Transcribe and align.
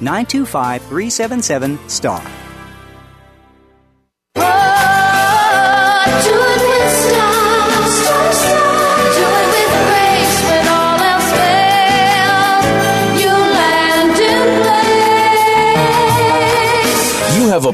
925 0.00 0.82
377 0.82 1.78
STAR. 1.88 2.22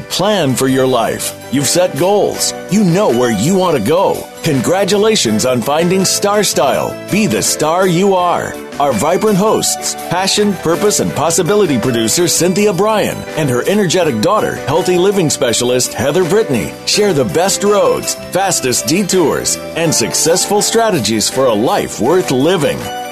Plan 0.09 0.55
for 0.55 0.67
your 0.67 0.87
life. 0.87 1.33
You've 1.51 1.67
set 1.67 1.97
goals. 1.97 2.53
You 2.71 2.83
know 2.83 3.09
where 3.09 3.31
you 3.31 3.55
want 3.55 3.77
to 3.77 3.83
go. 3.83 4.27
Congratulations 4.43 5.45
on 5.45 5.61
finding 5.61 6.05
Star 6.05 6.43
Style. 6.43 6.91
Be 7.11 7.27
the 7.27 7.41
star 7.41 7.87
you 7.87 8.15
are. 8.15 8.53
Our 8.79 8.93
vibrant 8.93 9.37
hosts, 9.37 9.95
passion, 9.95 10.53
purpose, 10.55 10.99
and 10.99 11.11
possibility 11.13 11.79
producer 11.79 12.27
Cynthia 12.27 12.73
Brian 12.73 13.17
and 13.37 13.49
her 13.49 13.63
energetic 13.69 14.21
daughter, 14.21 14.55
healthy 14.67 14.97
living 14.97 15.29
specialist 15.29 15.93
Heather 15.93 16.27
Brittany, 16.27 16.73
share 16.85 17.13
the 17.13 17.25
best 17.25 17.63
roads, 17.63 18.15
fastest 18.31 18.85
detours, 18.87 19.55
and 19.77 19.93
successful 19.93 20.61
strategies 20.61 21.29
for 21.29 21.45
a 21.45 21.53
life 21.53 21.99
worth 22.01 22.31
living. 22.31 22.77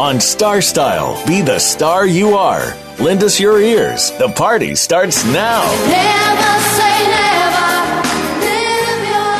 On 0.00 0.16
Star 0.18 0.62
Style, 0.62 1.22
be 1.26 1.42
the 1.42 1.58
star 1.58 2.06
you 2.06 2.34
are. 2.34 2.74
Lend 2.98 3.22
us 3.22 3.38
your 3.38 3.60
ears. 3.60 4.12
The 4.12 4.30
party 4.30 4.74
starts 4.74 5.26
now. 5.26 5.60
Never 5.90 6.58
say 6.72 7.06
never. 7.10 8.00
Live 8.40 9.02
your 9.12 9.36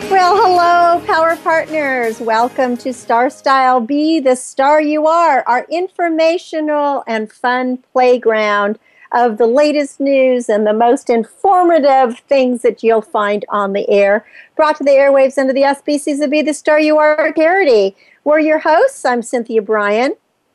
dream. 0.00 0.10
Well, 0.10 0.34
hello, 0.40 1.04
Power 1.04 1.36
Partners. 1.36 2.18
Welcome 2.18 2.78
to 2.78 2.94
Star 2.94 3.28
Style 3.28 3.82
Be 3.82 4.20
the 4.20 4.36
Star 4.36 4.80
You 4.80 5.06
Are, 5.06 5.44
our 5.46 5.66
informational 5.68 7.04
and 7.06 7.30
fun 7.30 7.76
playground 7.92 8.78
of 9.16 9.38
the 9.38 9.46
latest 9.46 9.98
news 9.98 10.50
and 10.50 10.66
the 10.66 10.74
most 10.74 11.08
informative 11.08 12.18
things 12.28 12.60
that 12.60 12.82
you'll 12.82 13.00
find 13.00 13.46
on 13.48 13.72
the 13.72 13.88
air. 13.88 14.26
Brought 14.56 14.76
to 14.76 14.84
the 14.84 14.90
airwaves 14.90 15.38
under 15.38 15.54
the 15.54 15.64
auspices 15.64 16.20
of 16.20 16.30
Be 16.30 16.42
the 16.42 16.52
Star 16.52 16.78
You 16.78 16.98
Are 16.98 17.32
charity. 17.32 17.96
We're 18.24 18.40
your 18.40 18.58
hosts. 18.58 19.06
I'm 19.06 19.22
Cynthia 19.22 19.62
Brian. 19.62 20.12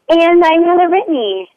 And 0.10 0.46
I'm 0.46 0.64
Heather 0.64 0.90
Brittany. 0.90 1.50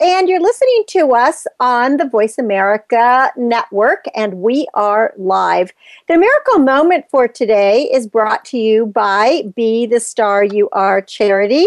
And 0.00 0.28
you're 0.28 0.40
listening 0.40 0.84
to 0.88 1.12
us 1.14 1.46
on 1.58 1.96
the 1.96 2.08
Voice 2.08 2.38
America 2.38 3.32
Network, 3.36 4.04
and 4.14 4.34
we 4.34 4.68
are 4.74 5.12
live. 5.16 5.72
The 6.08 6.18
miracle 6.18 6.58
moment 6.58 7.06
for 7.10 7.26
today 7.26 7.90
is 7.92 8.06
brought 8.06 8.44
to 8.46 8.58
you 8.58 8.86
by 8.86 9.44
Be 9.56 9.86
the 9.86 10.00
Star 10.00 10.44
You 10.44 10.68
Are 10.70 11.00
charity, 11.00 11.66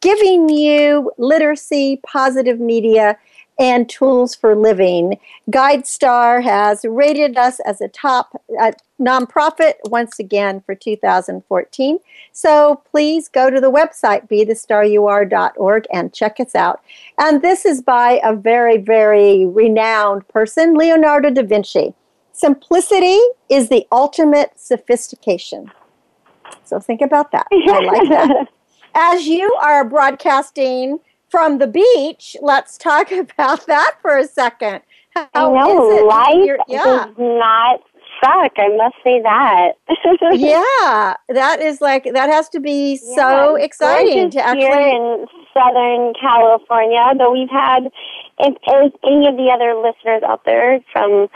giving 0.00 0.48
you 0.50 1.10
literacy, 1.16 2.00
positive 2.06 2.60
media, 2.60 3.16
and 3.58 3.88
tools 3.88 4.34
for 4.34 4.54
living. 4.54 5.18
GuideStar 5.50 6.42
has 6.42 6.84
rated 6.84 7.36
us 7.36 7.60
as 7.60 7.80
a 7.80 7.88
top 7.88 8.40
uh, 8.60 8.72
nonprofit 9.00 9.74
once 9.84 10.18
again 10.18 10.60
for 10.60 10.74
2014. 10.74 11.98
So 12.32 12.82
please 12.90 13.28
go 13.28 13.50
to 13.50 13.60
the 13.60 13.70
website, 13.70 14.28
bethestaryouare.org, 14.28 15.86
and 15.92 16.12
check 16.12 16.38
us 16.38 16.54
out. 16.54 16.82
And 17.18 17.42
this 17.42 17.64
is 17.64 17.80
by 17.82 18.20
a 18.22 18.34
very, 18.34 18.76
very 18.76 19.46
renowned 19.46 20.28
person, 20.28 20.74
Leonardo 20.74 21.30
da 21.30 21.42
Vinci. 21.42 21.94
Simplicity 22.32 23.18
is 23.48 23.70
the 23.70 23.86
ultimate 23.90 24.52
sophistication. 24.56 25.70
So 26.64 26.78
think 26.80 27.00
about 27.00 27.32
that. 27.32 27.46
I 27.50 27.80
like 27.80 28.08
that. 28.10 28.48
As 28.94 29.26
you 29.26 29.52
are 29.62 29.84
broadcasting 29.84 31.00
from 31.36 31.58
the 31.58 31.66
beach, 31.66 32.34
let's 32.40 32.78
talk 32.78 33.12
about 33.12 33.66
that 33.66 33.96
for 34.00 34.16
a 34.16 34.26
second. 34.26 34.80
How 35.14 35.28
I 35.34 35.42
know, 35.42 35.92
is 35.92 36.00
it? 36.00 36.06
life 36.06 36.60
yeah. 36.66 36.84
does 36.84 37.14
not 37.18 37.80
suck. 38.24 38.52
I 38.56 38.68
must 38.74 38.96
say 39.04 39.20
that. 39.20 39.72
yeah, 40.32 41.14
that 41.28 41.60
is 41.60 41.82
like 41.82 42.04
that 42.04 42.30
has 42.30 42.48
to 42.50 42.60
be 42.60 42.96
so 42.96 43.56
exciting 43.56 44.30
to 44.30 44.40
actually. 44.40 44.62
here 44.62 44.78
in 44.78 45.26
Southern 45.52 46.14
California. 46.18 47.04
Though 47.18 47.32
we've 47.32 47.50
had, 47.50 47.90
if 48.38 48.54
there's 48.66 48.92
any 49.04 49.28
of 49.28 49.36
the 49.36 49.50
other 49.52 49.74
listeners 49.74 50.22
out 50.26 50.42
there 50.46 50.80
from 50.90 51.28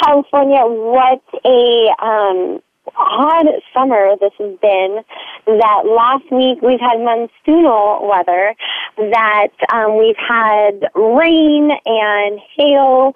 California, 0.00 0.60
what 0.62 1.22
a 1.44 1.94
um, 2.00 2.62
odd 2.96 3.46
summer 3.74 4.16
this 4.20 4.32
has 4.38 4.56
been. 4.60 5.02
That 5.46 5.82
last 5.86 6.30
week 6.30 6.62
we've 6.62 6.80
had 6.80 6.98
monsoonal 6.98 8.08
weather. 8.08 8.54
That 8.96 9.48
um, 9.72 9.98
we've 9.98 10.16
had 10.16 10.88
rain 10.94 11.70
and 11.86 12.40
hail, 12.56 13.14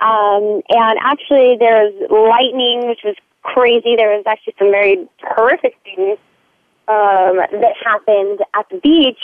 um, 0.00 0.62
and 0.68 0.98
actually 1.02 1.56
there's 1.58 1.94
lightning, 2.10 2.88
which 2.88 3.00
was 3.04 3.16
crazy. 3.42 3.96
There 3.96 4.16
was 4.16 4.24
actually 4.26 4.54
some 4.58 4.70
very 4.70 5.08
horrific 5.22 5.76
things 5.84 6.18
um, 6.88 7.36
that 7.52 7.74
happened 7.84 8.40
at 8.54 8.66
the 8.70 8.78
beach. 8.78 9.20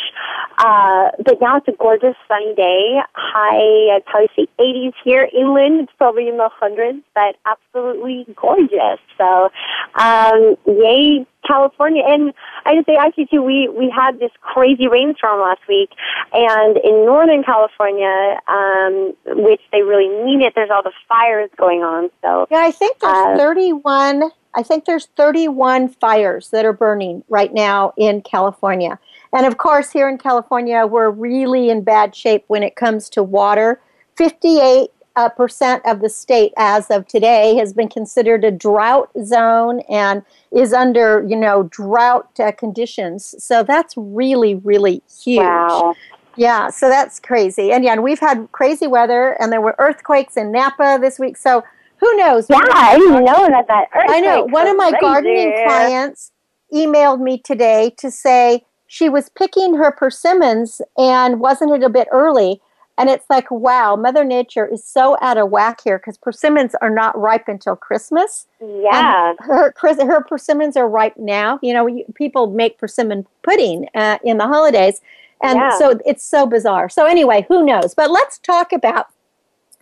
Uh, 0.58 1.10
but 1.24 1.40
now 1.40 1.56
it's 1.56 1.68
a 1.68 1.72
gorgeous 1.72 2.14
sunny 2.26 2.54
day. 2.54 2.98
High, 3.14 3.96
I'd 3.96 4.04
probably 4.06 4.28
say 4.36 4.46
80s 4.58 4.94
here. 5.04 5.28
Inland, 5.32 5.80
it's 5.82 5.92
probably 5.98 6.28
in 6.28 6.36
the 6.36 6.48
hundreds, 6.52 6.98
but 7.14 7.36
absolutely 7.46 8.26
gorgeous. 8.36 9.00
So, 9.16 9.50
um, 9.96 10.56
yay, 10.66 11.26
California. 11.46 12.02
And 12.06 12.32
I 12.64 12.74
just 12.76 12.86
say, 12.86 12.96
actually, 12.96 13.26
too, 13.26 13.42
we, 13.42 13.68
we 13.68 13.90
had 13.94 14.18
this 14.18 14.30
crazy 14.40 14.88
rainstorm 14.88 15.40
last 15.40 15.60
week. 15.68 15.90
And 16.32 16.76
in 16.78 17.04
Northern 17.06 17.42
California, 17.44 18.38
um, 18.48 19.14
which 19.26 19.60
they 19.72 19.82
really 19.82 20.08
need 20.24 20.44
it, 20.44 20.52
there's 20.54 20.70
all 20.70 20.82
the 20.82 20.92
fires 21.08 21.50
going 21.56 21.82
on. 21.82 22.10
So, 22.22 22.46
Yeah, 22.50 22.58
I 22.64 22.70
think 22.70 22.98
there's 22.98 23.14
Uh, 23.14 23.36
31. 23.36 24.30
I 24.58 24.62
think 24.64 24.86
there's 24.86 25.06
31 25.16 25.88
fires 25.88 26.50
that 26.50 26.64
are 26.64 26.72
burning 26.72 27.22
right 27.28 27.54
now 27.54 27.92
in 27.96 28.22
California. 28.22 28.98
And 29.32 29.46
of 29.46 29.56
course, 29.56 29.92
here 29.92 30.08
in 30.08 30.18
California, 30.18 30.84
we're 30.84 31.10
really 31.10 31.70
in 31.70 31.82
bad 31.82 32.16
shape 32.16 32.42
when 32.48 32.64
it 32.64 32.74
comes 32.74 33.08
to 33.10 33.22
water. 33.22 33.80
58 34.16 34.90
uh, 35.14 35.28
percent 35.28 35.84
of 35.86 36.00
the 36.00 36.08
state, 36.08 36.52
as 36.56 36.90
of 36.90 37.06
today, 37.06 37.54
has 37.54 37.72
been 37.72 37.88
considered 37.88 38.44
a 38.44 38.50
drought 38.50 39.10
zone 39.22 39.78
and 39.88 40.24
is 40.50 40.72
under, 40.72 41.24
you 41.28 41.36
know, 41.36 41.62
drought 41.70 42.28
uh, 42.40 42.50
conditions. 42.50 43.36
So 43.38 43.62
that's 43.62 43.94
really, 43.96 44.56
really 44.56 45.02
huge. 45.22 45.38
wow. 45.38 45.94
Yeah, 46.34 46.70
so 46.70 46.88
that's 46.88 47.20
crazy. 47.20 47.70
And 47.70 47.84
yeah, 47.84 47.92
and 47.92 48.02
we've 48.02 48.18
had 48.18 48.48
crazy 48.50 48.88
weather, 48.88 49.36
and 49.40 49.52
there 49.52 49.60
were 49.60 49.76
earthquakes 49.78 50.36
in 50.36 50.50
Napa 50.50 50.98
this 51.00 51.20
week. 51.20 51.36
So 51.36 51.62
who 52.00 52.16
knows? 52.16 52.46
Yeah, 52.48 52.58
I 52.62 52.96
didn't 52.96 53.24
know 53.24 53.48
that 53.48 53.66
that 53.68 53.88
I 53.94 54.20
know. 54.20 54.44
One 54.44 54.66
of 54.66 54.76
my 54.76 54.90
crazy. 54.90 55.00
gardening 55.00 55.52
clients 55.64 56.32
emailed 56.72 57.20
me 57.20 57.38
today 57.38 57.92
to 57.98 58.10
say 58.10 58.64
she 58.86 59.08
was 59.08 59.28
picking 59.28 59.74
her 59.76 59.90
persimmons 59.90 60.80
and 60.96 61.40
wasn't 61.40 61.72
it 61.72 61.82
a 61.82 61.88
bit 61.88 62.08
early? 62.10 62.60
And 62.96 63.08
it's 63.08 63.26
like, 63.30 63.48
wow, 63.50 63.94
Mother 63.94 64.24
Nature 64.24 64.66
is 64.66 64.84
so 64.84 65.16
out 65.22 65.38
of 65.38 65.50
whack 65.50 65.82
here 65.84 65.98
because 65.98 66.18
persimmons 66.18 66.74
are 66.82 66.90
not 66.90 67.16
ripe 67.16 67.46
until 67.46 67.76
Christmas. 67.76 68.46
Yeah. 68.60 69.30
And 69.30 69.38
her 69.42 69.72
her 69.78 70.20
persimmons 70.24 70.76
are 70.76 70.88
ripe 70.88 71.16
now. 71.16 71.60
You 71.62 71.74
know, 71.74 71.86
you, 71.86 72.04
people 72.14 72.48
make 72.48 72.76
persimmon 72.76 73.24
pudding 73.44 73.86
uh, 73.94 74.18
in 74.24 74.38
the 74.38 74.48
holidays, 74.48 75.00
and 75.44 75.58
Yeah. 75.58 75.78
so 75.78 76.00
it's 76.04 76.24
so 76.24 76.44
bizarre. 76.44 76.88
So 76.88 77.06
anyway, 77.06 77.46
who 77.48 77.64
knows? 77.64 77.94
But 77.94 78.10
let's 78.10 78.38
talk 78.38 78.72
about 78.72 79.06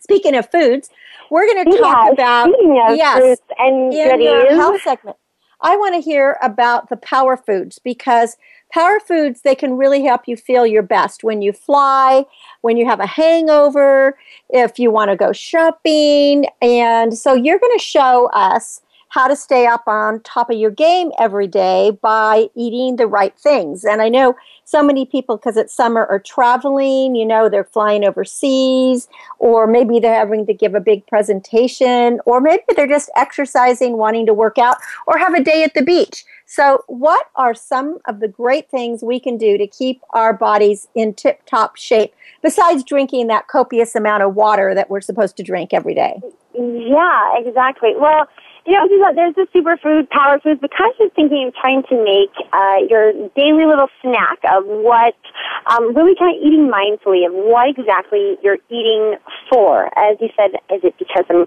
Speaking 0.07 0.37
of 0.37 0.49
foods, 0.53 0.89
we're 1.31 1.53
going 1.53 1.65
to 1.65 1.79
talk 1.79 2.07
yeah, 2.07 2.13
about 2.13 2.49
yes, 2.97 3.19
fruits 3.19 3.43
and 3.59 3.91
goodies. 3.91 4.57
health 4.57 4.81
segment. 4.83 5.17
I 5.61 5.77
want 5.77 5.97
to 5.97 6.01
hear 6.01 6.39
about 6.45 6.91
the 6.91 6.97
power 6.97 7.37
foods 7.37 7.81
because 7.81 8.37
power 8.73 9.01
foods 9.01 9.41
they 9.41 9.57
can 9.57 9.77
really 9.77 10.05
help 10.05 10.29
you 10.29 10.37
feel 10.37 10.65
your 10.65 10.85
best 10.85 11.25
when 11.25 11.43
you 11.43 11.53
fly, 11.53 12.25
when 12.61 12.77
you 12.77 12.87
have 12.87 13.01
a 13.01 13.07
hangover, 13.07 14.17
if 14.49 14.79
you 14.79 14.93
want 14.93 15.11
to 15.11 15.17
go 15.17 15.33
shopping, 15.33 16.47
and 16.63 17.19
so 17.19 17.35
you're 17.35 17.59
going 17.59 17.77
to 17.77 17.85
show 17.85 18.27
us 18.33 18.81
how 19.17 19.27
to 19.27 19.35
stay 19.35 19.67
up 19.67 19.89
on 19.89 20.21
top 20.21 20.51
of 20.51 20.59
your 20.59 20.71
game 20.71 21.11
every 21.19 21.47
day 21.47 21.91
by 22.03 22.49
eating 22.55 22.97
the 22.97 23.07
right 23.07 23.35
things. 23.39 23.83
And 23.83 24.03
I 24.03 24.11
know 24.11 24.37
so 24.65 24.83
many 24.83 25.07
people, 25.07 25.39
because 25.39 25.57
it's 25.57 25.73
summer, 25.73 26.05
are 26.05 26.19
traveling, 26.19 27.15
you 27.15 27.25
know, 27.25 27.49
they're 27.49 27.65
flying 27.65 28.05
overseas, 28.05 29.09
or 29.39 29.67
maybe 29.67 30.01
they're 30.01 30.19
having 30.19 30.45
to 30.45 30.53
give 30.53 30.75
a 30.75 30.81
big 30.81 31.07
presentation, 31.07 32.21
or 32.27 32.43
maybe 32.43 32.63
they're 32.77 32.87
just 32.87 33.09
exercising, 33.17 33.97
wanting 33.97 34.27
to 34.27 34.35
work 34.35 34.59
out, 34.59 34.77
or 35.07 35.17
have 35.17 35.33
a 35.33 35.43
day 35.43 35.65
at 35.65 35.73
the 35.73 35.83
beach. 35.83 36.27
So, 36.45 36.85
what 36.87 37.31
are 37.37 37.55
some 37.55 37.99
of 38.07 38.21
the 38.21 38.29
great 38.29 38.71
things 38.71 39.03
we 39.03 39.19
can 39.19 39.39
do 39.39 39.57
to 39.57 39.67
keep 39.67 40.03
our 40.11 40.35
bodies 40.35 40.89
in 40.95 41.15
tip 41.15 41.41
top 41.47 41.77
shape 41.77 42.13
besides 42.43 42.85
drinking 42.85 43.29
that 43.29 43.49
copious 43.49 43.95
amount 43.95 44.25
of 44.25 44.35
water 44.35 44.75
that 44.75 44.91
we're 44.91 45.01
supposed 45.01 45.39
to 45.39 45.43
drink 45.43 45.73
every 45.73 45.95
day? 45.95 46.21
Yeah, 46.55 47.39
exactly. 47.39 47.95
Well, 47.97 48.29
you 48.67 48.73
know, 48.73 49.15
there's 49.15 49.35
the 49.35 49.47
superfood, 49.55 50.11
power 50.11 50.41
foods, 50.41 50.61
but 50.61 50.71
kind 50.77 50.91
of 50.93 50.99
just 50.99 51.15
thinking 51.15 51.49
of 51.49 51.55
trying 51.55 51.83
to 51.85 51.95
make 52.03 52.35
uh, 52.53 52.83
your 52.91 53.13
daily 53.37 53.65
little 53.65 53.89
snack 54.03 54.39
of 54.45 54.65
what, 54.67 55.15
um, 55.67 55.95
really 55.95 56.15
kind 56.19 56.37
of 56.37 56.43
eating 56.43 56.71
mindfully 56.71 57.27
of 57.27 57.33
what 57.33 57.71
exactly 57.71 58.37
you're 58.43 58.59
eating 58.69 59.17
for. 59.49 59.87
As 59.99 60.17
you 60.21 60.29
said, 60.37 60.59
is 60.75 60.83
it 60.83 60.95
because 60.99 61.25
I'm 61.31 61.47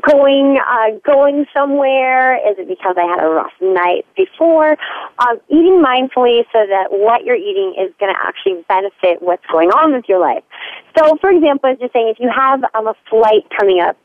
going, 0.00 0.58
uh, 0.58 0.98
going 1.04 1.46
somewhere? 1.54 2.36
Is 2.36 2.58
it 2.58 2.68
because 2.68 2.96
I 2.98 3.06
had 3.06 3.22
a 3.22 3.28
rough 3.28 3.54
night 3.60 4.04
before? 4.16 4.76
Um, 5.20 5.38
eating 5.48 5.82
mindfully 5.82 6.42
so 6.52 6.66
that 6.66 6.88
what 6.90 7.24
you're 7.24 7.36
eating 7.36 7.74
is 7.78 7.94
going 8.00 8.12
to 8.12 8.20
actually 8.20 8.64
benefit 8.68 9.22
what's 9.22 9.46
going 9.46 9.70
on 9.70 9.92
with 9.92 10.08
your 10.08 10.18
life. 10.18 10.42
So, 10.98 11.16
for 11.20 11.30
example, 11.30 11.70
as 11.70 11.78
you're 11.78 11.90
saying, 11.92 12.08
if 12.08 12.18
you 12.18 12.30
have 12.34 12.64
um, 12.74 12.88
a 12.88 12.94
flight 13.08 13.44
coming 13.56 13.80
up, 13.80 13.96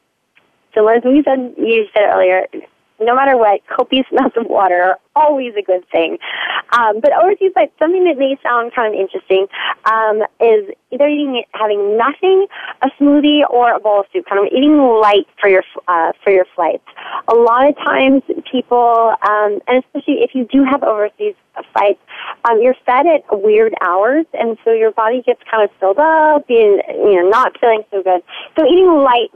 so 0.73 0.87
as 0.87 1.03
we 1.03 1.23
said, 1.23 1.53
you 1.57 1.87
said 1.93 2.03
earlier, 2.13 2.47
no 2.99 3.15
matter 3.15 3.37
what, 3.37 3.61
copious 3.67 4.05
amounts 4.11 4.37
of 4.37 4.45
water 4.47 4.95
always 5.15 5.53
a 5.57 5.61
good 5.61 5.87
thing. 5.89 6.17
Um, 6.73 6.99
but 7.01 7.11
overseas 7.11 7.51
flights, 7.53 7.73
something 7.79 8.03
that 8.05 8.17
may 8.17 8.37
sound 8.43 8.73
kind 8.73 8.93
of 8.93 8.99
interesting 8.99 9.47
um, 9.85 10.21
is 10.39 10.71
either 10.91 11.07
eating, 11.07 11.43
having 11.53 11.97
nothing, 11.97 12.47
a 12.81 12.89
smoothie, 12.99 13.41
or 13.49 13.73
a 13.73 13.79
bowl 13.79 14.01
of 14.01 14.05
soup. 14.13 14.25
Kind 14.27 14.45
of 14.45 14.51
eating 14.53 14.77
light 14.77 15.27
for 15.39 15.49
your 15.49 15.63
uh, 15.87 16.13
for 16.23 16.31
your 16.31 16.45
flights. 16.55 16.85
A 17.27 17.35
lot 17.35 17.67
of 17.67 17.75
times, 17.77 18.23
people, 18.49 19.13
um, 19.21 19.59
and 19.67 19.83
especially 19.83 20.23
if 20.23 20.31
you 20.33 20.45
do 20.45 20.63
have 20.63 20.83
overseas 20.83 21.35
flights, 21.73 21.99
um, 22.45 22.61
you're 22.61 22.75
fed 22.85 23.05
at 23.05 23.23
weird 23.31 23.73
hours, 23.81 24.25
and 24.33 24.57
so 24.63 24.71
your 24.71 24.91
body 24.91 25.21
gets 25.21 25.41
kind 25.49 25.63
of 25.63 25.75
filled 25.79 25.99
up, 25.99 26.45
and 26.49 26.81
you 26.87 27.21
know, 27.21 27.29
not 27.29 27.59
feeling 27.59 27.83
so 27.91 28.01
good. 28.01 28.21
So 28.57 28.65
eating 28.65 28.87
light, 28.87 29.29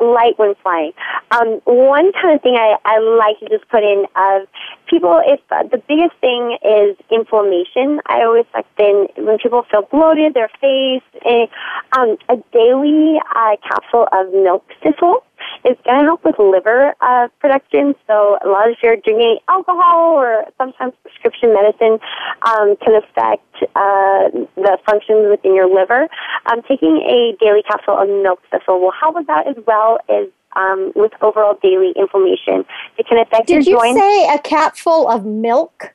light 0.00 0.38
when 0.38 0.54
flying. 0.62 0.92
Um, 1.30 1.60
one 1.64 2.12
kind 2.12 2.34
of 2.34 2.42
thing 2.42 2.56
I, 2.56 2.76
I 2.84 2.98
like 2.98 3.38
to 3.40 3.48
just 3.48 3.68
put 3.68 3.82
in 3.82 4.06
of 4.16 4.48
people, 4.88 5.17
if 5.24 5.40
uh, 5.50 5.62
the 5.64 5.78
biggest 5.88 6.16
thing 6.20 6.56
is 6.64 6.96
inflammation, 7.10 8.00
I 8.06 8.22
always 8.22 8.46
like 8.54 8.66
then 8.76 9.08
when 9.16 9.38
people 9.38 9.64
feel 9.70 9.82
bloated, 9.90 10.34
their 10.34 10.50
face, 10.60 11.02
a, 11.24 11.48
um, 11.96 12.16
a 12.28 12.36
daily 12.52 13.20
uh, 13.34 13.56
capsule 13.62 14.06
of 14.12 14.32
milk 14.32 14.64
thistle 14.82 15.24
is 15.64 15.76
going 15.84 15.98
to 15.98 16.04
help 16.04 16.24
with 16.24 16.38
liver 16.38 16.94
uh, 17.00 17.28
production. 17.40 17.94
So 18.06 18.38
a 18.44 18.48
lot 18.48 18.68
of 18.68 18.74
if 18.78 18.82
you're 18.82 18.96
drinking 18.96 19.38
alcohol 19.48 20.14
or 20.14 20.44
sometimes 20.56 20.94
prescription 21.02 21.54
medicine 21.54 21.98
um, 22.42 22.76
can 22.76 22.94
affect 22.94 23.44
uh, 23.74 24.30
the 24.56 24.78
functions 24.86 25.26
within 25.30 25.54
your 25.54 25.68
liver. 25.68 26.08
Um, 26.50 26.62
taking 26.68 27.02
a 27.02 27.36
daily 27.40 27.62
capsule 27.62 27.98
of 27.98 28.08
milk 28.08 28.40
thistle 28.50 28.80
will 28.80 28.92
help 28.92 29.16
with 29.16 29.26
that 29.26 29.46
as 29.46 29.56
well 29.66 29.98
as 30.08 30.28
um, 30.56 30.92
with 30.94 31.12
overall 31.20 31.58
daily 31.62 31.92
inflammation. 31.96 32.64
It 32.96 33.06
can 33.06 33.18
affect 33.18 33.46
Did 33.46 33.66
your 33.66 33.78
joints. 33.78 34.00
Did 34.00 34.06
you 34.06 34.26
say 34.28 34.34
a 34.34 34.38
capful 34.38 35.08
of 35.08 35.24
milk? 35.24 35.94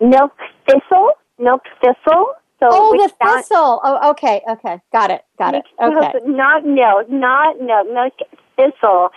Milk 0.00 0.32
thistle, 0.66 1.12
milk 1.38 1.62
thistle. 1.80 2.34
So 2.60 2.66
Oh, 2.70 2.92
the 2.96 3.08
thistle. 3.24 3.80
Oh, 3.84 4.10
okay, 4.10 4.42
okay, 4.50 4.80
got 4.92 5.10
it, 5.10 5.24
got 5.38 5.54
it. 5.54 5.64
Okay. 5.80 6.12
Not 6.26 6.66
milk, 6.66 7.08
not 7.08 7.60
milk, 7.60 7.86
milk 7.92 8.14
thistle. 8.56 9.10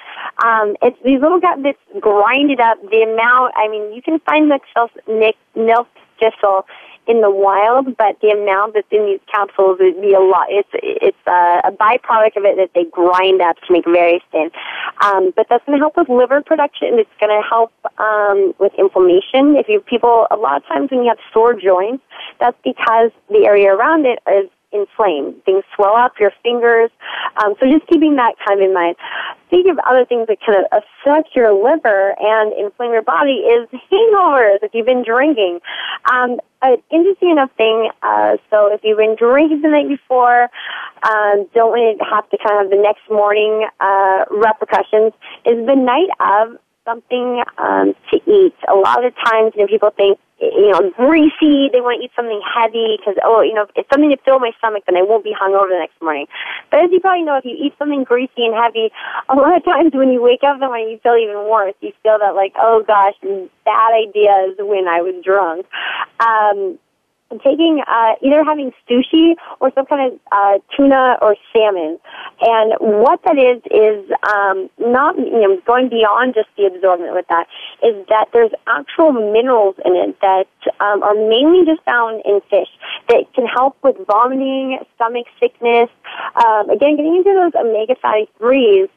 Um, 0.45 0.75
it's 0.81 0.97
these 1.03 1.19
little 1.19 1.39
guys 1.39 1.57
that 1.63 1.75
grind 1.99 2.51
it 2.51 2.59
up. 2.59 2.77
The 2.81 3.01
amount, 3.01 3.53
I 3.57 3.67
mean, 3.67 3.93
you 3.93 4.01
can 4.01 4.19
find 4.19 4.47
milk, 4.47 4.61
thistle- 4.75 5.33
milk 5.55 5.87
thistle 6.19 6.65
in 7.11 7.21
the 7.21 7.29
wild, 7.29 7.97
but 7.97 8.15
the 8.21 8.29
amount 8.29 8.73
that's 8.73 8.87
in 8.89 9.05
these 9.05 9.19
capsules 9.31 9.77
would 9.79 9.99
be 10.01 10.13
a 10.13 10.19
lot. 10.19 10.47
It's 10.49 10.69
it's 10.73 11.23
a, 11.27 11.67
a 11.67 11.71
byproduct 11.71 12.37
of 12.37 12.45
it 12.45 12.55
that 12.55 12.71
they 12.73 12.85
grind 12.85 13.41
up 13.41 13.57
to 13.67 13.73
make 13.73 13.85
very 13.85 14.23
thin. 14.31 14.49
Um, 15.03 15.33
but 15.35 15.47
that's 15.49 15.65
going 15.65 15.77
to 15.77 15.83
help 15.83 15.97
with 15.97 16.07
liver 16.07 16.41
production. 16.41 16.95
It's 16.97 17.09
going 17.19 17.35
to 17.35 17.43
help 17.47 17.71
um, 17.99 18.53
with 18.59 18.71
inflammation. 18.79 19.59
If 19.59 19.67
you 19.67 19.81
people, 19.81 20.27
a 20.31 20.37
lot 20.37 20.57
of 20.57 20.65
times 20.67 20.89
when 20.91 21.03
you 21.03 21.09
have 21.09 21.19
sore 21.33 21.53
joints, 21.53 22.03
that's 22.39 22.57
because 22.63 23.11
the 23.29 23.45
area 23.45 23.75
around 23.75 24.05
it 24.05 24.19
is 24.31 24.49
inflamed. 24.71 25.43
Things 25.45 25.63
swell 25.75 25.95
up 25.95 26.13
your 26.19 26.31
fingers. 26.43 26.89
Um, 27.43 27.55
so 27.59 27.69
just 27.69 27.87
keeping 27.87 28.15
that 28.15 28.35
kind 28.45 28.59
of 28.59 28.67
in 28.67 28.73
mind. 28.73 28.95
Think 29.49 29.67
of 29.67 29.79
other 29.79 30.05
things 30.05 30.27
that 30.27 30.37
of 30.47 30.65
affect 30.71 31.35
your 31.35 31.51
liver 31.51 32.15
and 32.19 32.53
inflame 32.53 32.91
your 32.91 33.01
body 33.01 33.43
is 33.43 33.67
hangovers 33.91 34.59
if 34.63 34.71
you've 34.73 34.85
been 34.85 35.03
drinking. 35.03 35.59
Um, 36.11 36.39
an 36.61 36.77
interesting 36.91 37.31
enough 37.31 37.51
thing, 37.57 37.89
uh, 38.03 38.37
so 38.49 38.71
if 38.71 38.81
you've 38.83 38.97
been 38.97 39.15
drinking 39.15 39.61
the 39.61 39.69
night 39.69 39.87
before, 39.87 40.43
um, 41.03 41.47
don't 41.53 41.71
want 41.71 41.99
to 41.99 42.05
have 42.05 42.29
to 42.29 42.37
kind 42.37 42.63
of 42.63 42.71
the 42.71 42.77
next 42.77 43.01
morning 43.09 43.67
uh, 43.79 44.25
repercussions, 44.29 45.13
is 45.45 45.65
the 45.65 45.75
night 45.75 46.09
of 46.19 46.57
something 46.85 47.43
um, 47.57 47.93
to 48.11 48.17
eat. 48.29 48.53
A 48.67 48.75
lot 48.75 49.03
of 49.03 49.13
times, 49.15 49.53
you 49.55 49.61
know, 49.61 49.67
people 49.67 49.91
think, 49.95 50.19
you 50.41 50.71
know, 50.73 50.89
greasy. 50.97 51.69
They 51.69 51.81
want 51.81 52.01
to 52.01 52.05
eat 52.05 52.11
something 52.15 52.41
heavy 52.41 52.97
because, 52.97 53.15
oh, 53.23 53.41
you 53.41 53.53
know, 53.53 53.67
it's 53.75 53.87
something 53.93 54.09
to 54.09 54.17
fill 54.25 54.39
my 54.39 54.51
stomach, 54.57 54.83
then 54.87 54.97
I 54.97 55.03
won't 55.05 55.23
be 55.23 55.37
hungover 55.37 55.69
the 55.69 55.77
next 55.77 56.01
morning. 56.01 56.25
But 56.69 56.81
as 56.85 56.91
you 56.91 56.99
probably 56.99 57.23
know, 57.23 57.37
if 57.37 57.45
you 57.45 57.53
eat 57.53 57.77
something 57.77 58.03
greasy 58.03 58.49
and 58.49 58.57
heavy, 58.57 58.89
a 59.29 59.35
lot 59.35 59.55
of 59.55 59.63
times 59.63 59.93
when 59.93 60.09
you 60.11 60.21
wake 60.21 60.41
up 60.41 60.55
in 60.55 60.59
the 60.59 60.67
morning, 60.67 60.89
you 60.89 60.99
feel 60.99 61.15
even 61.15 61.45
worse. 61.45 61.75
You 61.81 61.93
feel 62.01 62.17
that 62.17 62.33
like, 62.33 62.53
oh 62.57 62.83
gosh, 62.85 63.15
bad 63.21 63.91
ideas 63.93 64.57
when 64.57 64.89
I 64.89 65.01
was 65.05 65.15
drunk. 65.23 65.69
Um, 66.19 66.79
taking 67.39 67.81
uh, 67.87 68.13
either 68.21 68.43
having 68.43 68.71
sushi 68.89 69.35
or 69.59 69.71
some 69.73 69.85
kind 69.85 70.13
of 70.13 70.19
uh, 70.31 70.59
tuna 70.75 71.17
or 71.21 71.35
salmon. 71.53 71.99
And 72.41 72.73
what 72.79 73.21
that 73.25 73.37
is 73.37 73.61
is 73.71 74.11
um, 74.27 74.69
not 74.79 75.17
you 75.17 75.41
know 75.41 75.61
going 75.65 75.89
beyond 75.89 76.35
just 76.35 76.49
the 76.57 76.65
absorbent 76.65 77.13
with 77.13 77.25
that 77.29 77.47
is 77.83 78.05
that 78.09 78.29
there's 78.33 78.51
actual 78.67 79.11
minerals 79.11 79.75
in 79.85 79.95
it 79.95 80.19
that 80.21 80.47
um, 80.79 81.03
are 81.03 81.15
mainly 81.15 81.65
just 81.65 81.83
found 81.83 82.21
in 82.25 82.41
fish 82.49 82.69
that 83.09 83.25
can 83.33 83.45
help 83.45 83.77
with 83.83 83.95
vomiting, 84.07 84.79
stomach 84.95 85.27
sickness. 85.39 85.89
Um, 86.35 86.69
again, 86.69 86.95
getting 86.95 87.17
into 87.17 87.33
those 87.33 87.53
omega 87.55 87.95
fatty 88.01 88.29
threes 88.37 88.89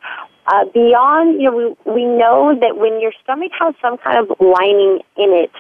uh, 0.47 0.65
beyond, 0.75 1.41
you 1.41 1.51
know, 1.51 1.57
we, 1.87 1.93
we 1.93 2.05
know 2.05 2.55
that 2.61 2.77
when 2.77 3.01
your 3.01 3.13
stomach 3.23 3.53
has 3.59 3.75
some 3.81 3.97
kind 3.99 4.19
of 4.19 4.37
lining 4.41 5.01
in 5.17 5.33
it, 5.33 5.51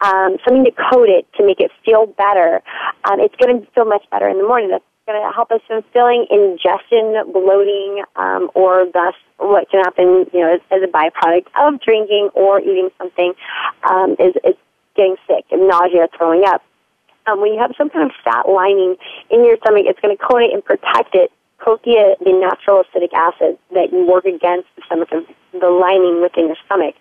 um, 0.00 0.36
something 0.44 0.64
to 0.64 0.72
coat 0.90 1.08
it 1.08 1.26
to 1.36 1.46
make 1.46 1.60
it 1.60 1.70
feel 1.84 2.06
better, 2.06 2.62
um, 3.04 3.20
it's 3.20 3.34
going 3.36 3.60
to 3.60 3.66
feel 3.72 3.84
much 3.84 4.04
better 4.10 4.28
in 4.28 4.38
the 4.38 4.46
morning. 4.46 4.70
That's 4.70 4.84
going 5.06 5.20
to 5.20 5.34
help 5.34 5.50
us 5.50 5.60
from 5.66 5.82
feeling 5.92 6.26
ingestion, 6.30 7.16
bloating, 7.32 8.04
um, 8.16 8.50
or 8.54 8.86
thus 8.92 9.14
what 9.38 9.70
can 9.70 9.82
happen, 9.82 10.26
you 10.32 10.40
know, 10.40 10.54
as, 10.54 10.60
as 10.70 10.82
a 10.82 10.90
byproduct 10.90 11.46
of 11.58 11.80
drinking 11.80 12.30
or 12.34 12.60
eating 12.60 12.90
something 12.98 13.32
um, 13.88 14.16
is, 14.18 14.34
is 14.44 14.54
getting 14.96 15.16
sick 15.26 15.44
and 15.50 15.68
nausea, 15.68 16.08
throwing 16.16 16.44
up. 16.46 16.62
Um, 17.26 17.40
when 17.40 17.52
you 17.52 17.60
have 17.60 17.72
some 17.76 17.90
kind 17.90 18.10
of 18.10 18.16
fat 18.24 18.48
lining 18.48 18.96
in 19.30 19.44
your 19.44 19.56
stomach, 19.58 19.84
it's 19.86 20.00
going 20.00 20.16
to 20.16 20.22
coat 20.22 20.42
it 20.42 20.52
and 20.52 20.64
protect 20.64 21.14
it 21.14 21.30
coat 21.60 21.82
the, 21.84 22.16
the 22.24 22.32
natural 22.32 22.82
acidic 22.82 23.12
acid 23.12 23.58
that 23.72 23.92
you 23.92 24.06
work 24.06 24.24
against 24.24 24.68
the 24.76 24.82
stomach 24.86 25.08
the 25.52 25.68
lining 25.68 26.22
within 26.22 26.46
your 26.46 26.56
stomach. 26.66 26.94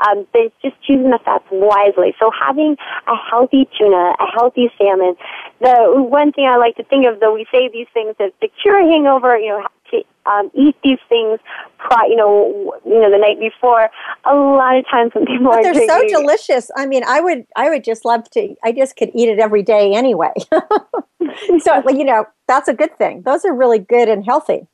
Um, 0.00 0.26
but 0.32 0.42
it's 0.42 0.54
just 0.62 0.80
choosing 0.82 1.10
the 1.10 1.20
fats 1.24 1.44
wisely. 1.50 2.14
So 2.18 2.30
having 2.30 2.76
a 3.06 3.16
healthy 3.16 3.68
tuna, 3.76 4.14
a 4.18 4.26
healthy 4.32 4.70
salmon. 4.78 5.14
The 5.60 5.92
one 5.96 6.32
thing 6.32 6.46
I 6.46 6.56
like 6.56 6.76
to 6.76 6.84
think 6.84 7.06
of, 7.06 7.20
though, 7.20 7.34
we 7.34 7.46
say 7.52 7.68
these 7.68 7.88
things 7.92 8.14
as 8.18 8.32
to 8.40 8.48
cure 8.62 8.80
hangover, 8.80 9.36
you 9.36 9.48
know, 9.48 9.66
to 9.90 10.02
um, 10.30 10.50
eat 10.54 10.76
these 10.82 10.98
things, 11.08 11.38
pri- 11.78 12.06
you 12.08 12.16
know, 12.16 12.74
you 12.86 12.98
know, 13.00 13.10
the 13.10 13.18
night 13.18 13.38
before. 13.38 13.90
A 14.24 14.34
lot 14.34 14.76
of 14.76 14.88
times 14.88 15.12
when 15.14 15.26
people 15.26 15.46
But 15.46 15.66
are 15.66 15.74
they're 15.74 15.88
so 15.88 16.08
delicious. 16.08 16.70
I 16.76 16.86
mean, 16.86 17.04
I 17.06 17.20
would, 17.20 17.44
I 17.56 17.68
would 17.68 17.84
just 17.84 18.04
love 18.04 18.28
to. 18.30 18.54
I 18.64 18.72
just 18.72 18.96
could 18.96 19.10
eat 19.14 19.28
it 19.28 19.38
every 19.38 19.62
day 19.62 19.92
anyway. 19.94 20.32
so, 21.60 21.82
you 21.90 22.04
know, 22.04 22.24
that's 22.46 22.68
a 22.68 22.74
good 22.74 22.96
thing. 22.96 23.22
Those 23.22 23.44
are 23.44 23.54
really 23.54 23.78
good 23.78 24.08
and 24.08 24.24
healthy. 24.24 24.66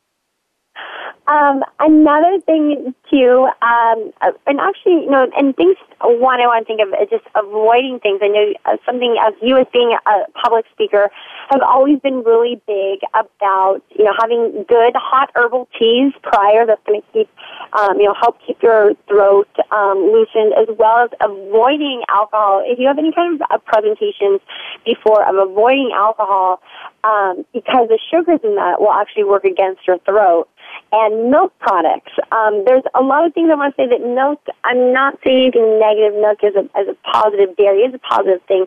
Um, 1.28 1.64
another 1.80 2.38
thing 2.46 2.94
too, 3.10 3.48
um, 3.60 4.12
uh, 4.22 4.30
and 4.46 4.60
actually, 4.60 5.02
you 5.04 5.10
know, 5.10 5.26
and 5.36 5.56
things. 5.56 5.76
One, 6.00 6.40
I 6.40 6.46
want 6.46 6.62
to 6.62 6.68
think 6.68 6.80
of 6.80 6.94
is 7.02 7.10
just 7.10 7.26
avoiding 7.34 7.98
things. 7.98 8.20
I 8.22 8.28
know 8.28 8.52
uh, 8.64 8.76
something 8.86 9.16
as 9.18 9.34
you 9.42 9.56
as 9.56 9.66
being 9.72 9.96
a 10.06 10.30
public 10.38 10.66
speaker 10.70 11.10
have 11.50 11.62
always 11.62 11.98
been 11.98 12.22
really 12.22 12.60
big 12.66 13.00
about 13.14 13.82
you 13.90 14.04
know 14.04 14.12
having 14.20 14.64
good 14.68 14.94
hot 14.94 15.30
herbal 15.34 15.66
teas 15.76 16.12
prior. 16.22 16.64
That's 16.64 16.82
going 16.86 17.02
to 17.02 17.06
keep 17.12 17.28
um, 17.72 17.98
you 17.98 18.06
know 18.06 18.14
help 18.14 18.38
keep 18.46 18.62
your 18.62 18.94
throat 19.08 19.48
um, 19.72 19.98
loosened, 20.12 20.54
as 20.54 20.70
well 20.78 21.06
as 21.06 21.10
avoiding 21.18 22.04
alcohol. 22.08 22.62
If 22.64 22.78
you 22.78 22.86
have 22.86 22.98
any 22.98 23.10
kind 23.10 23.34
of 23.34 23.42
uh, 23.50 23.58
presentations 23.66 24.38
before 24.84 25.26
of 25.26 25.34
avoiding 25.34 25.90
alcohol, 25.92 26.62
um, 27.02 27.44
because 27.52 27.88
the 27.88 27.98
sugars 28.14 28.40
in 28.44 28.54
that 28.54 28.80
will 28.80 28.92
actually 28.92 29.24
work 29.24 29.42
against 29.42 29.86
your 29.88 29.98
throat 30.06 30.46
and 30.92 31.30
milk 31.30 31.52
products. 31.58 32.12
Um, 32.32 32.64
there's 32.64 32.84
a 32.94 33.02
lot 33.02 33.26
of 33.26 33.34
things 33.34 33.50
I 33.50 33.54
want 33.54 33.76
to 33.76 33.82
say 33.82 33.88
that 33.88 34.00
milk, 34.00 34.40
I'm 34.64 34.92
not 34.92 35.18
saying 35.24 35.52
anything 35.52 35.80
negative. 35.80 36.14
Milk 36.20 36.38
is 36.42 36.54
a, 36.54 36.64
as 36.78 36.88
a 36.88 36.96
positive, 37.06 37.56
dairy 37.56 37.80
is 37.82 37.94
a 37.94 37.98
positive 37.98 38.42
thing, 38.48 38.66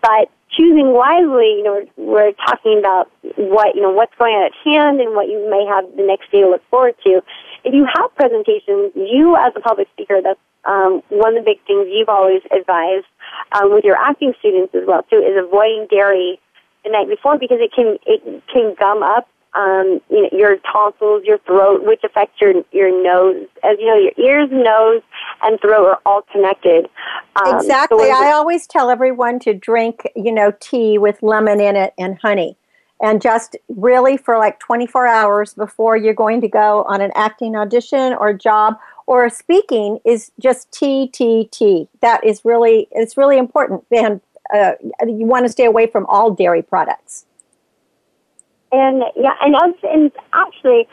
but 0.00 0.30
choosing 0.56 0.92
wisely, 0.92 1.58
you 1.58 1.62
know, 1.62 1.86
we're, 1.96 2.30
we're 2.30 2.32
talking 2.32 2.78
about 2.78 3.10
what, 3.36 3.74
you 3.74 3.82
know, 3.82 3.90
what's 3.90 4.14
going 4.18 4.34
on 4.34 4.46
at 4.46 4.56
hand 4.64 5.00
and 5.00 5.14
what 5.14 5.28
you 5.28 5.38
may 5.48 5.64
have 5.66 5.84
the 5.96 6.02
next 6.02 6.30
day 6.32 6.40
to 6.40 6.50
look 6.50 6.62
forward 6.70 6.94
to. 7.04 7.22
If 7.64 7.74
you 7.74 7.86
have 7.86 8.14
presentations, 8.16 8.92
you 8.96 9.36
as 9.36 9.52
a 9.54 9.60
public 9.60 9.88
speaker, 9.92 10.20
that's 10.22 10.40
um, 10.64 11.02
one 11.08 11.36
of 11.36 11.44
the 11.44 11.50
big 11.50 11.64
things 11.66 11.88
you've 11.90 12.08
always 12.08 12.42
advised 12.50 13.06
um, 13.52 13.72
with 13.72 13.84
your 13.84 13.96
acting 13.96 14.34
students 14.38 14.74
as 14.74 14.82
well 14.86 15.02
too 15.08 15.16
is 15.16 15.36
avoiding 15.38 15.86
dairy 15.90 16.40
the 16.84 16.90
night 16.90 17.08
before 17.08 17.38
because 17.38 17.58
it 17.60 17.72
can 17.72 17.96
it 18.06 18.42
can 18.52 18.74
gum 18.78 19.02
up 19.02 19.28
um, 19.54 20.00
you 20.10 20.22
know, 20.22 20.28
your 20.32 20.56
tonsils, 20.58 21.24
your 21.24 21.38
throat, 21.38 21.84
which 21.84 22.02
affects 22.04 22.40
your 22.40 22.54
your 22.72 22.90
nose. 23.02 23.46
As 23.64 23.76
you 23.78 23.86
know, 23.86 23.96
your 23.96 24.12
ears, 24.18 24.48
nose, 24.52 25.02
and 25.42 25.60
throat 25.60 25.86
are 25.86 26.00
all 26.06 26.22
connected. 26.30 26.88
Um, 27.36 27.56
exactly. 27.56 28.04
So 28.04 28.10
I 28.10 28.32
always 28.32 28.66
tell 28.66 28.90
everyone 28.90 29.38
to 29.40 29.54
drink, 29.54 30.08
you 30.14 30.32
know, 30.32 30.52
tea 30.60 30.98
with 30.98 31.22
lemon 31.22 31.60
in 31.60 31.76
it 31.76 31.94
and 31.98 32.18
honey. 32.18 32.56
And 33.02 33.22
just 33.22 33.56
really 33.68 34.18
for 34.18 34.36
like 34.36 34.58
24 34.60 35.06
hours 35.06 35.54
before 35.54 35.96
you're 35.96 36.12
going 36.12 36.42
to 36.42 36.48
go 36.48 36.84
on 36.84 37.00
an 37.00 37.12
acting 37.14 37.56
audition 37.56 38.12
or 38.12 38.34
job 38.34 38.78
or 39.06 39.28
speaking 39.30 39.98
is 40.04 40.30
just 40.38 40.70
tea, 40.70 41.08
tea, 41.08 41.48
tea. 41.50 41.88
That 42.00 42.22
is 42.22 42.44
really, 42.44 42.88
it's 42.92 43.16
really 43.16 43.38
important. 43.38 43.84
And 43.90 44.20
uh, 44.54 44.72
you 45.06 45.26
want 45.26 45.46
to 45.46 45.48
stay 45.52 45.64
away 45.64 45.86
from 45.86 46.04
all 46.06 46.30
dairy 46.30 46.62
products. 46.62 47.24
And 48.72 49.02
yeah, 49.16 49.34
and, 49.42 49.56
and 49.82 50.12
actually 50.32 50.88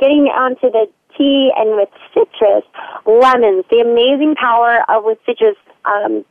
getting 0.00 0.26
onto 0.26 0.70
the 0.70 0.86
tea 1.16 1.52
and 1.56 1.76
with 1.76 1.88
citrus, 2.14 2.64
lemons, 3.06 3.64
the 3.70 3.80
amazing 3.80 4.34
power 4.34 4.84
of 4.88 5.04
with 5.04 5.18
citrus 5.26 5.56
um, 5.84 6.24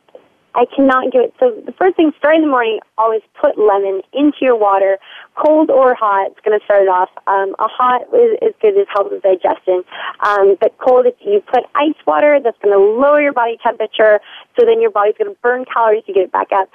I 0.55 0.65
cannot 0.65 1.11
do 1.11 1.21
it. 1.21 1.33
So 1.39 1.53
the 1.65 1.71
first 1.73 1.95
thing, 1.95 2.11
starting 2.17 2.41
in 2.41 2.47
the 2.47 2.51
morning, 2.51 2.79
always 2.97 3.21
put 3.39 3.57
lemon 3.57 4.01
into 4.13 4.37
your 4.41 4.57
water, 4.57 4.97
cold 5.37 5.69
or 5.69 5.93
hot. 5.93 6.31
It's 6.31 6.41
going 6.43 6.57
to 6.57 6.63
start 6.65 6.83
it 6.83 6.89
off. 6.89 7.09
Um, 7.27 7.53
a 7.59 7.67
hot 7.69 8.09
is, 8.13 8.37
is 8.41 8.53
good. 8.61 8.75
It 8.75 8.87
helps 8.91 9.11
with 9.11 9.21
digestion. 9.21 9.83
Um, 10.25 10.57
but 10.59 10.75
cold, 10.77 11.05
if 11.05 11.15
you 11.21 11.41
put 11.41 11.63
ice 11.75 11.97
water, 12.05 12.39
that's 12.43 12.57
going 12.63 12.73
to 12.73 12.81
lower 12.81 13.21
your 13.21 13.33
body 13.33 13.57
temperature. 13.61 14.19
So 14.57 14.65
then 14.65 14.81
your 14.81 14.91
body's 14.91 15.15
going 15.17 15.33
to 15.33 15.39
burn 15.41 15.65
calories 15.65 16.03
to 16.05 16.13
get 16.13 16.23
it 16.23 16.31
back 16.31 16.51
up. 16.51 16.69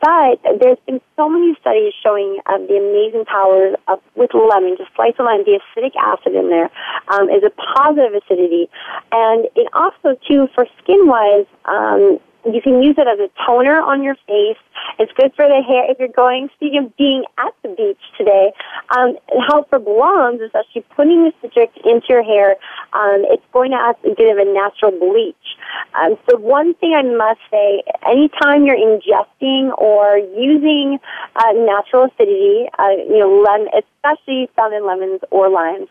But 0.00 0.38
there's 0.60 0.78
been 0.86 1.00
so 1.16 1.28
many 1.28 1.56
studies 1.60 1.94
showing 2.04 2.38
um, 2.46 2.66
the 2.68 2.76
amazing 2.76 3.24
powers 3.24 3.74
of 3.88 4.00
with 4.14 4.30
lemon. 4.34 4.76
Just 4.76 4.94
slice 4.94 5.16
of 5.18 5.24
lemon, 5.24 5.44
the 5.48 5.58
acidic 5.58 5.96
acid 5.96 6.34
in 6.36 6.50
there 6.50 6.70
um, 7.08 7.30
is 7.30 7.42
a 7.42 7.50
positive 7.50 8.12
acidity, 8.12 8.68
and 9.10 9.48
it 9.56 9.68
also 9.72 10.20
too 10.28 10.48
for 10.54 10.66
skin 10.82 11.08
wise. 11.08 11.46
Um, 11.64 12.20
you 12.54 12.60
can 12.62 12.82
use 12.82 12.96
it 12.98 13.06
as 13.06 13.18
a 13.18 13.30
toner 13.44 13.80
on 13.80 14.02
your 14.02 14.14
face. 14.26 14.58
It's 14.98 15.12
good 15.12 15.32
for 15.34 15.46
the 15.46 15.62
hair. 15.62 15.90
If 15.90 15.98
you're 15.98 16.08
going, 16.08 16.48
speaking 16.54 16.84
of 16.84 16.96
being 16.96 17.24
at 17.38 17.52
the 17.62 17.68
beach 17.68 18.00
today, 18.16 18.52
um, 18.96 19.16
help 19.48 19.68
for 19.70 19.78
blondes 19.78 20.42
is 20.42 20.50
actually 20.54 20.84
putting 20.94 21.24
the 21.24 21.32
citric 21.42 21.70
into 21.84 22.06
your 22.08 22.22
hair. 22.22 22.56
Um, 22.92 23.24
it's 23.28 23.44
going 23.52 23.70
to 23.72 23.76
add 23.76 23.96
a 24.04 24.14
bit 24.14 24.30
of 24.30 24.38
a 24.38 24.50
natural 24.52 24.92
bleach. 24.92 25.34
Um, 26.00 26.16
so 26.28 26.36
one 26.38 26.74
thing 26.74 26.94
I 26.94 27.02
must 27.02 27.40
say, 27.50 27.82
anytime 28.06 28.64
you're 28.64 28.76
ingesting 28.76 29.76
or 29.78 30.18
using 30.18 30.98
uh, 31.36 31.52
natural 31.52 32.04
acidity, 32.04 32.66
uh, 32.78 32.96
you 33.08 33.18
know, 33.18 33.42
lemon, 33.42 33.68
especially 34.06 34.48
found 34.56 34.74
in 34.74 34.86
lemons 34.86 35.20
or 35.30 35.48
limes, 35.48 35.88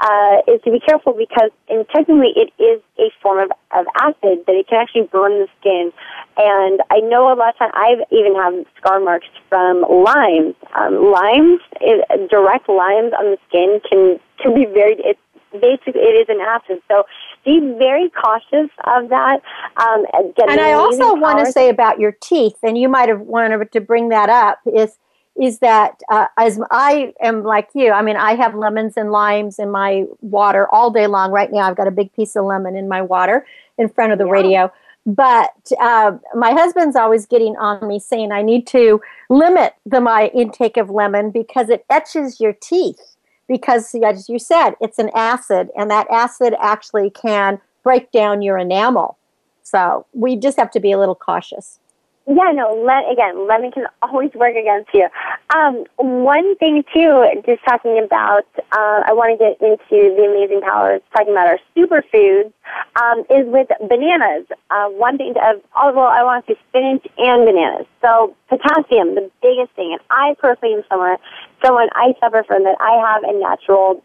uh, 0.00 0.36
is 0.46 0.60
to 0.64 0.70
be 0.70 0.80
careful 0.80 1.12
because 1.12 1.50
and 1.68 1.86
technically 1.88 2.32
it 2.36 2.52
is 2.62 2.80
a 2.98 3.10
form 3.22 3.38
of, 3.38 3.50
of 3.72 3.86
acid 3.96 4.44
that 4.46 4.54
it 4.54 4.68
can 4.68 4.80
actually 4.80 5.08
burn 5.12 5.32
the 5.32 5.48
skin. 5.60 5.92
And 6.36 6.80
I 6.90 7.00
know 7.00 7.32
a 7.32 7.34
lot 7.34 7.54
of 7.54 7.58
times 7.58 7.72
I've 7.74 8.00
even 8.10 8.34
have 8.34 8.54
scar 8.76 9.00
marks 9.00 9.28
from 9.48 9.82
limes. 9.82 10.54
Um, 10.76 11.12
limes, 11.12 11.60
it, 11.80 12.30
direct 12.30 12.68
limes 12.68 13.12
on 13.18 13.32
the 13.32 13.38
skin 13.48 13.80
can 13.88 14.20
can 14.40 14.54
be 14.54 14.66
very. 14.66 14.96
It's 14.98 15.20
basically 15.52 16.00
it 16.00 16.16
is 16.18 16.28
an 16.28 16.40
acid. 16.40 16.82
So 16.88 17.04
be 17.44 17.60
very 17.78 18.10
cautious 18.10 18.70
of 18.84 19.08
that. 19.10 19.40
Um, 19.76 20.04
and 20.48 20.60
I 20.60 20.72
also 20.72 21.14
want 21.14 21.44
to 21.44 21.52
say 21.52 21.68
about 21.68 22.00
your 22.00 22.12
teeth, 22.12 22.56
and 22.62 22.76
you 22.76 22.88
might 22.88 23.08
have 23.08 23.20
wanted 23.20 23.70
to 23.72 23.80
bring 23.80 24.08
that 24.08 24.28
up 24.28 24.58
is 24.66 24.96
is 25.40 25.58
that 25.58 26.00
uh, 26.10 26.26
as 26.36 26.60
I 26.70 27.12
am 27.20 27.42
like 27.42 27.68
you, 27.74 27.90
I 27.90 28.02
mean, 28.02 28.16
I 28.16 28.34
have 28.34 28.54
lemons 28.54 28.96
and 28.96 29.10
limes 29.10 29.58
in 29.58 29.70
my 29.70 30.04
water 30.20 30.68
all 30.72 30.90
day 30.90 31.06
long. 31.06 31.32
Right 31.32 31.52
now, 31.52 31.68
I've 31.68 31.76
got 31.76 31.88
a 31.88 31.92
big 31.92 32.12
piece 32.12 32.36
of 32.36 32.44
lemon 32.44 32.76
in 32.76 32.88
my 32.88 33.02
water 33.02 33.46
in 33.76 33.88
front 33.88 34.12
of 34.12 34.18
the 34.18 34.26
yeah. 34.26 34.32
radio. 34.32 34.72
But 35.06 35.70
uh, 35.80 36.12
my 36.34 36.52
husband's 36.52 36.96
always 36.96 37.26
getting 37.26 37.56
on 37.56 37.86
me 37.86 37.98
saying 37.98 38.32
I 38.32 38.42
need 38.42 38.66
to 38.68 39.00
limit 39.28 39.74
the 39.84 40.00
my 40.00 40.28
intake 40.28 40.76
of 40.76 40.88
lemon 40.88 41.30
because 41.30 41.68
it 41.68 41.84
etches 41.90 42.40
your 42.40 42.52
teeth. 42.52 43.16
Because, 43.46 43.94
as 43.94 44.30
you 44.30 44.38
said, 44.38 44.70
it's 44.80 44.98
an 44.98 45.10
acid, 45.14 45.68
and 45.76 45.90
that 45.90 46.06
acid 46.10 46.54
actually 46.58 47.10
can 47.10 47.60
break 47.82 48.10
down 48.10 48.40
your 48.40 48.56
enamel. 48.56 49.18
So 49.62 50.06
we 50.14 50.36
just 50.36 50.58
have 50.58 50.70
to 50.70 50.80
be 50.80 50.92
a 50.92 50.98
little 50.98 51.14
cautious. 51.14 51.78
Yeah, 52.26 52.52
no, 52.54 52.72
let, 52.72 53.04
again, 53.12 53.46
lemon 53.46 53.70
can 53.70 53.84
always 54.00 54.32
work 54.32 54.56
against 54.56 54.88
you. 54.94 55.08
Um, 55.54 55.84
one 55.96 56.56
thing, 56.56 56.82
too, 56.94 57.28
just 57.44 57.62
talking 57.68 58.00
about, 58.02 58.48
uh, 58.72 59.04
I 59.04 59.12
want 59.12 59.36
to 59.36 59.44
get 59.44 59.60
into 59.60 60.16
the 60.16 60.24
amazing 60.24 60.62
powers, 60.62 61.02
talking 61.12 61.34
about 61.34 61.48
our 61.48 61.58
superfoods, 61.76 62.50
um, 62.96 63.28
is 63.28 63.44
with 63.52 63.68
bananas. 63.90 64.46
Uh, 64.70 64.88
one 64.96 65.18
thing, 65.18 65.34
of, 65.36 65.60
oh, 65.76 65.92
well, 65.92 66.08
I 66.08 66.24
want 66.24 66.46
to 66.46 66.54
say 66.54 66.60
spinach 66.70 67.06
and 67.18 67.44
bananas. 67.44 67.86
So, 68.00 68.34
potassium, 68.48 69.14
the 69.14 69.30
biggest 69.42 69.76
thing, 69.76 69.92
and 69.92 70.00
I 70.08 70.34
personally 70.40 70.76
am 70.76 70.82
someone, 70.88 71.18
someone 71.62 71.88
I 71.92 72.14
suffer 72.20 72.42
from 72.48 72.64
that 72.64 72.80
I 72.80 73.04
have 73.04 73.22
a 73.22 73.38
natural 73.38 74.02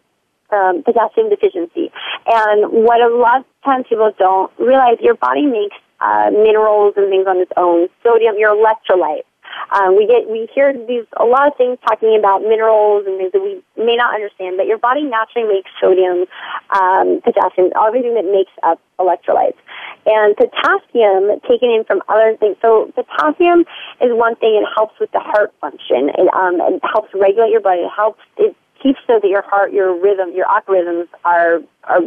um, 0.52 0.84
potassium 0.84 1.30
deficiency. 1.30 1.90
And 2.28 2.84
what 2.84 3.00
a 3.00 3.16
lot 3.16 3.40
of 3.40 3.46
times 3.64 3.86
people 3.88 4.12
don't 4.20 4.52
realize, 4.60 4.98
your 5.00 5.16
body 5.16 5.46
makes 5.46 5.78
uh, 6.02 6.30
minerals 6.32 6.94
and 6.98 7.10
things 7.10 7.28
on 7.28 7.38
its 7.38 7.52
own, 7.58 7.88
sodium, 8.04 8.36
your 8.38 8.56
electrolytes. 8.56 9.28
Um, 9.72 9.98
we 9.98 10.06
get 10.08 10.30
we 10.30 10.48
hear 10.54 10.74
these 10.74 11.06
a 11.18 11.26
lot 11.26 11.48
of 11.48 11.58
things 11.58 11.78
talking 11.88 12.16
about 12.18 12.42
minerals 12.42 13.06
and 13.06 13.18
things 13.18 13.32
that 13.34 13.42
we 13.42 13.62
may 13.78 13.96
not 13.96 14.14
understand, 14.14 14.58
but 14.58 14.68
your 14.68 14.78
body 14.78 15.04
naturally 15.04 15.48
makes 15.48 15.70
sodium, 15.82 16.26
um, 16.70 17.22
potassium, 17.22 17.74
everything 17.74 18.16
that 18.16 18.26
makes 18.26 18.52
up 18.64 18.80
electrolytes. 19.00 19.58
And 20.06 20.36
potassium 20.36 21.40
taken 21.48 21.70
in 21.70 21.84
from 21.86 22.02
other 22.10 22.36
things. 22.38 22.58
So 22.62 22.92
potassium 22.96 23.66
is 24.02 24.14
one 24.14 24.36
thing. 24.38 24.58
It 24.58 24.68
helps 24.76 25.00
with 25.00 25.12
the 25.12 25.20
heart 25.20 25.54
function. 25.62 26.10
It, 26.18 26.34
um, 26.34 26.62
it 26.62 26.82
helps 26.82 27.10
regulate 27.14 27.52
your 27.52 27.62
body. 27.62 27.82
It 27.82 27.94
helps. 27.96 28.22
It 28.38 28.56
keeps 28.82 29.00
so 29.08 29.20
that 29.22 29.28
your 29.28 29.42
heart, 29.42 29.72
your 29.74 29.94
rhythm, 29.94 30.32
your 30.34 30.48
rhythms 30.68 31.08
are 31.26 31.60
are 31.86 32.02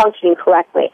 functioning 0.00 0.34
correctly. 0.36 0.90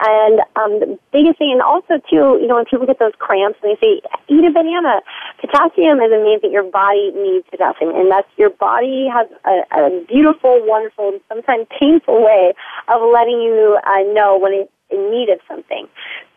And 0.00 0.40
um, 0.56 0.80
the 0.80 0.98
biggest 1.12 1.38
thing, 1.38 1.52
and 1.52 1.62
also 1.62 2.02
too, 2.10 2.38
you 2.40 2.46
know, 2.46 2.56
when 2.56 2.64
people 2.64 2.86
get 2.86 2.98
those 2.98 3.14
cramps 3.18 3.58
and 3.62 3.72
they 3.72 3.80
say 3.80 4.00
eat 4.28 4.44
a 4.44 4.50
banana, 4.50 5.00
potassium 5.40 6.00
is 6.00 6.12
a 6.12 6.20
means 6.22 6.42
that 6.42 6.50
your 6.50 6.64
body 6.64 7.12
needs 7.14 7.46
potassium, 7.50 7.94
and 7.94 8.10
that's 8.10 8.28
your 8.36 8.50
body 8.50 9.08
has 9.12 9.26
a, 9.44 9.64
a 9.78 10.04
beautiful, 10.06 10.60
wonderful, 10.66 11.08
and 11.08 11.20
sometimes 11.28 11.66
painful 11.78 12.22
way 12.22 12.52
of 12.88 13.00
letting 13.12 13.40
you 13.40 13.78
uh, 13.84 14.02
know 14.12 14.38
when 14.38 14.52
it's 14.52 14.72
in 14.90 15.10
need 15.10 15.28
of 15.30 15.40
something. 15.48 15.88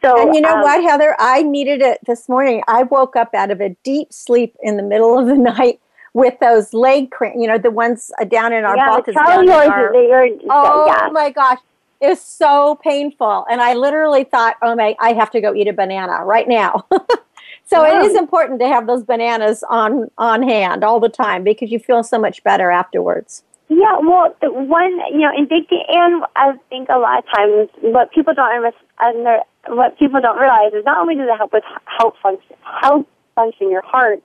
So, 0.01 0.22
and 0.22 0.34
you 0.34 0.41
know 0.41 0.55
um, 0.55 0.62
what, 0.62 0.81
Heather? 0.81 1.15
I 1.19 1.43
needed 1.43 1.81
it 1.81 2.00
this 2.05 2.29
morning. 2.29 2.63
I 2.67 2.84
woke 2.84 3.15
up 3.15 3.34
out 3.34 3.51
of 3.51 3.62
a 3.62 3.69
deep 3.84 4.13
sleep 4.13 4.55
in 4.62 4.77
the 4.77 4.84
middle 4.84 5.19
of 5.19 5.27
the 5.27 5.36
night 5.38 5.79
with 6.13 6.39
those 6.39 6.73
leg 6.73 7.11
cramps, 7.11 7.37
you 7.39 7.47
know, 7.47 7.57
the 7.57 7.71
ones 7.71 8.11
uh, 8.19 8.25
down 8.25 8.53
in 8.53 8.63
our 8.63 8.75
yeah, 8.75 8.89
buttocks. 8.89 9.13
Down 9.13 9.43
in 9.43 9.49
our, 9.49 9.93
oh 10.49 10.85
yeah. 10.87 11.09
my 11.11 11.31
gosh. 11.31 11.59
It 12.01 12.07
was 12.07 12.21
so 12.21 12.79
painful. 12.81 13.45
And 13.51 13.61
I 13.61 13.73
literally 13.73 14.23
thought, 14.23 14.55
oh 14.61 14.73
my, 14.73 14.95
I 14.99 15.11
have 15.13 15.31
to 15.31 15.41
go 15.41 15.53
eat 15.53 15.67
a 15.67 15.73
banana 15.73 16.23
right 16.23 16.47
now. 16.47 16.85
so 17.65 17.83
it 17.83 18.05
is 18.05 18.15
important 18.15 18.61
to 18.61 18.67
have 18.67 18.87
those 18.87 19.03
bananas 19.03 19.65
on, 19.69 20.09
on 20.17 20.41
hand 20.41 20.85
all 20.85 21.01
the 21.01 21.09
time 21.09 21.43
because 21.43 21.71
you 21.71 21.79
feel 21.79 22.03
so 22.03 22.17
much 22.17 22.41
better 22.43 22.71
afterwards. 22.71 23.43
Yeah, 23.69 23.99
well, 24.01 24.35
the 24.41 24.51
one 24.51 24.97
you 25.11 25.19
know, 25.19 25.31
in 25.37 25.47
big 25.47 25.67
and 25.89 26.23
I 26.35 26.53
think 26.69 26.89
a 26.89 26.97
lot 26.97 27.19
of 27.19 27.25
times 27.35 27.69
what 27.81 28.11
people 28.11 28.33
don't 28.33 28.73
under 28.97 29.39
what 29.67 29.97
people 29.99 30.19
don't 30.19 30.39
realize 30.39 30.73
is 30.73 30.83
not 30.85 30.97
only 30.97 31.15
does 31.15 31.27
it 31.29 31.37
help 31.37 31.53
with 31.53 31.63
health 31.85 32.15
function, 32.21 32.55
health 32.63 33.05
function, 33.39 33.72
your 33.72 33.86
heart, 33.86 34.19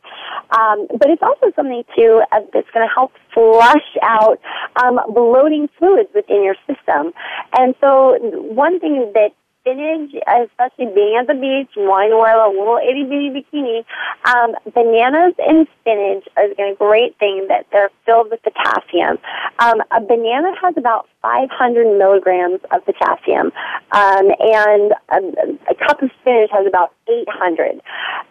um, 0.59 0.89
but 0.99 1.09
it's 1.09 1.23
also 1.23 1.55
something 1.55 1.85
too 1.97 2.23
uh, 2.33 2.41
that's 2.53 2.71
going 2.75 2.87
to 2.87 2.93
help 2.93 3.13
flush 3.33 3.91
out 4.03 4.41
um, 4.83 4.99
bloating 5.15 5.69
fluids 5.79 6.11
within 6.15 6.43
your 6.43 6.57
system. 6.67 7.13
And 7.57 7.75
so, 7.81 8.19
one 8.65 8.81
thing 8.81 9.13
that 9.15 9.31
spinach, 9.65 10.13
especially 10.29 10.93
being 10.95 11.17
at 11.19 11.27
the 11.27 11.35
beach, 11.35 11.73
wanting 11.77 12.11
to 12.11 12.19
wear 12.19 12.37
a 12.37 12.49
little 12.49 12.77
itty 12.77 13.05
bitty 13.05 13.33
bikini, 13.33 13.85
um, 14.29 14.53
bananas 14.75 15.35
and 15.39 15.67
spinach 15.81 16.25
is 16.45 16.53
a 16.59 16.75
great 16.77 17.19
thing 17.19 17.47
that 17.49 17.67
they're 17.73 17.91
filled 18.05 18.31
with 18.31 18.41
potassium. 18.43 19.19
Um, 19.59 19.81
a 19.91 20.01
banana 20.01 20.53
has 20.61 20.75
about 20.77 21.09
500 21.23 21.99
milligrams 21.99 22.61
of 22.71 22.85
potassium, 22.85 23.53
um, 23.93 24.27
and 24.39 24.93
a, 25.09 25.73
a 25.73 25.75
cup 25.75 26.03
of 26.03 26.11
spinach 26.21 26.51
has 26.53 26.67
about 26.67 26.93
800. 27.09 27.81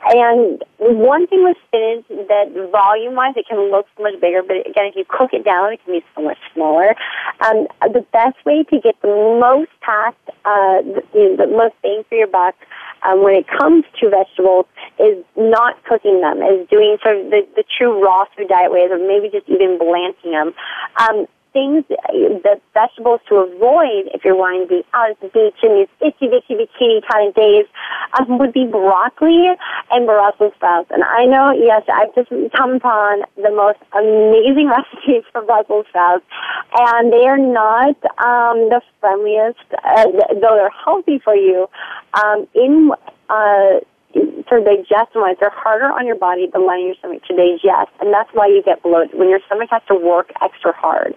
And 0.05 0.63
one 0.79 1.27
thing 1.27 1.43
with 1.43 1.57
spinach 1.67 2.05
that 2.29 2.53
volume-wise 2.71 3.33
it 3.35 3.45
can 3.47 3.71
look 3.71 3.87
so 3.97 4.03
much 4.03 4.19
bigger, 4.21 4.43
but 4.45 4.57
again, 4.69 4.85
if 4.85 4.95
you 4.95 5.05
cook 5.07 5.33
it 5.33 5.43
down, 5.43 5.73
it 5.73 5.79
can 5.83 5.93
be 5.93 6.05
so 6.15 6.21
much 6.21 6.37
smaller. 6.53 6.95
Um, 7.41 7.67
the 7.81 8.05
best 8.13 8.37
way 8.45 8.63
to 8.63 8.79
get 8.79 8.95
the 9.01 9.07
most 9.39 9.71
tact, 9.83 10.19
uh, 10.45 10.81
the, 10.85 11.01
the 11.37 11.47
most 11.47 11.75
bang 11.81 12.03
for 12.07 12.15
your 12.15 12.27
buck 12.27 12.55
um, 13.05 13.23
when 13.23 13.35
it 13.35 13.45
comes 13.47 13.85
to 13.99 14.09
vegetables 14.09 14.65
is 14.99 15.23
not 15.35 15.83
cooking 15.83 16.21
them, 16.21 16.41
is 16.41 16.67
doing 16.69 16.97
sort 17.03 17.17
of 17.17 17.31
the, 17.31 17.47
the 17.55 17.63
true 17.77 18.03
raw 18.03 18.25
food 18.35 18.47
diet 18.47 18.71
ways, 18.71 18.89
or 18.91 18.97
maybe 18.97 19.29
just 19.29 19.47
even 19.49 19.77
blanching 19.77 20.31
them. 20.31 20.53
Um, 20.99 21.27
things, 21.53 21.85
the 21.87 22.59
vegetables 22.73 23.21
to 23.29 23.35
avoid 23.35 24.09
if 24.13 24.25
you're 24.25 24.35
wanting 24.35 24.67
to 24.67 24.67
be 24.67 24.83
out 24.93 25.11
at 25.11 25.19
the 25.21 25.29
beach 25.29 25.55
in 25.63 25.85
these 25.85 25.91
itchy, 26.01 26.27
bitchy 26.27 26.57
bikini 26.57 27.01
kind 27.09 27.29
of 27.29 27.35
days 27.35 27.65
um, 28.19 28.37
would 28.39 28.51
be 28.51 28.65
broccoli 28.65 29.53
and 29.91 30.05
Brussels 30.05 30.53
sprouts. 30.55 30.89
And 30.91 31.03
I 31.03 31.25
know, 31.25 31.53
yes, 31.53 31.83
I've 31.87 32.13
just 32.15 32.29
come 32.53 32.73
upon 32.73 33.21
the 33.37 33.51
most 33.51 33.79
amazing 33.93 34.69
recipes 34.73 35.23
for 35.31 35.43
Brussels 35.43 35.85
sprouts, 35.89 36.25
and 36.75 37.13
they 37.13 37.25
are 37.25 37.37
not 37.37 37.95
um, 38.19 38.69
the 38.69 38.81
friendliest, 38.99 39.59
uh, 39.85 40.05
though 40.41 40.57
they're 40.57 40.73
healthy 40.83 41.19
for 41.23 41.35
you. 41.35 41.69
Um, 42.13 42.47
in 42.53 42.91
uh, 43.29 43.79
for 44.53 44.61
digestion 44.61 45.25
wise, 45.25 45.35
they're 45.41 45.49
harder 45.49 45.89
on 45.89 46.05
your 46.05 46.15
body 46.15 46.45
than 46.45 46.67
letting 46.67 46.85
your 46.85 46.95
stomach 47.01 47.25
to 47.25 47.33
digest, 47.33 47.89
and 47.97 48.13
that's 48.13 48.29
why 48.33 48.45
you 48.45 48.61
get 48.61 48.83
bloated 48.83 49.17
when 49.17 49.29
your 49.29 49.41
stomach 49.49 49.69
has 49.71 49.81
to 49.89 49.95
work 49.97 50.29
extra 50.45 50.71
hard. 50.77 51.15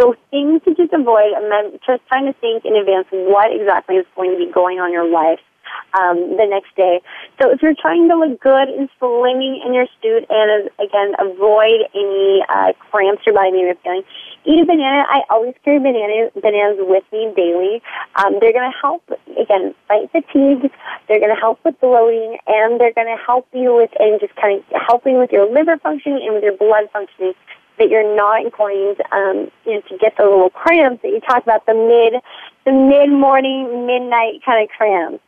So 0.00 0.16
things 0.30 0.64
to 0.64 0.72
just 0.72 0.96
avoid, 0.96 1.36
and 1.36 1.52
then 1.52 1.76
just 1.84 2.00
trying 2.08 2.24
to 2.24 2.32
think 2.40 2.64
in 2.64 2.72
advance 2.76 3.04
what 3.12 3.52
exactly 3.52 3.96
is 3.96 4.06
going 4.16 4.32
to 4.32 4.40
be 4.40 4.48
going 4.50 4.80
on 4.80 4.88
in 4.88 4.96
your 4.96 5.10
life 5.10 5.44
um, 5.92 6.40
the 6.40 6.48
next 6.48 6.72
day. 6.76 7.04
So 7.36 7.52
if 7.52 7.60
you're 7.60 7.76
trying 7.76 8.08
to 8.08 8.16
look 8.16 8.40
good 8.40 8.72
and 8.72 8.88
slimming 8.96 9.60
in 9.60 9.76
your 9.76 9.86
suit, 10.00 10.24
and 10.30 10.72
again 10.80 11.12
avoid 11.20 11.84
any 11.92 12.40
uh, 12.48 12.72
cramps 12.88 13.20
your 13.28 13.34
body 13.34 13.52
may 13.52 13.68
be 13.68 13.78
feeling, 13.84 14.02
eat 14.48 14.60
a 14.60 14.64
banana. 14.64 15.04
I 15.06 15.22
always 15.28 15.54
carry 15.62 15.78
bananas 15.78 16.32
bananas 16.34 16.78
with 16.80 17.04
me 17.12 17.30
daily. 17.36 17.82
Um, 18.16 18.40
they're 18.40 18.56
going 18.56 18.72
to 18.72 18.78
help 18.80 19.04
again 19.36 19.74
fight 19.86 20.10
fatigue. 20.10 20.72
They're 21.06 21.20
going 21.20 21.34
to 21.34 21.40
help 21.40 21.60
with 21.64 21.78
bloating, 21.80 22.38
and 22.46 22.80
they're 22.80 22.94
going 22.94 23.12
to 23.12 23.22
help 23.22 23.46
you 23.52 23.76
with 23.76 23.90
and 24.00 24.18
just 24.18 24.34
kind 24.36 24.58
of 24.58 24.64
helping 24.88 25.18
with 25.18 25.30
your 25.30 25.52
liver 25.52 25.76
functioning 25.78 26.24
and 26.24 26.34
with 26.34 26.42
your 26.42 26.56
blood 26.56 26.88
functioning. 26.92 27.34
That 27.78 27.90
you're 27.90 28.16
not 28.16 28.44
inclined, 28.44 29.00
um, 29.12 29.52
you 29.64 29.74
know, 29.74 29.80
to 29.82 29.98
get 29.98 30.16
the 30.16 30.24
little 30.24 30.50
cramps 30.50 31.00
that 31.02 31.10
you 31.10 31.20
talk 31.20 31.44
about 31.44 31.64
the 31.64 31.74
mid, 31.74 32.20
the 32.64 32.72
mid 32.72 33.08
morning, 33.08 33.86
midnight 33.86 34.42
kind 34.44 34.64
of 34.64 34.68
cramps. 34.76 35.22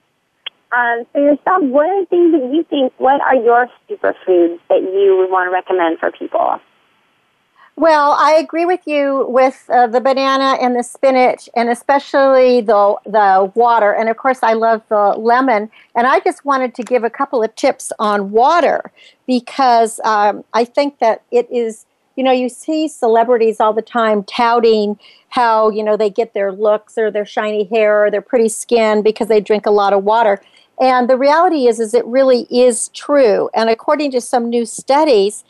Um, 0.72 1.04
so 1.12 1.20
yourself, 1.20 1.62
what 1.62 1.88
are 1.88 2.04
things 2.06 2.32
that 2.32 2.50
you 2.52 2.64
think? 2.68 2.92
What 2.98 3.20
are 3.20 3.36
your 3.36 3.68
superfoods 3.88 4.58
that 4.68 4.82
you 4.82 5.16
would 5.18 5.30
want 5.30 5.46
to 5.46 5.52
recommend 5.52 6.00
for 6.00 6.10
people? 6.10 6.60
Well, 7.80 8.14
I 8.18 8.32
agree 8.32 8.66
with 8.66 8.86
you 8.86 9.24
with 9.26 9.64
uh, 9.72 9.86
the 9.86 10.02
banana 10.02 10.58
and 10.60 10.76
the 10.76 10.82
spinach, 10.82 11.48
and 11.56 11.70
especially 11.70 12.60
the 12.60 12.96
the 13.06 13.50
water. 13.54 13.94
And 13.94 14.10
of 14.10 14.18
course, 14.18 14.40
I 14.42 14.52
love 14.52 14.82
the 14.90 15.14
lemon. 15.16 15.70
And 15.96 16.06
I 16.06 16.20
just 16.20 16.44
wanted 16.44 16.74
to 16.74 16.82
give 16.82 17.04
a 17.04 17.08
couple 17.08 17.42
of 17.42 17.54
tips 17.56 17.90
on 17.98 18.32
water 18.32 18.92
because 19.26 19.98
um, 20.04 20.44
I 20.52 20.66
think 20.66 20.98
that 20.98 21.22
it 21.30 21.48
is. 21.50 21.86
You 22.16 22.24
know, 22.24 22.32
you 22.32 22.50
see 22.50 22.86
celebrities 22.86 23.60
all 23.60 23.72
the 23.72 23.80
time 23.80 24.24
touting 24.24 24.98
how 25.30 25.70
you 25.70 25.82
know 25.82 25.96
they 25.96 26.10
get 26.10 26.34
their 26.34 26.52
looks 26.52 26.98
or 26.98 27.10
their 27.10 27.24
shiny 27.24 27.64
hair 27.64 28.04
or 28.04 28.10
their 28.10 28.20
pretty 28.20 28.50
skin 28.50 29.00
because 29.00 29.28
they 29.28 29.40
drink 29.40 29.64
a 29.64 29.70
lot 29.70 29.94
of 29.94 30.04
water. 30.04 30.42
And 30.80 31.10
the 31.10 31.18
reality 31.18 31.66
is, 31.66 31.78
is 31.78 31.92
it 31.92 32.06
really 32.06 32.46
is 32.50 32.88
true. 32.88 33.50
And 33.54 33.68
according 33.68 34.12
to 34.12 34.20
some 34.20 34.48
new 34.48 34.64
studies, 34.64 35.44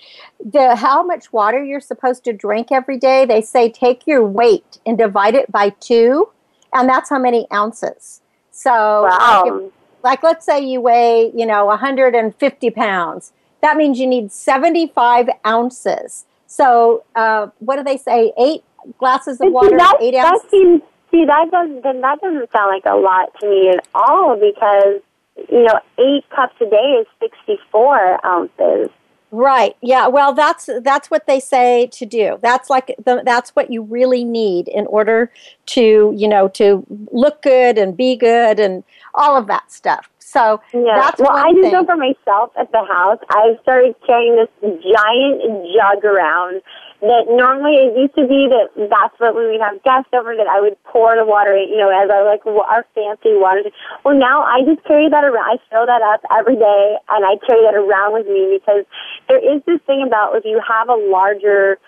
the 0.44 0.74
how 0.74 1.04
much 1.04 1.32
water 1.32 1.62
you're 1.62 1.80
supposed 1.80 2.24
to 2.24 2.32
drink 2.32 2.72
every 2.72 2.98
day, 2.98 3.24
they 3.24 3.40
say 3.40 3.70
take 3.70 4.08
your 4.08 4.26
weight 4.26 4.78
and 4.84 4.98
divide 4.98 5.36
it 5.36 5.50
by 5.52 5.70
two, 5.70 6.30
and 6.74 6.88
that's 6.88 7.10
how 7.10 7.18
many 7.20 7.46
ounces. 7.52 8.20
So, 8.50 8.72
wow. 8.72 9.44
like, 9.44 9.72
like 10.02 10.22
let's 10.24 10.44
say 10.44 10.60
you 10.60 10.80
weigh, 10.80 11.30
you 11.32 11.46
know, 11.46 11.66
150 11.66 12.70
pounds. 12.70 13.32
That 13.62 13.76
means 13.76 14.00
you 14.00 14.08
need 14.08 14.32
75 14.32 15.28
ounces. 15.46 16.24
So, 16.46 17.04
uh, 17.14 17.48
what 17.60 17.76
do 17.76 17.84
they 17.84 17.98
say? 17.98 18.32
Eight 18.36 18.64
glasses 18.98 19.40
of 19.40 19.52
water, 19.52 19.76
that, 19.76 19.98
eight 20.00 20.16
ounces. 20.16 20.42
That 20.42 20.50
seems, 20.50 20.82
see, 21.12 21.24
that 21.24 21.50
doesn't, 21.52 21.82
that 21.82 22.20
doesn't 22.20 22.50
sound 22.50 22.74
like 22.74 22.84
a 22.86 22.96
lot 22.96 23.32
to 23.40 23.48
me 23.48 23.68
at 23.68 23.86
all 23.94 24.36
because 24.36 25.00
you 25.48 25.64
know, 25.64 25.81
eight 25.98 26.24
cups 26.31 26.55
a 26.61 26.66
day 26.66 27.00
is 27.00 27.07
64 27.20 28.24
ounces. 28.24 28.90
Right. 29.33 29.76
Yeah. 29.81 30.09
Well, 30.09 30.33
that's 30.33 30.68
that's 30.83 31.09
what 31.09 31.26
they 31.26 31.38
say 31.38 31.87
to 31.92 32.05
do. 32.05 32.38
That's 32.42 32.68
like 32.68 32.94
the, 33.05 33.22
that's 33.24 33.50
what 33.50 33.70
you 33.70 33.83
really 33.83 34.24
need 34.24 34.66
in 34.66 34.87
order 34.87 35.31
to 35.66 36.12
you 36.16 36.26
know 36.26 36.48
to 36.48 36.85
look 37.12 37.40
good 37.42 37.79
and 37.79 37.96
be 37.96 38.16
good 38.16 38.59
and 38.59 38.83
all 39.14 39.37
of 39.37 39.46
that 39.46 39.70
stuff. 39.70 40.11
So 40.18 40.61
yeah. 40.72 40.94
that's 40.96 41.20
well, 41.20 41.31
I 41.31 41.53
just 41.53 41.62
thing. 41.62 41.72
know 41.72 41.85
for 41.85 41.96
myself 41.96 42.53
at 42.59 42.72
the 42.72 42.85
house, 42.85 43.18
I 43.31 43.57
started 43.62 43.94
carrying 44.05 44.35
this 44.37 44.48
giant 44.62 45.66
jug 45.76 46.05
around 46.05 46.62
that 47.00 47.32
normally 47.32 47.76
it 47.80 47.96
used 47.96 48.14
to 48.14 48.28
be 48.28 48.48
that 48.48 48.68
that's 48.76 49.16
what 49.18 49.34
we'd 49.34 49.60
have 49.60 49.82
guests 49.82 50.12
over 50.12 50.36
that 50.36 50.46
I 50.46 50.60
would 50.60 50.76
pour 50.84 51.16
the 51.16 51.24
water 51.24 51.56
you 51.56 51.76
know, 51.76 51.88
as 51.88 52.10
I 52.12 52.22
like 52.22 52.44
our 52.44 52.84
fancy 52.94 53.36
water. 53.40 53.64
Well, 54.04 54.16
now 54.16 54.42
I 54.44 54.60
just 54.64 54.84
carry 54.84 55.08
that 55.08 55.24
around. 55.24 55.44
I 55.44 55.56
fill 55.72 55.86
that 55.86 56.02
up 56.02 56.20
every 56.28 56.56
day 56.56 56.96
and 57.08 57.24
I 57.24 57.40
carry 57.46 57.64
that 57.64 57.74
around 57.74 58.12
with 58.12 58.26
me 58.28 58.60
because 58.60 58.84
there 59.28 59.40
is 59.40 59.62
this 59.64 59.80
thing 59.86 60.04
about 60.06 60.36
if 60.36 60.44
you 60.44 60.60
have 60.60 60.88
a 60.88 60.96
larger 60.96 61.78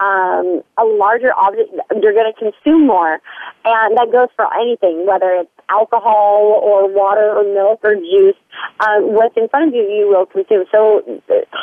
um, 0.00 0.62
a 0.78 0.84
larger 0.84 1.32
object, 1.34 1.70
you're 2.00 2.12
going 2.12 2.32
to 2.32 2.38
consume 2.38 2.86
more. 2.86 3.20
And 3.64 3.96
that 3.96 4.10
goes 4.10 4.28
for 4.34 4.52
anything, 4.54 5.06
whether 5.06 5.30
it's 5.32 5.50
alcohol 5.68 6.60
or 6.62 6.88
water 6.92 7.36
or 7.36 7.44
milk 7.44 7.80
or 7.82 7.94
juice. 7.94 8.36
Um, 8.80 9.14
what's 9.14 9.36
in 9.36 9.48
front 9.48 9.68
of 9.68 9.74
you, 9.74 9.82
you 9.82 10.08
will 10.08 10.26
consume. 10.26 10.64
So 10.72 11.02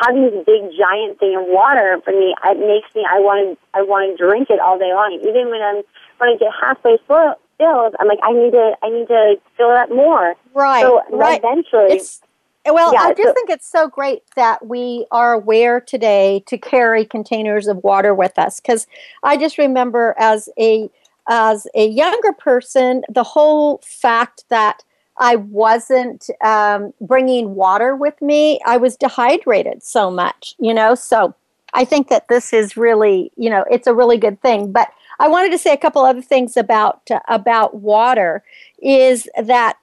having 0.01 0.23
this 0.23 0.45
big 0.45 0.71
giant 0.77 1.19
thing 1.19 1.35
of 1.35 1.45
water 1.47 1.99
for 2.03 2.11
me, 2.11 2.33
it 2.45 2.59
makes 2.59 2.93
me, 2.95 3.05
I 3.05 3.19
want 3.19 3.57
to, 3.57 3.77
I 3.77 3.83
want 3.83 4.17
to 4.17 4.23
drink 4.23 4.49
it 4.49 4.59
all 4.59 4.79
day 4.79 4.93
long. 4.93 5.19
Even 5.21 5.49
when 5.49 5.61
I'm, 5.61 5.83
when 6.17 6.29
I 6.29 6.35
get 6.37 6.51
halfway 6.61 6.97
full, 7.07 7.35
filled, 7.57 7.95
I'm 7.99 8.07
like, 8.07 8.19
I 8.23 8.31
need 8.31 8.51
to, 8.51 8.75
I 8.81 8.89
need 8.89 9.07
to 9.07 9.35
fill 9.57 9.71
it 9.71 9.77
up 9.77 9.89
more. 9.89 10.35
Right. 10.53 10.81
So 10.81 11.01
right. 11.11 11.39
eventually, 11.43 11.97
it's, 11.97 12.21
well, 12.65 12.93
Yeah, 12.93 13.01
I 13.01 13.13
just 13.13 13.29
so- 13.29 13.33
think 13.33 13.49
it's 13.49 13.67
so 13.67 13.87
great 13.87 14.23
that 14.35 14.65
we 14.65 15.05
are 15.11 15.33
aware 15.33 15.79
today 15.81 16.43
to 16.47 16.57
carry 16.57 17.05
containers 17.05 17.67
of 17.67 17.83
water 17.83 18.13
with 18.13 18.37
us 18.37 18.59
because 18.59 18.87
I 19.23 19.37
just 19.37 19.57
remember 19.57 20.15
as 20.17 20.49
a 20.59 20.89
as 21.31 21.67
a 21.75 21.87
younger 21.87 22.33
person, 22.33 23.03
the 23.07 23.23
whole 23.23 23.79
fact 23.85 24.45
that 24.49 24.83
I 25.17 25.35
wasn't 25.35 26.27
um, 26.41 26.91
bringing 27.01 27.53
water 27.53 27.95
with 27.95 28.19
me, 28.21 28.59
I 28.65 28.77
was 28.77 28.95
dehydrated 28.95 29.83
so 29.83 30.09
much, 30.09 30.55
you 30.59 30.73
know. 30.73 30.95
So 30.95 31.35
I 31.73 31.85
think 31.85 32.07
that 32.07 32.29
this 32.29 32.51
is 32.51 32.75
really, 32.75 33.31
you 33.35 33.49
know, 33.49 33.63
it's 33.69 33.85
a 33.85 33.93
really 33.93 34.17
good 34.17 34.41
thing. 34.41 34.71
But 34.71 34.89
I 35.19 35.27
wanted 35.27 35.51
to 35.51 35.59
say 35.59 35.71
a 35.71 35.77
couple 35.77 36.03
other 36.03 36.21
things 36.21 36.57
about 36.57 37.01
uh, 37.11 37.19
about 37.27 37.75
water. 37.75 38.43
Is 38.81 39.27
that 39.39 39.77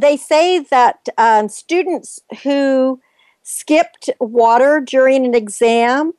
they 0.00 0.16
say 0.16 0.58
that 0.58 1.08
um, 1.18 1.48
students 1.48 2.20
who 2.42 3.00
skipped 3.42 4.10
water 4.20 4.80
during 4.80 5.24
an 5.24 5.34
exam 5.34 6.12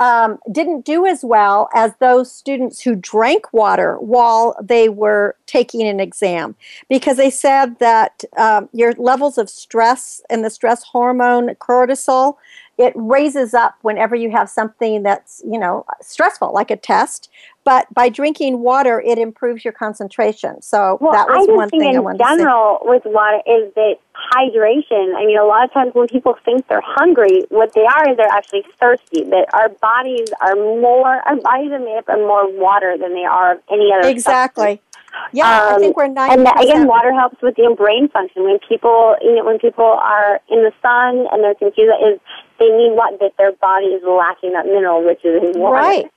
um, 0.00 0.38
didn't 0.50 0.84
do 0.84 1.06
as 1.06 1.24
well 1.24 1.68
as 1.74 1.92
those 1.98 2.30
students 2.30 2.80
who 2.80 2.94
drank 2.94 3.52
water 3.52 3.96
while 3.98 4.54
they 4.62 4.88
were 4.88 5.34
taking 5.46 5.86
an 5.86 5.98
exam. 5.98 6.54
Because 6.88 7.16
they 7.16 7.30
said 7.30 7.78
that 7.80 8.22
um, 8.36 8.68
your 8.72 8.92
levels 8.92 9.38
of 9.38 9.50
stress 9.50 10.20
and 10.30 10.44
the 10.44 10.50
stress 10.50 10.84
hormone 10.84 11.48
cortisol 11.56 12.36
it 12.78 12.92
raises 12.94 13.54
up 13.54 13.74
whenever 13.82 14.14
you 14.14 14.30
have 14.30 14.48
something 14.48 15.02
that's 15.02 15.42
you 15.44 15.58
know 15.58 15.84
stressful 16.00 16.52
like 16.52 16.70
a 16.70 16.76
test 16.76 17.28
but 17.64 17.92
by 17.92 18.08
drinking 18.08 18.60
water 18.60 19.00
it 19.04 19.18
improves 19.18 19.64
your 19.64 19.72
concentration 19.72 20.62
so 20.62 20.96
Well, 21.00 21.12
that 21.12 21.28
was 21.28 21.48
one 21.48 21.68
thing 21.68 21.82
i 21.82 21.90
in 21.90 22.04
wanted 22.04 22.18
to 22.18 22.24
say 22.24 22.36
general 22.38 22.78
with 22.82 23.02
water 23.04 23.42
is 23.46 23.74
that 23.74 23.96
hydration. 24.32 25.14
I 25.16 25.24
mean, 25.24 25.38
a 25.38 25.44
lot 25.44 25.64
of 25.64 25.72
times 25.72 25.94
when 25.94 26.08
people 26.08 26.36
think 26.44 26.66
they're 26.68 26.82
hungry, 26.84 27.44
what 27.50 27.72
they 27.74 27.84
are 27.84 28.10
is 28.10 28.16
they're 28.16 28.26
actually 28.26 28.64
thirsty. 28.80 29.24
That 29.24 29.46
our 29.52 29.68
bodies 29.68 30.28
are 30.40 30.54
more, 30.54 31.06
our 31.06 31.36
bodies 31.36 31.72
are 31.72 31.78
made 31.78 31.98
up 31.98 32.08
of 32.08 32.18
more 32.18 32.50
water 32.58 32.96
than 32.98 33.14
they 33.14 33.24
are 33.24 33.52
of 33.52 33.62
any 33.70 33.92
other. 33.92 34.08
exactly 34.08 34.80
yeah 35.32 35.46
i 35.46 35.74
Um, 35.74 35.80
think 35.80 35.96
we're 35.96 36.08
90 36.08 36.34
And 36.34 36.48
again, 36.60 36.86
water 36.86 37.12
helps 37.12 37.40
with 37.42 37.56
your 37.58 37.74
brain 37.74 38.08
function. 38.08 38.44
When 38.44 38.58
people, 38.68 39.16
you 39.20 39.34
know, 39.34 39.44
when 39.44 39.58
people 39.58 39.84
are 39.84 40.40
in 40.48 40.62
the 40.62 40.72
sun 40.82 41.26
and 41.30 41.42
they're 41.42 41.54
confused, 41.54 41.92
is 42.02 42.18
they 42.58 42.68
need 42.68 42.92
what 42.92 43.18
that 43.20 43.32
their 43.38 43.52
body 43.52 43.86
is 43.86 44.02
lacking 44.06 44.52
that 44.52 44.66
mineral, 44.66 45.04
which 45.04 45.24
is 45.24 45.54
in 45.54 45.60
water. 45.60 45.74
Right. 45.76 46.10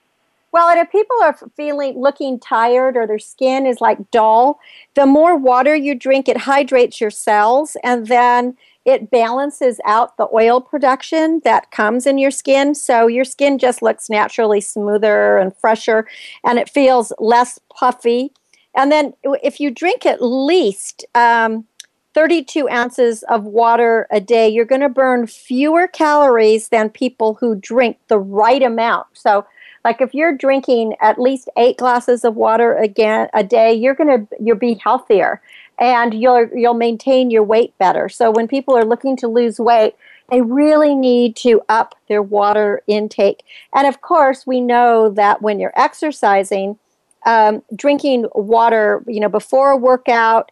Well, 0.52 0.68
and 0.68 0.78
if 0.78 0.92
people 0.92 1.16
are 1.22 1.36
feeling 1.56 1.98
looking 1.98 2.38
tired 2.38 2.94
or 2.96 3.06
their 3.06 3.18
skin 3.18 3.64
is 3.66 3.80
like 3.80 4.10
dull, 4.10 4.60
the 4.94 5.06
more 5.06 5.36
water 5.36 5.74
you 5.74 5.94
drink, 5.94 6.28
it 6.28 6.36
hydrates 6.36 7.00
your 7.00 7.10
cells 7.10 7.74
and 7.82 8.06
then 8.06 8.56
it 8.84 9.10
balances 9.10 9.80
out 9.86 10.16
the 10.18 10.28
oil 10.34 10.60
production 10.60 11.40
that 11.44 11.70
comes 11.70 12.06
in 12.06 12.18
your 12.18 12.30
skin. 12.32 12.74
So 12.74 13.06
your 13.06 13.24
skin 13.24 13.56
just 13.58 13.80
looks 13.80 14.10
naturally 14.10 14.60
smoother 14.60 15.38
and 15.38 15.56
fresher 15.56 16.06
and 16.44 16.58
it 16.58 16.68
feels 16.68 17.12
less 17.18 17.58
puffy. 17.74 18.32
And 18.74 18.90
then 18.90 19.14
if 19.42 19.60
you 19.60 19.70
drink 19.70 20.06
at 20.06 20.22
least 20.22 21.04
um, 21.14 21.66
32 22.14 22.68
ounces 22.68 23.22
of 23.24 23.44
water 23.44 24.06
a 24.10 24.20
day, 24.20 24.48
you're 24.48 24.64
going 24.64 24.80
to 24.80 24.88
burn 24.88 25.26
fewer 25.26 25.86
calories 25.86 26.68
than 26.68 26.90
people 26.90 27.34
who 27.34 27.54
drink 27.54 27.98
the 28.08 28.18
right 28.18 28.62
amount. 28.62 29.06
So, 29.12 29.46
like 29.84 30.00
if 30.00 30.14
you're 30.14 30.36
drinking 30.36 30.94
at 31.00 31.18
least 31.18 31.48
eight 31.56 31.76
glasses 31.76 32.24
of 32.24 32.36
water 32.36 32.76
again 32.76 33.28
a 33.34 33.42
day, 33.42 33.74
you're 33.74 33.96
going 33.96 34.26
to 34.26 34.36
you'll 34.40 34.56
be 34.56 34.74
healthier 34.74 35.42
and 35.78 36.14
you'll 36.14 36.48
you'll 36.54 36.74
maintain 36.74 37.30
your 37.30 37.42
weight 37.42 37.76
better. 37.78 38.08
So 38.08 38.30
when 38.30 38.46
people 38.46 38.76
are 38.76 38.84
looking 38.84 39.16
to 39.16 39.26
lose 39.26 39.58
weight, 39.58 39.96
they 40.30 40.40
really 40.40 40.94
need 40.94 41.34
to 41.36 41.62
up 41.68 41.96
their 42.08 42.22
water 42.22 42.82
intake. 42.86 43.42
And 43.74 43.88
of 43.88 44.00
course, 44.00 44.46
we 44.46 44.60
know 44.60 45.10
that 45.10 45.42
when 45.42 45.58
you're 45.58 45.72
exercising, 45.74 46.78
um, 47.26 47.62
drinking 47.74 48.26
water, 48.34 49.02
you 49.06 49.20
know, 49.20 49.28
before 49.28 49.70
a 49.70 49.76
workout, 49.76 50.50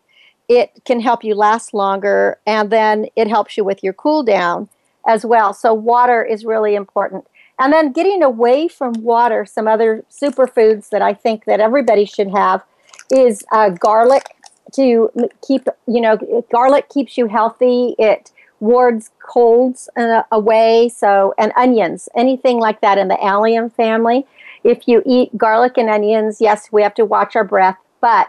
it 0.49 0.71
can 0.85 1.01
help 1.01 1.23
you 1.23 1.35
last 1.35 1.75
longer, 1.75 2.39
and 2.47 2.71
then 2.71 3.07
it 3.17 3.29
helps 3.29 3.57
you 3.57 3.65
with 3.65 3.83
your 3.83 3.93
cool 3.93 4.23
down 4.23 4.69
as 5.07 5.25
well. 5.25 5.53
So 5.55 5.73
water 5.73 6.25
is 6.25 6.45
really 6.45 6.75
important. 6.75 7.27
And 7.59 7.73
then 7.73 7.93
getting 7.93 8.23
away 8.23 8.69
from 8.69 8.95
water, 8.95 9.45
some 9.45 9.69
other 9.69 10.05
superfoods 10.11 10.89
that 10.91 11.03
I 11.03 11.15
think 11.15 11.45
that 11.45 11.61
everybody 11.61 12.05
should 12.05 12.31
have 12.31 12.65
is 13.11 13.45
uh, 13.53 13.71
garlic 13.71 14.25
to 14.73 15.11
keep, 15.47 15.67
you 15.87 16.01
know, 16.01 16.17
garlic 16.51 16.89
keeps 16.89 17.19
you 17.19 17.27
healthy. 17.27 17.95
It 17.99 18.33
wards 18.61 19.11
colds 19.21 19.89
uh, 19.97 20.23
away. 20.33 20.89
So, 20.89 21.35
and 21.39 21.53
onions, 21.57 22.09
anything 22.17 22.59
like 22.59 22.81
that 22.81 22.99
in 22.99 23.09
the 23.09 23.23
allium 23.23 23.71
family. 23.71 24.27
If 24.65 24.87
you 24.87 25.03
eat 25.07 25.37
garlic 25.37 25.79
and 25.79 25.89
onions, 25.89 26.39
yes, 26.41 26.69
we 26.73 26.83
have 26.83 26.95
to 26.95 27.05
watch 27.05 27.37
our 27.37 27.45
breath, 27.45 27.79
but 28.01 28.29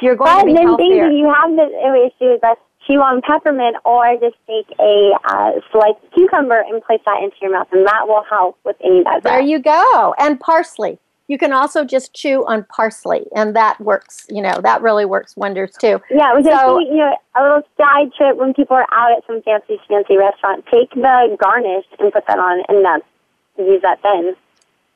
you're 0.00 0.16
going 0.16 0.30
But 0.32 0.40
to 0.40 0.46
be 0.46 0.52
then 0.54 0.66
healthier. 0.66 1.06
if 1.06 1.12
you 1.12 1.32
have 1.32 1.50
the 1.56 2.10
issue, 2.20 2.38
that's 2.42 2.60
chew 2.86 3.00
on 3.00 3.22
peppermint 3.22 3.76
or 3.84 4.14
just 4.20 4.34
take 4.46 4.66
a 4.80 5.12
uh, 5.24 5.52
sliced 5.70 5.98
cucumber 6.14 6.60
and 6.68 6.82
place 6.82 7.00
that 7.06 7.22
into 7.22 7.36
your 7.40 7.52
mouth, 7.52 7.68
and 7.72 7.86
that 7.86 8.08
will 8.08 8.24
help 8.28 8.58
with 8.64 8.76
any 8.84 8.98
of 9.00 9.04
that. 9.04 9.22
There 9.22 9.40
you 9.40 9.58
go. 9.60 10.14
And 10.18 10.38
parsley. 10.40 10.98
You 11.28 11.38
can 11.38 11.52
also 11.52 11.84
just 11.84 12.12
chew 12.12 12.44
on 12.46 12.64
parsley, 12.64 13.24
and 13.34 13.54
that 13.56 13.80
works. 13.80 14.26
You 14.28 14.42
know, 14.42 14.60
that 14.62 14.82
really 14.82 15.04
works 15.04 15.36
wonders 15.36 15.72
too. 15.80 16.00
Yeah, 16.10 16.32
it 16.32 16.36
was 16.36 16.44
So- 16.44 16.80
just 16.80 16.90
you 16.90 16.96
know 16.96 17.16
a 17.36 17.42
little 17.42 17.62
side 17.78 18.12
trip 18.14 18.36
when 18.36 18.52
people 18.52 18.76
are 18.76 18.86
out 18.92 19.12
at 19.16 19.24
some 19.26 19.40
fancy 19.42 19.80
fancy 19.88 20.16
restaurant. 20.18 20.64
Take 20.66 20.90
the 20.90 21.36
garnish 21.40 21.86
and 22.00 22.12
put 22.12 22.26
that 22.26 22.38
on, 22.38 22.62
and 22.68 22.84
that's 22.84 23.04
use 23.56 23.80
that 23.82 24.00
then. 24.02 24.34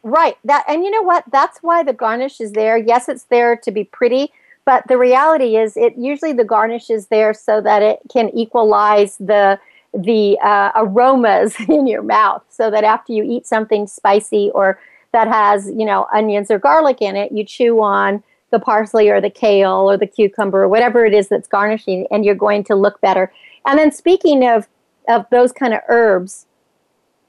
Right. 0.07 0.39
That 0.45 0.65
and 0.69 0.85
you 0.85 0.91
know 0.93 1.03
what? 1.03 1.25
That's 1.33 1.59
why 1.63 1.83
the 1.83 1.93
garnish 1.93 2.41
is 2.41 2.53
there. 2.53 2.79
Yes, 2.79 3.09
it's 3.09 3.25
there 3.25 3.57
to 3.57 3.73
be 3.73 3.83
pretty, 3.83 4.33
but 4.65 4.87
the 4.87 4.97
reality 4.97 5.57
is 5.57 5.77
it 5.77 5.97
usually 5.99 6.33
the 6.33 6.45
garnish 6.45 6.91
is 6.91 7.09
there 7.09 7.35
so 7.35 7.61
that 7.63 7.83
it 7.83 7.99
can 8.09 8.29
equalize 8.29 9.17
the 9.17 9.59
the 9.93 10.39
uh, 10.45 10.71
aromas 10.77 11.57
in 11.69 11.89
your 11.89 12.05
mouth 12.05 12.45
so 12.49 12.71
that 12.71 12.85
after 12.85 13.13
you 13.13 13.25
eat 13.25 13.49
something 13.49 13.89
spicy 13.89 14.53
or 14.55 14.79
that 15.11 15.27
has, 15.27 15.69
you 15.71 15.85
know, 15.85 16.07
onions 16.15 16.53
or 16.53 16.61
garlic 16.61 17.03
in 17.03 17.17
it, 17.17 17.33
you 17.33 17.43
chew 17.43 17.83
on 17.83 18.23
the 18.53 18.61
parsley 18.61 19.09
or 19.09 19.21
the 19.21 19.29
kale 19.29 19.91
or 19.91 19.97
the 19.97 20.07
cucumber 20.07 20.63
or 20.63 20.69
whatever 20.69 21.05
it 21.05 21.15
is 21.15 21.27
that's 21.27 21.49
garnishing 21.49 22.07
and 22.13 22.25
you're 22.25 22.37
going 22.37 22.63
to 22.63 22.77
look 22.77 23.01
better. 23.01 23.33
And 23.67 23.77
then 23.77 23.91
speaking 23.91 24.47
of 24.47 24.69
of 25.09 25.27
those 25.33 25.51
kind 25.51 25.75
of 25.75 25.81
herbs, 25.89 26.47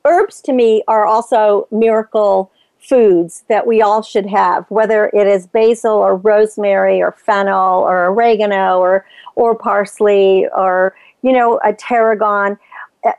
herbs 0.06 0.42
to 0.42 0.54
me 0.54 0.84
are 0.88 1.08
also 1.08 1.68
miracle 1.72 2.52
foods 2.80 3.44
that 3.48 3.68
we 3.68 3.82
all 3.82 4.02
should 4.02 4.26
have, 4.26 4.66
whether 4.70 5.08
it 5.13 5.28
is 5.28 5.48
basil 5.48 5.94
or 5.94 6.16
rosemary 6.16 7.02
or 7.02 7.12
fennel 7.12 7.82
or 7.82 8.08
oregano 8.08 8.80
or 8.80 9.06
or 9.36 9.56
parsley 9.56 10.48
or 10.56 10.96
you 11.22 11.32
know 11.32 11.60
a 11.63 11.74
tarragon. 11.74 12.58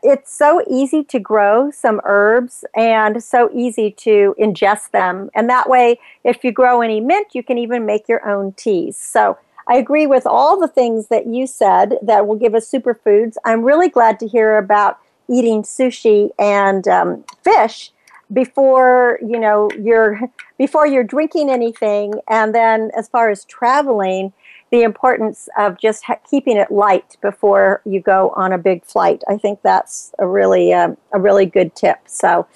It's 0.03 0.37
so 0.37 0.63
easy 0.69 1.03
to 1.05 1.19
grow 1.19 1.71
some 1.71 2.01
herbs 2.05 2.65
and 2.77 3.23
so 3.23 3.49
easy 3.55 3.93
to 3.93 4.35
ingest 4.39 4.91
them. 4.91 5.31
And 5.35 5.49
that 5.49 5.71
way, 5.71 5.99
if 6.25 6.45
you 6.45 6.53
grow 6.53 6.83
any 6.83 7.01
mint, 7.01 7.29
you 7.33 7.43
can 7.43 7.57
even 7.57 7.87
make 7.87 8.07
your 8.07 8.29
own 8.29 8.53
teas. 8.53 8.99
So 8.99 9.39
I 9.67 9.77
agree 9.77 10.07
with 10.07 10.27
all 10.27 10.59
the 10.59 10.69
things 10.69 11.09
that 11.09 11.27
you 11.27 11.47
said 11.47 11.99
that 12.03 12.27
will 12.27 12.37
give 12.37 12.55
us 12.55 12.71
superfoods. 12.71 13.37
I'm 13.45 13.63
really 13.63 13.89
glad 13.89 14.19
to 14.21 14.27
hear 14.27 14.59
about 14.59 14.99
eating 15.29 15.63
sushi 15.63 16.31
and 16.39 16.89
um, 16.89 17.25
fish 17.43 17.93
before 18.33 19.19
you 19.23 19.39
know 19.39 19.71
you're 19.79 20.21
before 20.59 20.87
you're 20.87 21.05
drinking 21.05 21.51
anything. 21.51 22.15
And 22.29 22.55
then 22.55 22.91
as 22.97 23.09
far 23.09 23.31
as 23.31 23.45
traveling 23.45 24.33
the 24.71 24.83
importance 24.83 25.49
of 25.57 25.79
just 25.79 26.05
ha- 26.05 26.19
keeping 26.29 26.57
it 26.57 26.71
light 26.71 27.17
before 27.23 27.81
you 27.87 28.01
go 28.01 28.31
on 28.37 28.53
a 28.53 28.59
big 28.59 28.85
flight. 28.85 29.23
I 29.27 29.39
think 29.39 29.61
that's 29.63 30.13
a 30.19 30.27
really 30.27 30.73
um, 30.73 30.97
a 31.13 31.21
really 31.21 31.47
good 31.47 31.75
tip. 31.75 31.99
So 32.07 32.47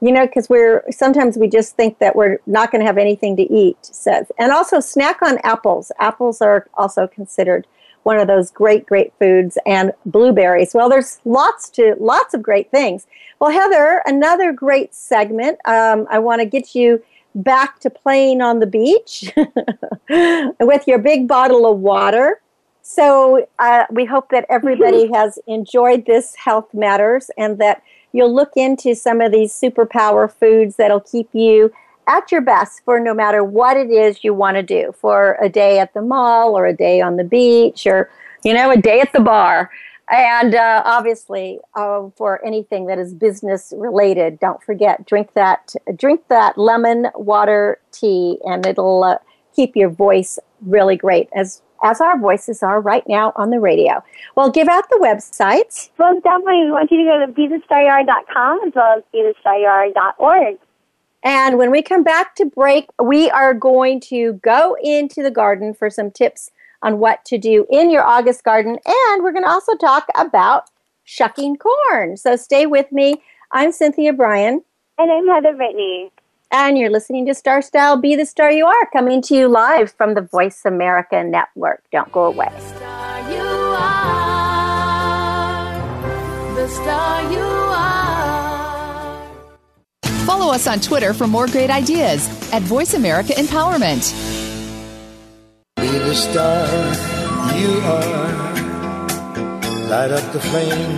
you 0.00 0.12
know 0.12 0.26
because 0.26 0.48
we're 0.48 0.84
sometimes 0.90 1.38
we 1.38 1.48
just 1.48 1.76
think 1.76 1.98
that 1.98 2.16
we're 2.16 2.38
not 2.46 2.70
going 2.70 2.80
to 2.80 2.86
have 2.86 2.98
anything 2.98 3.36
to 3.36 3.42
eat 3.42 3.78
says 3.82 4.30
and 4.38 4.52
also 4.52 4.80
snack 4.80 5.22
on 5.22 5.38
apples. 5.44 5.90
Apples 5.98 6.42
are 6.42 6.68
also 6.74 7.06
considered 7.06 7.66
one 8.04 8.18
of 8.18 8.28
those 8.28 8.50
great 8.50 8.86
great 8.86 9.12
foods 9.18 9.58
and 9.66 9.92
blueberries. 10.06 10.72
Well 10.72 10.88
there's 10.88 11.20
lots 11.24 11.68
to 11.70 11.96
lots 11.98 12.32
of 12.32 12.42
great 12.42 12.70
things. 12.70 13.06
Well 13.40 13.50
heather 13.50 14.02
another 14.06 14.52
great 14.52 14.94
segment. 14.94 15.58
Um, 15.66 16.06
i 16.10 16.18
want 16.18 16.40
to 16.40 16.46
get 16.46 16.74
you 16.74 17.02
back 17.34 17.80
to 17.80 17.90
playing 17.90 18.40
on 18.40 18.60
the 18.60 18.66
beach 18.66 19.32
with 20.60 20.86
your 20.86 20.98
big 20.98 21.26
bottle 21.26 21.70
of 21.70 21.78
water. 21.78 22.40
So 22.82 23.46
uh, 23.58 23.84
we 23.90 24.04
hope 24.04 24.28
that 24.30 24.46
everybody 24.48 25.10
has 25.12 25.38
enjoyed 25.46 26.06
this 26.06 26.34
health 26.36 26.72
matters 26.72 27.30
and 27.36 27.58
that 27.58 27.82
you'll 28.12 28.32
look 28.32 28.52
into 28.56 28.94
some 28.94 29.20
of 29.20 29.32
these 29.32 29.52
superpower 29.52 30.30
foods 30.30 30.76
that'll 30.76 31.00
keep 31.00 31.28
you 31.32 31.72
at 32.06 32.30
your 32.30 32.40
best 32.40 32.82
for 32.84 33.00
no 33.00 33.14
matter 33.14 33.42
what 33.44 33.76
it 33.76 33.90
is 33.90 34.24
you 34.24 34.34
want 34.34 34.56
to 34.56 34.62
do 34.62 34.94
for 35.00 35.36
a 35.40 35.48
day 35.48 35.78
at 35.78 35.94
the 35.94 36.02
mall 36.02 36.56
or 36.56 36.66
a 36.66 36.76
day 36.76 37.00
on 37.00 37.16
the 37.16 37.24
beach 37.24 37.86
or 37.86 38.10
you 38.44 38.52
know 38.52 38.70
a 38.70 38.76
day 38.76 39.00
at 39.00 39.12
the 39.12 39.20
bar 39.20 39.70
and 40.10 40.54
uh, 40.54 40.82
obviously 40.84 41.58
uh, 41.76 42.08
for 42.16 42.44
anything 42.44 42.86
that 42.86 42.98
is 42.98 43.14
business 43.14 43.72
related 43.76 44.38
don't 44.38 44.62
forget 44.62 45.06
drink 45.06 45.32
that 45.34 45.74
drink 45.96 46.20
that 46.28 46.56
lemon 46.58 47.06
water 47.14 47.78
tea 47.92 48.38
and 48.44 48.66
it'll 48.66 49.02
uh, 49.02 49.18
keep 49.54 49.76
your 49.76 49.88
voice 49.88 50.38
really 50.62 50.96
great 50.96 51.28
as 51.34 51.62
as 51.84 52.00
our 52.00 52.18
voices 52.18 52.62
are 52.62 52.80
right 52.80 53.06
now 53.06 53.32
on 53.36 53.50
the 53.50 53.60
radio. 53.60 54.02
Well, 54.36 54.50
give 54.50 54.68
out 54.68 54.88
the 54.88 54.98
websites. 55.02 55.90
Well, 55.98 56.18
definitely, 56.20 56.64
we 56.64 56.70
want 56.70 56.90
you 56.90 56.98
to 56.98 57.04
go 57.04 57.26
to 57.26 57.32
bethestaryouare.com 57.32 58.60
as 58.66 58.72
well 58.74 58.96
as 58.96 59.02
bethestaryouare.org. 59.14 60.58
And 61.24 61.56
when 61.56 61.70
we 61.70 61.80
come 61.82 62.04
back 62.04 62.34
to 62.36 62.44
break, 62.44 62.86
we 63.02 63.30
are 63.30 63.54
going 63.54 63.98
to 64.02 64.34
go 64.34 64.76
into 64.82 65.22
the 65.22 65.30
garden 65.30 65.72
for 65.72 65.88
some 65.88 66.10
tips 66.10 66.50
on 66.82 66.98
what 66.98 67.24
to 67.24 67.38
do 67.38 67.66
in 67.70 67.90
your 67.90 68.04
August 68.04 68.44
garden. 68.44 68.78
And 68.84 69.22
we're 69.22 69.32
going 69.32 69.44
to 69.44 69.50
also 69.50 69.74
talk 69.74 70.06
about 70.14 70.70
shucking 71.04 71.56
corn. 71.56 72.18
So 72.18 72.36
stay 72.36 72.66
with 72.66 72.92
me. 72.92 73.22
I'm 73.52 73.72
Cynthia 73.72 74.12
Brian. 74.12 74.62
And 74.98 75.10
I'm 75.10 75.26
Heather 75.26 75.56
Brittany. 75.56 76.12
And 76.50 76.76
you're 76.76 76.90
listening 76.90 77.24
to 77.26 77.34
Star 77.34 77.62
Style 77.62 77.96
Be 77.96 78.14
the 78.14 78.26
Star 78.26 78.52
You 78.52 78.66
Are, 78.66 78.86
coming 78.92 79.22
to 79.22 79.34
you 79.34 79.48
live 79.48 79.92
from 79.92 80.14
the 80.14 80.20
Voice 80.20 80.62
America 80.66 81.24
Network. 81.24 81.82
Don't 81.90 82.12
go 82.12 82.26
away. 82.26 82.52
Follow 90.24 90.52
us 90.52 90.66
on 90.66 90.80
Twitter 90.80 91.12
for 91.12 91.26
more 91.26 91.46
great 91.46 91.68
ideas 91.68 92.26
at 92.50 92.62
Voice 92.62 92.94
America 92.94 93.34
Empowerment. 93.34 94.10
Be 95.76 95.86
the 95.86 96.14
star 96.14 96.66
you 97.58 97.80
are. 97.84 98.54
Light 99.90 100.10
up 100.12 100.32
the 100.32 100.40
flame 100.40 100.96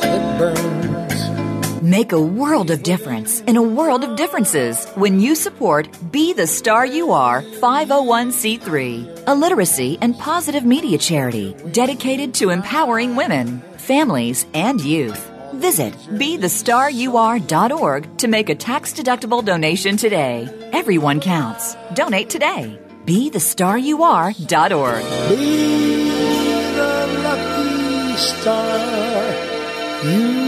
that 0.00 0.38
burns. 0.38 1.82
Make 1.82 2.12
a 2.12 2.20
world 2.20 2.70
of 2.70 2.82
difference 2.82 3.42
in 3.42 3.56
a 3.56 3.62
world 3.62 4.02
of 4.02 4.16
differences 4.16 4.86
when 4.94 5.20
you 5.20 5.34
support 5.34 5.86
Be 6.10 6.32
the 6.32 6.46
Star 6.46 6.86
You 6.86 7.12
Are 7.12 7.42
501c3, 7.42 9.24
a 9.26 9.34
literacy 9.34 9.98
and 10.00 10.18
positive 10.18 10.64
media 10.64 10.96
charity 10.96 11.54
dedicated 11.72 12.32
to 12.34 12.48
empowering 12.48 13.14
women, 13.14 13.60
families, 13.76 14.46
and 14.54 14.80
youth. 14.80 15.27
Visit 15.54 15.94
BeTheStarYouAre.org 15.94 18.18
to 18.18 18.28
make 18.28 18.50
a 18.50 18.54
tax 18.54 18.92
deductible 18.92 19.44
donation 19.44 19.96
today. 19.96 20.48
Everyone 20.72 21.18
counts. 21.20 21.74
Donate 21.94 22.30
today. 22.30 22.78
BeTheStarYouAre.org. 23.06 25.28
Be 25.28 26.10
the 26.74 27.06
lucky 27.22 28.16
star 28.16 28.78
you 30.04 30.47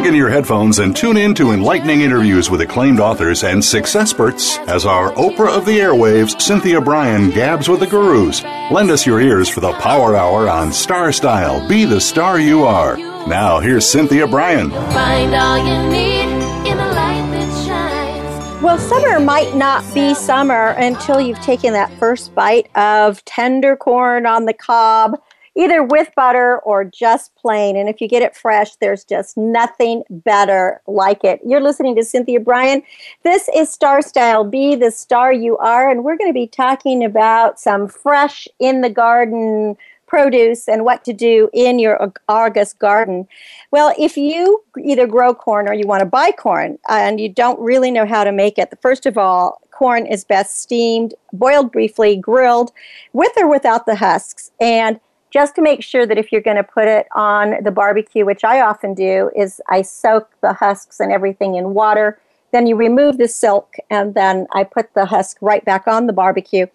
Plug 0.00 0.08
in 0.08 0.14
your 0.14 0.30
headphones 0.30 0.78
and 0.78 0.96
tune 0.96 1.18
in 1.18 1.34
to 1.34 1.50
enlightening 1.50 2.00
interviews 2.00 2.48
with 2.48 2.62
acclaimed 2.62 3.00
authors 3.00 3.44
and 3.44 3.62
success 3.62 4.00
experts 4.00 4.56
as 4.60 4.86
our 4.86 5.12
Oprah 5.12 5.54
of 5.54 5.66
the 5.66 5.78
airwaves, 5.78 6.40
Cynthia 6.40 6.80
Brian, 6.80 7.28
gabs 7.28 7.68
with 7.68 7.80
the 7.80 7.86
gurus. 7.86 8.42
Lend 8.72 8.90
us 8.90 9.04
your 9.04 9.20
ears 9.20 9.50
for 9.50 9.60
the 9.60 9.74
Power 9.74 10.16
Hour 10.16 10.48
on 10.48 10.72
Star 10.72 11.12
Style. 11.12 11.68
Be 11.68 11.84
the 11.84 12.00
star 12.00 12.40
you 12.40 12.64
are. 12.64 12.96
Now, 13.26 13.60
here's 13.60 13.86
Cynthia 13.86 14.26
Brian. 14.26 14.70
Find 14.70 15.34
all 15.34 15.58
you 15.58 15.90
need 15.90 16.22
in 16.66 16.78
the 16.78 16.86
light 16.86 17.26
that 17.32 17.66
shines. 17.66 18.62
Well, 18.62 18.78
summer 18.78 19.20
might 19.20 19.54
not 19.54 19.84
be 19.92 20.14
summer 20.14 20.68
until 20.78 21.20
you've 21.20 21.42
taken 21.42 21.74
that 21.74 21.92
first 21.98 22.34
bite 22.34 22.74
of 22.74 23.22
tender 23.26 23.76
corn 23.76 24.24
on 24.24 24.46
the 24.46 24.54
cob, 24.54 25.20
either 25.56 25.82
with 25.82 26.10
butter 26.14 26.58
or 26.58 26.84
just 26.84 27.34
plain. 27.36 27.76
And 27.76 27.88
if 27.88 28.00
you 28.00 28.08
get 28.08 28.22
it 28.22 28.36
fresh, 28.36 28.76
there's 28.76 29.04
just 29.04 29.36
nothing 29.36 30.02
better 30.10 30.80
like 30.86 31.24
it. 31.24 31.40
You're 31.44 31.60
listening 31.60 31.96
to 31.96 32.04
Cynthia 32.04 32.40
Brian. 32.40 32.82
This 33.22 33.48
is 33.54 33.70
Star 33.70 34.02
Style 34.02 34.44
Be 34.44 34.74
the 34.74 34.90
Star 34.90 35.32
You 35.32 35.56
Are. 35.58 35.90
And 35.90 36.04
we're 36.04 36.16
going 36.16 36.30
to 36.30 36.34
be 36.34 36.46
talking 36.46 37.04
about 37.04 37.58
some 37.58 37.88
fresh 37.88 38.46
in 38.58 38.80
the 38.80 38.90
garden 38.90 39.76
produce 40.10 40.68
and 40.68 40.84
what 40.84 41.04
to 41.04 41.12
do 41.12 41.48
in 41.52 41.78
your 41.78 42.12
August 42.28 42.78
garden. 42.80 43.28
Well, 43.70 43.94
if 43.96 44.16
you 44.16 44.62
either 44.82 45.06
grow 45.06 45.32
corn 45.32 45.68
or 45.68 45.72
you 45.72 45.86
want 45.86 46.00
to 46.00 46.06
buy 46.06 46.32
corn 46.32 46.78
and 46.88 47.20
you 47.20 47.28
don't 47.28 47.60
really 47.60 47.92
know 47.92 48.04
how 48.04 48.24
to 48.24 48.32
make 48.32 48.58
it, 48.58 48.76
first 48.82 49.06
of 49.06 49.16
all, 49.16 49.62
corn 49.70 50.06
is 50.06 50.24
best 50.24 50.60
steamed, 50.60 51.14
boiled 51.32 51.70
briefly, 51.70 52.16
grilled, 52.16 52.72
with 53.12 53.32
or 53.38 53.48
without 53.48 53.86
the 53.86 53.94
husks. 53.94 54.50
And 54.60 54.98
just 55.30 55.54
to 55.56 55.62
make 55.62 55.82
sure 55.82 56.06
that 56.06 56.18
if 56.18 56.32
you're 56.32 56.40
going 56.40 56.56
to 56.56 56.64
put 56.64 56.88
it 56.88 57.06
on 57.14 57.62
the 57.62 57.70
barbecue, 57.70 58.24
which 58.24 58.44
I 58.44 58.60
often 58.60 58.94
do, 58.94 59.30
is 59.36 59.60
I 59.68 59.82
soak 59.82 60.28
the 60.40 60.52
husks 60.52 61.00
and 61.00 61.12
everything 61.12 61.54
in 61.54 61.74
water. 61.74 62.18
Then 62.52 62.66
you 62.66 62.74
remove 62.74 63.18
the 63.18 63.28
silk, 63.28 63.76
and 63.90 64.14
then 64.14 64.46
I 64.52 64.64
put 64.64 64.92
the 64.94 65.06
husk 65.06 65.36
right 65.40 65.64
back 65.64 65.86
on 65.86 66.06
the 66.06 66.12
barbecue 66.12 66.66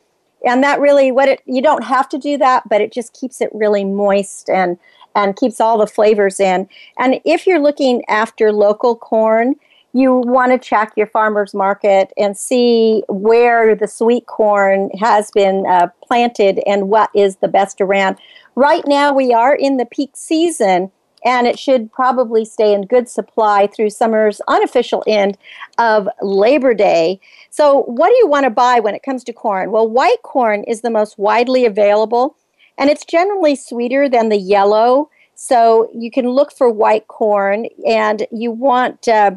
and 0.45 0.63
that 0.63 0.79
really 0.79 1.11
what 1.11 1.27
it 1.27 1.41
you 1.45 1.61
don't 1.61 1.83
have 1.83 2.07
to 2.07 2.17
do 2.17 2.37
that 2.37 2.67
but 2.69 2.79
it 2.79 2.93
just 2.93 3.13
keeps 3.13 3.41
it 3.41 3.49
really 3.53 3.83
moist 3.83 4.49
and 4.49 4.77
and 5.15 5.35
keeps 5.35 5.59
all 5.59 5.77
the 5.77 5.87
flavors 5.87 6.39
in 6.39 6.69
and 6.99 7.19
if 7.25 7.47
you're 7.47 7.59
looking 7.59 8.03
after 8.07 8.51
local 8.51 8.95
corn 8.95 9.55
you 9.95 10.15
want 10.25 10.51
to 10.51 10.57
check 10.57 10.91
your 10.97 11.07
farmers 11.07 11.53
market 11.53 12.11
and 12.17 12.35
see 12.35 13.01
where 13.07 13.73
the 13.75 13.87
sweet 13.87 14.25
corn 14.25 14.89
has 14.99 15.31
been 15.31 15.65
uh, 15.67 15.87
planted 16.05 16.59
and 16.67 16.89
what 16.89 17.09
is 17.15 17.37
the 17.37 17.47
best 17.47 17.79
around 17.79 18.17
right 18.55 18.83
now 18.87 19.13
we 19.13 19.33
are 19.33 19.55
in 19.55 19.77
the 19.77 19.85
peak 19.85 20.11
season 20.13 20.91
and 21.25 21.47
it 21.47 21.57
should 21.57 21.91
probably 21.91 22.45
stay 22.45 22.73
in 22.73 22.85
good 22.85 23.09
supply 23.09 23.67
through 23.67 23.89
summer's 23.89 24.39
unofficial 24.47 25.03
end 25.07 25.37
of 25.79 26.07
Labor 26.21 26.75
Day. 26.75 27.19
So, 27.49 27.81
what 27.83 28.09
do 28.09 28.15
you 28.17 28.27
want 28.27 28.43
to 28.43 28.51
buy 28.51 28.79
when 28.79 28.93
it 28.93 29.01
comes 29.01 29.23
to 29.23 29.33
corn? 29.33 29.71
Well, 29.71 29.89
white 29.89 30.21
corn 30.21 30.63
is 30.65 30.81
the 30.81 30.91
most 30.91 31.17
widely 31.17 31.65
available, 31.65 32.37
and 32.77 32.91
it's 32.91 33.03
generally 33.03 33.55
sweeter 33.55 34.07
than 34.07 34.29
the 34.29 34.37
yellow. 34.37 35.09
So, 35.33 35.89
you 35.95 36.11
can 36.11 36.29
look 36.29 36.51
for 36.51 36.69
white 36.69 37.07
corn, 37.07 37.65
and 37.87 38.27
you 38.31 38.51
want. 38.51 39.07
Uh, 39.07 39.31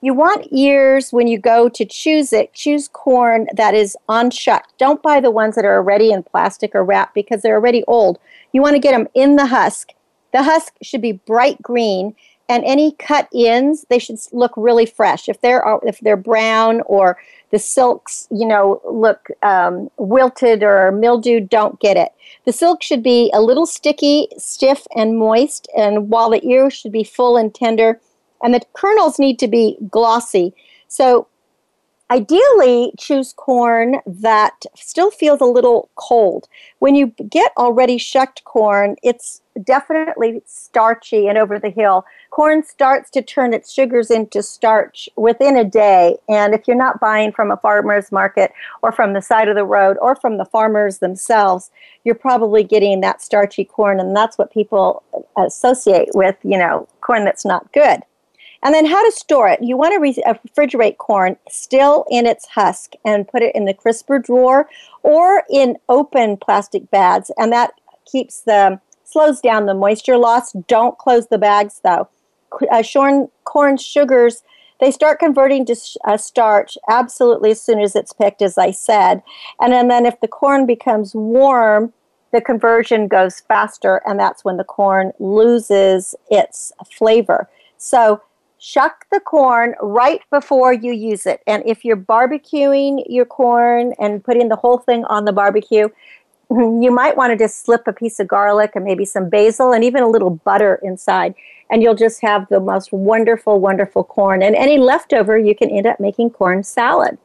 you 0.00 0.14
want 0.14 0.48
ears 0.50 1.12
when 1.12 1.26
you 1.26 1.38
go 1.38 1.68
to 1.68 1.84
choose 1.84 2.32
it. 2.32 2.52
Choose 2.54 2.88
corn 2.88 3.46
that 3.54 3.74
is 3.74 3.96
unshucked. 4.08 4.78
Don't 4.78 5.02
buy 5.02 5.20
the 5.20 5.30
ones 5.30 5.54
that 5.56 5.64
are 5.64 5.76
already 5.76 6.10
in 6.10 6.22
plastic 6.22 6.74
or 6.74 6.84
wrap 6.84 7.14
because 7.14 7.42
they're 7.42 7.56
already 7.56 7.84
old. 7.86 8.18
You 8.52 8.62
want 8.62 8.74
to 8.74 8.80
get 8.80 8.92
them 8.92 9.08
in 9.14 9.36
the 9.36 9.46
husk 9.46 9.92
the 10.32 10.42
husk 10.42 10.74
should 10.82 11.02
be 11.02 11.12
bright 11.12 11.60
green, 11.62 12.14
and 12.48 12.64
any 12.64 12.92
cut 12.92 13.28
ends 13.34 13.84
they 13.88 13.98
should 13.98 14.18
look 14.32 14.52
really 14.56 14.86
fresh. 14.86 15.28
If 15.28 15.40
they're 15.40 15.64
if 15.82 16.00
they're 16.00 16.16
brown 16.16 16.82
or 16.82 17.18
the 17.50 17.58
silks, 17.58 18.28
you 18.30 18.46
know, 18.46 18.80
look 18.88 19.28
um, 19.42 19.90
wilted 19.98 20.62
or 20.62 20.92
mildewed, 20.92 21.48
don't 21.48 21.80
get 21.80 21.96
it. 21.96 22.12
The 22.44 22.52
silk 22.52 22.82
should 22.82 23.02
be 23.02 23.30
a 23.34 23.40
little 23.40 23.66
sticky, 23.66 24.28
stiff, 24.38 24.86
and 24.96 25.18
moist, 25.18 25.68
and 25.76 26.10
while 26.10 26.30
the 26.30 26.44
ear 26.44 26.70
should 26.70 26.92
be 26.92 27.04
full 27.04 27.36
and 27.36 27.54
tender, 27.54 28.00
and 28.42 28.54
the 28.54 28.60
kernels 28.72 29.18
need 29.18 29.38
to 29.38 29.48
be 29.48 29.76
glossy. 29.90 30.54
So 30.88 31.26
Ideally, 32.10 32.92
choose 32.98 33.32
corn 33.32 34.00
that 34.04 34.64
still 34.74 35.12
feels 35.12 35.40
a 35.40 35.44
little 35.44 35.90
cold. 35.94 36.48
When 36.80 36.96
you 36.96 37.14
get 37.28 37.52
already 37.56 37.98
shucked 37.98 38.42
corn, 38.42 38.96
it's 39.00 39.42
definitely 39.62 40.42
starchy 40.44 41.28
and 41.28 41.38
over 41.38 41.60
the 41.60 41.70
hill. 41.70 42.04
Corn 42.30 42.64
starts 42.64 43.10
to 43.10 43.22
turn 43.22 43.54
its 43.54 43.72
sugars 43.72 44.10
into 44.10 44.42
starch 44.42 45.08
within 45.14 45.56
a 45.56 45.62
day. 45.62 46.16
And 46.28 46.52
if 46.52 46.66
you're 46.66 46.76
not 46.76 46.98
buying 46.98 47.30
from 47.30 47.52
a 47.52 47.56
farmer's 47.58 48.10
market 48.10 48.52
or 48.82 48.90
from 48.90 49.12
the 49.12 49.22
side 49.22 49.46
of 49.46 49.54
the 49.54 49.64
road 49.64 49.96
or 50.00 50.16
from 50.16 50.36
the 50.36 50.44
farmers 50.44 50.98
themselves, 50.98 51.70
you're 52.02 52.16
probably 52.16 52.64
getting 52.64 53.02
that 53.02 53.22
starchy 53.22 53.64
corn. 53.64 54.00
And 54.00 54.16
that's 54.16 54.36
what 54.36 54.52
people 54.52 55.04
associate 55.38 56.08
with, 56.14 56.34
you 56.42 56.58
know, 56.58 56.88
corn 57.02 57.24
that's 57.24 57.44
not 57.44 57.70
good. 57.72 58.00
And 58.62 58.74
then 58.74 58.84
how 58.84 59.02
to 59.02 59.12
store 59.16 59.48
it. 59.48 59.62
You 59.62 59.76
want 59.76 59.94
to 59.94 60.22
uh, 60.22 60.34
refrigerate 60.46 60.98
corn 60.98 61.36
still 61.48 62.04
in 62.10 62.26
its 62.26 62.46
husk 62.46 62.92
and 63.04 63.26
put 63.26 63.42
it 63.42 63.54
in 63.54 63.64
the 63.64 63.74
crisper 63.74 64.18
drawer 64.18 64.68
or 65.02 65.44
in 65.50 65.76
open 65.88 66.36
plastic 66.36 66.90
bags. 66.90 67.30
And 67.38 67.52
that 67.52 67.72
keeps 68.04 68.42
the, 68.42 68.80
slows 69.04 69.40
down 69.40 69.66
the 69.66 69.74
moisture 69.74 70.18
loss. 70.18 70.52
Don't 70.52 70.98
close 70.98 71.28
the 71.28 71.38
bags 71.38 71.80
though. 71.82 72.08
Uh, 72.70 72.82
shorn, 72.82 73.28
corn 73.44 73.76
sugars 73.76 74.42
They 74.80 74.90
start 74.90 75.18
converting 75.18 75.66
to 75.66 75.76
uh, 76.04 76.16
starch 76.16 76.76
absolutely 76.88 77.50
as 77.52 77.62
soon 77.62 77.80
as 77.80 77.94
it's 77.94 78.12
picked, 78.12 78.42
as 78.42 78.56
I 78.56 78.70
said. 78.70 79.22
And 79.60 79.72
then, 79.72 79.88
then 79.88 80.06
if 80.06 80.20
the 80.20 80.28
corn 80.28 80.66
becomes 80.66 81.14
warm, 81.14 81.92
the 82.32 82.40
conversion 82.40 83.06
goes 83.06 83.40
faster, 83.40 84.00
and 84.06 84.18
that's 84.18 84.44
when 84.44 84.56
the 84.56 84.64
corn 84.64 85.12
loses 85.18 86.14
its 86.30 86.72
flavor. 86.96 87.48
So 87.76 88.22
shuck 88.60 89.06
the 89.10 89.20
corn 89.20 89.74
right 89.80 90.20
before 90.30 90.72
you 90.72 90.92
use 90.92 91.26
it. 91.26 91.42
And 91.46 91.62
if 91.66 91.84
you're 91.84 91.96
barbecuing 91.96 93.04
your 93.08 93.24
corn 93.24 93.94
and 93.98 94.22
putting 94.22 94.48
the 94.48 94.56
whole 94.56 94.78
thing 94.78 95.04
on 95.06 95.24
the 95.24 95.32
barbecue, 95.32 95.88
you 96.50 96.90
might 96.90 97.16
want 97.16 97.32
to 97.32 97.42
just 97.42 97.64
slip 97.64 97.88
a 97.88 97.92
piece 97.92 98.20
of 98.20 98.28
garlic 98.28 98.72
and 98.74 98.84
maybe 98.84 99.06
some 99.06 99.30
basil 99.30 99.72
and 99.72 99.82
even 99.82 100.02
a 100.02 100.08
little 100.08 100.30
butter 100.30 100.78
inside. 100.82 101.34
And 101.70 101.82
you'll 101.82 101.94
just 101.94 102.20
have 102.20 102.48
the 102.48 102.60
most 102.60 102.92
wonderful, 102.92 103.60
wonderful 103.60 104.04
corn. 104.04 104.42
And 104.42 104.54
any 104.54 104.76
leftover, 104.76 105.38
you 105.38 105.54
can 105.54 105.70
end 105.70 105.86
up 105.86 105.98
making 105.98 106.30
corn 106.30 106.62
salad. 106.62 107.16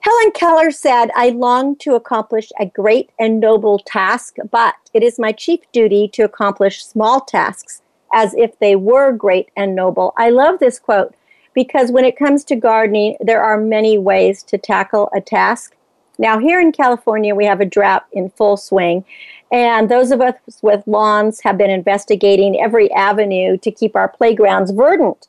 Helen 0.00 0.30
Keller 0.32 0.70
said, 0.70 1.10
I 1.16 1.30
long 1.30 1.74
to 1.78 1.96
accomplish 1.96 2.52
a 2.60 2.66
great 2.66 3.10
and 3.18 3.40
noble 3.40 3.80
task, 3.80 4.36
but 4.52 4.76
it 4.94 5.02
is 5.02 5.18
my 5.18 5.32
chief 5.32 5.60
duty 5.72 6.06
to 6.12 6.22
accomplish 6.22 6.84
small 6.84 7.22
tasks 7.22 7.82
as 8.16 8.32
if 8.34 8.58
they 8.58 8.74
were 8.74 9.12
great 9.12 9.50
and 9.56 9.76
noble. 9.76 10.14
I 10.16 10.30
love 10.30 10.58
this 10.58 10.78
quote 10.78 11.14
because 11.52 11.92
when 11.92 12.06
it 12.06 12.18
comes 12.18 12.44
to 12.44 12.56
gardening, 12.56 13.16
there 13.20 13.42
are 13.42 13.60
many 13.60 13.98
ways 13.98 14.42
to 14.44 14.56
tackle 14.56 15.10
a 15.14 15.20
task. 15.20 15.76
Now, 16.18 16.38
here 16.38 16.58
in 16.58 16.72
California, 16.72 17.34
we 17.34 17.44
have 17.44 17.60
a 17.60 17.66
drought 17.66 18.06
in 18.12 18.30
full 18.30 18.56
swing, 18.56 19.04
and 19.52 19.90
those 19.90 20.10
of 20.10 20.22
us 20.22 20.34
with 20.62 20.82
lawns 20.86 21.40
have 21.42 21.58
been 21.58 21.70
investigating 21.70 22.58
every 22.58 22.90
avenue 22.92 23.58
to 23.58 23.70
keep 23.70 23.94
our 23.94 24.08
playgrounds 24.08 24.70
verdant. 24.70 25.28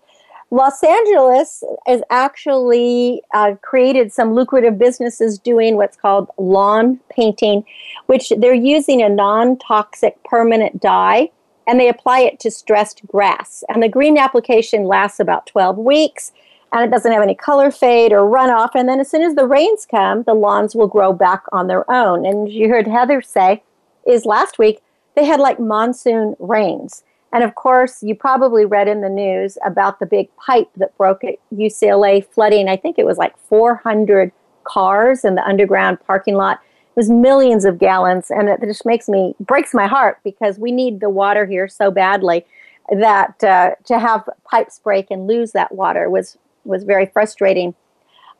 Los 0.49 0.81
Angeles 0.81 1.61
has 1.87 2.01
actually 2.09 3.21
uh, 3.33 3.55
created 3.61 4.13
some 4.13 4.33
lucrative 4.33 4.79
businesses 4.79 5.37
doing 5.37 5.75
what's 5.75 5.97
called 5.97 6.29
lawn 6.37 7.01
painting, 7.09 7.65
which 8.05 8.31
they're 8.37 8.53
using 8.53 9.01
a 9.01 9.09
non 9.09 9.57
toxic 9.57 10.23
permanent 10.23 10.81
dye 10.81 11.29
and 11.67 11.79
they 11.79 11.89
apply 11.89 12.21
it 12.21 12.39
to 12.39 12.49
stressed 12.49 13.05
grass. 13.05 13.63
And 13.69 13.83
the 13.83 13.89
green 13.89 14.17
application 14.17 14.85
lasts 14.85 15.19
about 15.19 15.45
12 15.47 15.77
weeks 15.77 16.31
and 16.73 16.83
it 16.83 16.91
doesn't 16.91 17.11
have 17.11 17.21
any 17.21 17.35
color 17.35 17.71
fade 17.71 18.11
or 18.11 18.29
runoff. 18.29 18.71
And 18.75 18.89
then 18.89 18.99
as 18.99 19.09
soon 19.09 19.21
as 19.21 19.35
the 19.35 19.45
rains 19.45 19.85
come, 19.89 20.23
the 20.23 20.33
lawns 20.33 20.75
will 20.75 20.87
grow 20.87 21.13
back 21.13 21.43
on 21.51 21.67
their 21.67 21.89
own. 21.91 22.25
And 22.25 22.49
you 22.51 22.69
heard 22.69 22.87
Heather 22.87 23.21
say, 23.21 23.63
is 24.07 24.25
last 24.25 24.57
week 24.57 24.81
they 25.15 25.25
had 25.25 25.39
like 25.39 25.59
monsoon 25.59 26.35
rains. 26.39 27.03
And 27.33 27.43
of 27.43 27.55
course, 27.55 28.01
you 28.01 28.15
probably 28.15 28.65
read 28.65 28.87
in 28.87 29.01
the 29.01 29.09
news 29.09 29.57
about 29.65 29.99
the 29.99 30.05
big 30.05 30.33
pipe 30.37 30.69
that 30.77 30.97
broke 30.97 31.23
at 31.23 31.35
UCLA 31.53 32.25
flooding. 32.25 32.69
I 32.69 32.77
think 32.77 32.97
it 32.97 33.05
was 33.05 33.17
like 33.17 33.37
400 33.37 34.31
cars 34.63 35.25
in 35.25 35.35
the 35.35 35.45
underground 35.45 35.99
parking 36.05 36.35
lot 36.35 36.59
was 36.97 37.11
millions 37.11 37.63
of 37.63 37.77
gallons, 37.77 38.31
and 38.31 38.49
it 38.49 38.59
just 38.61 38.83
makes 38.83 39.07
me 39.07 39.35
breaks 39.39 39.71
my 39.73 39.85
heart 39.85 40.17
because 40.23 40.57
we 40.57 40.71
need 40.71 40.99
the 40.99 41.11
water 41.11 41.45
here 41.45 41.67
so 41.67 41.91
badly 41.91 42.43
that 42.89 43.41
uh, 43.43 43.75
to 43.85 43.99
have 43.99 44.27
pipes 44.49 44.79
break 44.79 45.11
and 45.11 45.27
lose 45.27 45.51
that 45.51 45.73
water 45.73 46.09
was 46.09 46.37
was 46.65 46.83
very 46.83 47.05
frustrating. 47.05 47.75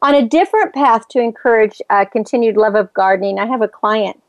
On 0.02 0.14
a 0.14 0.28
different 0.28 0.74
path 0.74 1.08
to 1.10 1.20
encourage 1.20 1.82
uh, 1.90 2.06
continued 2.06 2.58
love 2.58 2.76
of 2.76 2.92
gardening, 2.94 3.40
I 3.40 3.46
have 3.46 3.62
a 3.62 3.68
client 3.68 4.22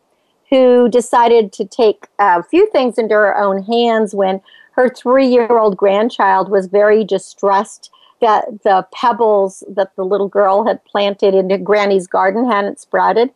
who 0.51 0.88
decided 0.88 1.53
to 1.55 1.64
take 1.64 2.07
a 2.19 2.43
few 2.43 2.71
things 2.71 2.99
into 2.99 3.14
her 3.14 3.37
own 3.37 3.62
hands 3.62 4.14
when 4.14 4.41
her 4.73 4.88
three-year-old 4.88 5.77
grandchild 5.77 6.51
was 6.51 6.67
very 6.67 7.03
distressed 7.03 7.91
that 8.21 8.62
the 8.62 8.87
pebbles 8.93 9.64
that 9.69 9.95
the 9.97 10.05
little 10.05 10.29
girl 10.29 10.67
had 10.67 10.85
planted 10.85 11.35
into 11.35 11.57
Granny's 11.57 12.07
garden 12.07 12.51
hadn't 12.51 12.81
sprouted. 12.81 13.31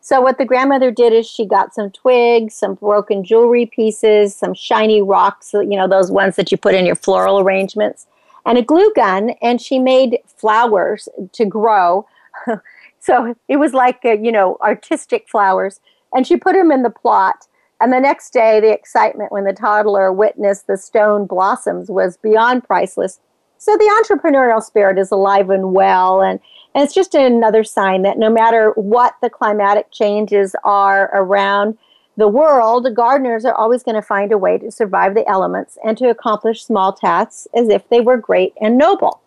So 0.00 0.20
what 0.20 0.38
the 0.38 0.44
grandmother 0.44 0.90
did 0.90 1.12
is 1.12 1.26
she 1.26 1.44
got 1.44 1.74
some 1.74 1.90
twigs, 1.90 2.54
some 2.54 2.74
broken 2.74 3.24
jewelry 3.24 3.66
pieces, 3.66 4.34
some 4.34 4.54
shiny 4.54 5.02
rocks, 5.02 5.52
you 5.52 5.76
know, 5.76 5.88
those 5.88 6.10
ones 6.10 6.36
that 6.36 6.50
you 6.50 6.56
put 6.56 6.74
in 6.74 6.86
your 6.86 6.96
floral 6.96 7.40
arrangements, 7.40 8.06
and 8.46 8.56
a 8.56 8.62
glue 8.62 8.90
gun, 8.94 9.30
and 9.42 9.60
she 9.60 9.78
made 9.78 10.18
flowers 10.26 11.08
to 11.32 11.44
grow. 11.44 12.06
so 13.00 13.34
it 13.48 13.58
was 13.58 13.74
like, 13.74 14.04
a, 14.04 14.16
you 14.16 14.32
know, 14.32 14.56
artistic 14.62 15.28
flowers. 15.28 15.80
And 16.14 16.26
she 16.26 16.36
put 16.36 16.54
them 16.54 16.72
in 16.72 16.82
the 16.82 16.90
plot. 16.90 17.46
And 17.80 17.92
the 17.92 18.00
next 18.00 18.32
day, 18.32 18.60
the 18.60 18.72
excitement 18.72 19.30
when 19.30 19.44
the 19.44 19.52
toddler 19.52 20.12
witnessed 20.12 20.66
the 20.66 20.76
stone 20.76 21.26
blossoms 21.26 21.90
was 21.90 22.16
beyond 22.16 22.64
priceless. 22.64 23.20
So 23.58 23.76
the 23.76 24.04
entrepreneurial 24.04 24.62
spirit 24.62 24.98
is 24.98 25.10
alive 25.10 25.50
and 25.50 25.72
well. 25.72 26.22
And 26.22 26.40
and 26.78 26.84
it's 26.84 26.94
just 26.94 27.16
another 27.16 27.64
sign 27.64 28.02
that 28.02 28.18
no 28.18 28.30
matter 28.30 28.70
what 28.76 29.16
the 29.20 29.28
climatic 29.28 29.90
changes 29.90 30.54
are 30.62 31.10
around 31.12 31.76
the 32.16 32.28
world, 32.28 32.86
gardeners 32.94 33.44
are 33.44 33.52
always 33.52 33.82
going 33.82 33.96
to 33.96 34.00
find 34.00 34.30
a 34.30 34.38
way 34.38 34.58
to 34.58 34.70
survive 34.70 35.16
the 35.16 35.28
elements 35.28 35.76
and 35.84 35.98
to 35.98 36.08
accomplish 36.08 36.62
small 36.62 36.92
tasks 36.92 37.48
as 37.52 37.68
if 37.68 37.88
they 37.88 38.00
were 38.00 38.16
great 38.16 38.52
and 38.60 38.78
noble. 38.78 39.20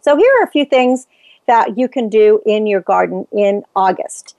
So, 0.00 0.16
here 0.16 0.30
are 0.40 0.44
a 0.44 0.50
few 0.50 0.64
things 0.64 1.06
that 1.46 1.76
you 1.76 1.86
can 1.86 2.08
do 2.08 2.40
in 2.46 2.66
your 2.66 2.80
garden 2.80 3.26
in 3.30 3.62
August. 3.76 4.34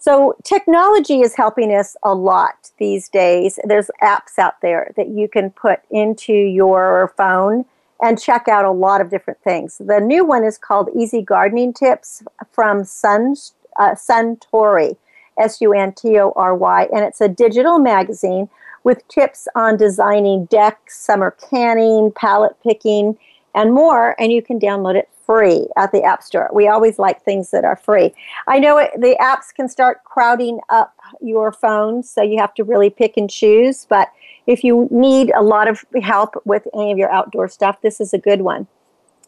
So, 0.00 0.34
technology 0.42 1.20
is 1.20 1.36
helping 1.36 1.72
us 1.72 1.96
a 2.02 2.12
lot 2.12 2.72
these 2.78 3.08
days. 3.08 3.60
There's 3.62 3.88
apps 4.02 4.36
out 4.36 4.62
there 4.62 4.92
that 4.96 5.10
you 5.10 5.28
can 5.28 5.50
put 5.50 5.78
into 5.92 6.32
your 6.32 7.14
phone 7.16 7.66
and 8.02 8.20
check 8.20 8.48
out 8.48 8.64
a 8.64 8.70
lot 8.70 9.00
of 9.00 9.10
different 9.10 9.40
things. 9.42 9.78
The 9.78 10.00
new 10.00 10.24
one 10.24 10.44
is 10.44 10.58
called 10.58 10.88
Easy 10.96 11.22
Gardening 11.22 11.72
Tips 11.72 12.22
from 12.52 12.84
Sun, 12.84 13.34
uh, 13.78 13.94
Suntory, 13.94 14.96
S 15.38 15.60
U 15.60 15.72
N 15.72 15.92
T 15.92 16.18
O 16.18 16.32
R 16.36 16.54
Y, 16.54 16.88
and 16.92 17.04
it's 17.04 17.20
a 17.20 17.28
digital 17.28 17.78
magazine 17.78 18.48
with 18.84 19.06
tips 19.08 19.48
on 19.54 19.76
designing 19.76 20.46
decks, 20.46 20.98
summer 20.98 21.36
canning, 21.50 22.12
palette 22.14 22.56
picking, 22.62 23.18
and 23.58 23.74
more. 23.74 24.14
And 24.20 24.30
you 24.32 24.40
can 24.40 24.60
download 24.60 24.94
it 24.94 25.08
free 25.26 25.66
at 25.76 25.92
the 25.92 26.02
App 26.02 26.22
Store. 26.22 26.48
We 26.54 26.68
always 26.68 26.98
like 26.98 27.22
things 27.22 27.50
that 27.50 27.64
are 27.64 27.76
free. 27.76 28.14
I 28.46 28.58
know 28.58 28.78
it, 28.78 28.92
the 28.96 29.16
apps 29.20 29.52
can 29.54 29.68
start 29.68 30.04
crowding 30.04 30.60
up 30.70 30.94
your 31.20 31.52
phone, 31.52 32.02
so 32.02 32.22
you 32.22 32.38
have 32.38 32.54
to 32.54 32.64
really 32.64 32.88
pick 32.88 33.16
and 33.16 33.28
choose, 33.28 33.84
but 33.90 34.08
if 34.46 34.64
you 34.64 34.88
need 34.90 35.30
a 35.36 35.42
lot 35.42 35.68
of 35.68 35.84
help 36.00 36.34
with 36.46 36.66
any 36.72 36.92
of 36.92 36.96
your 36.96 37.10
outdoor 37.10 37.48
stuff, 37.48 37.82
this 37.82 38.00
is 38.00 38.14
a 38.14 38.18
good 38.18 38.40
one. 38.40 38.66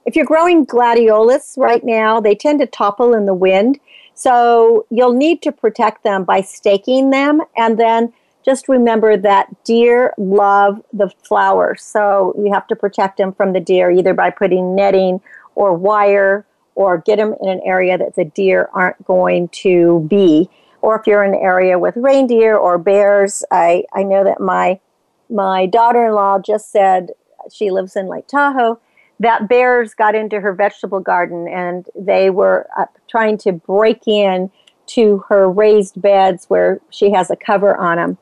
If 0.06 0.16
you're 0.16 0.24
growing 0.24 0.64
gladiolus 0.64 1.58
right 1.58 1.84
now, 1.84 2.20
they 2.20 2.34
tend 2.34 2.60
to 2.60 2.66
topple 2.66 3.12
in 3.12 3.26
the 3.26 3.34
wind. 3.34 3.78
So 4.14 4.86
you'll 4.90 5.12
need 5.12 5.42
to 5.42 5.52
protect 5.52 6.04
them 6.04 6.24
by 6.24 6.40
staking 6.40 7.10
them. 7.10 7.42
And 7.56 7.78
then 7.78 8.12
just 8.44 8.68
remember 8.68 9.16
that 9.16 9.64
deer 9.64 10.14
love 10.16 10.83
the 10.92 11.11
flowers. 11.22 11.83
So 11.83 12.35
you 12.38 12.53
have 12.53 12.66
to 12.68 12.76
protect 12.76 13.18
them 13.18 13.33
from 13.33 13.53
the 13.53 13.61
deer 13.61 13.90
either 13.90 14.14
by 14.14 14.31
putting 14.31 14.74
netting 14.74 15.20
or 15.55 15.74
wire 15.74 16.46
or 16.74 16.98
get 16.98 17.16
them 17.16 17.35
in 17.42 17.48
an 17.48 17.61
area 17.64 17.98
that 17.98 18.14
the 18.14 18.24
deer 18.24 18.70
aren't 18.72 19.05
going 19.05 19.48
to 19.48 20.07
be. 20.09 20.48
Or 20.83 20.98
if 20.98 21.07
you're 21.07 21.22
in 21.24 21.35
an 21.35 21.40
area 21.40 21.79
with 21.79 21.94
reindeer 21.96 22.57
or 22.57 22.79
bears, 22.79 23.44
I, 23.50 23.85
I 23.92 24.03
know 24.03 24.24
that 24.24 24.40
my 24.40 24.81
my 25.29 25.66
daughter 25.66 26.07
in 26.07 26.14
law 26.14 26.40
just 26.40 26.72
said 26.72 27.11
she 27.53 27.70
lives 27.70 27.94
in 27.94 28.09
Lake 28.09 28.26
Tahoe 28.26 28.81
that 29.20 29.48
bears 29.48 29.94
got 29.94 30.14
into 30.14 30.40
her 30.40 30.53
vegetable 30.53 30.98
garden 30.98 31.46
and 31.46 31.87
they 31.94 32.31
were 32.31 32.66
uh, 32.76 32.87
trying 33.09 33.37
to 33.37 33.53
break 33.53 34.09
in 34.09 34.50
to 34.87 35.18
her 35.29 35.48
raised 35.48 36.00
beds 36.00 36.46
where 36.48 36.81
she 36.90 37.12
has 37.12 37.31
a 37.31 37.37
cover 37.37 37.76
on 37.76 37.96
them. 37.96 38.18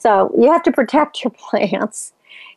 So 0.00 0.34
you 0.36 0.50
have 0.50 0.62
to 0.64 0.72
protect 0.72 1.22
your 1.22 1.30
plants. 1.38 2.12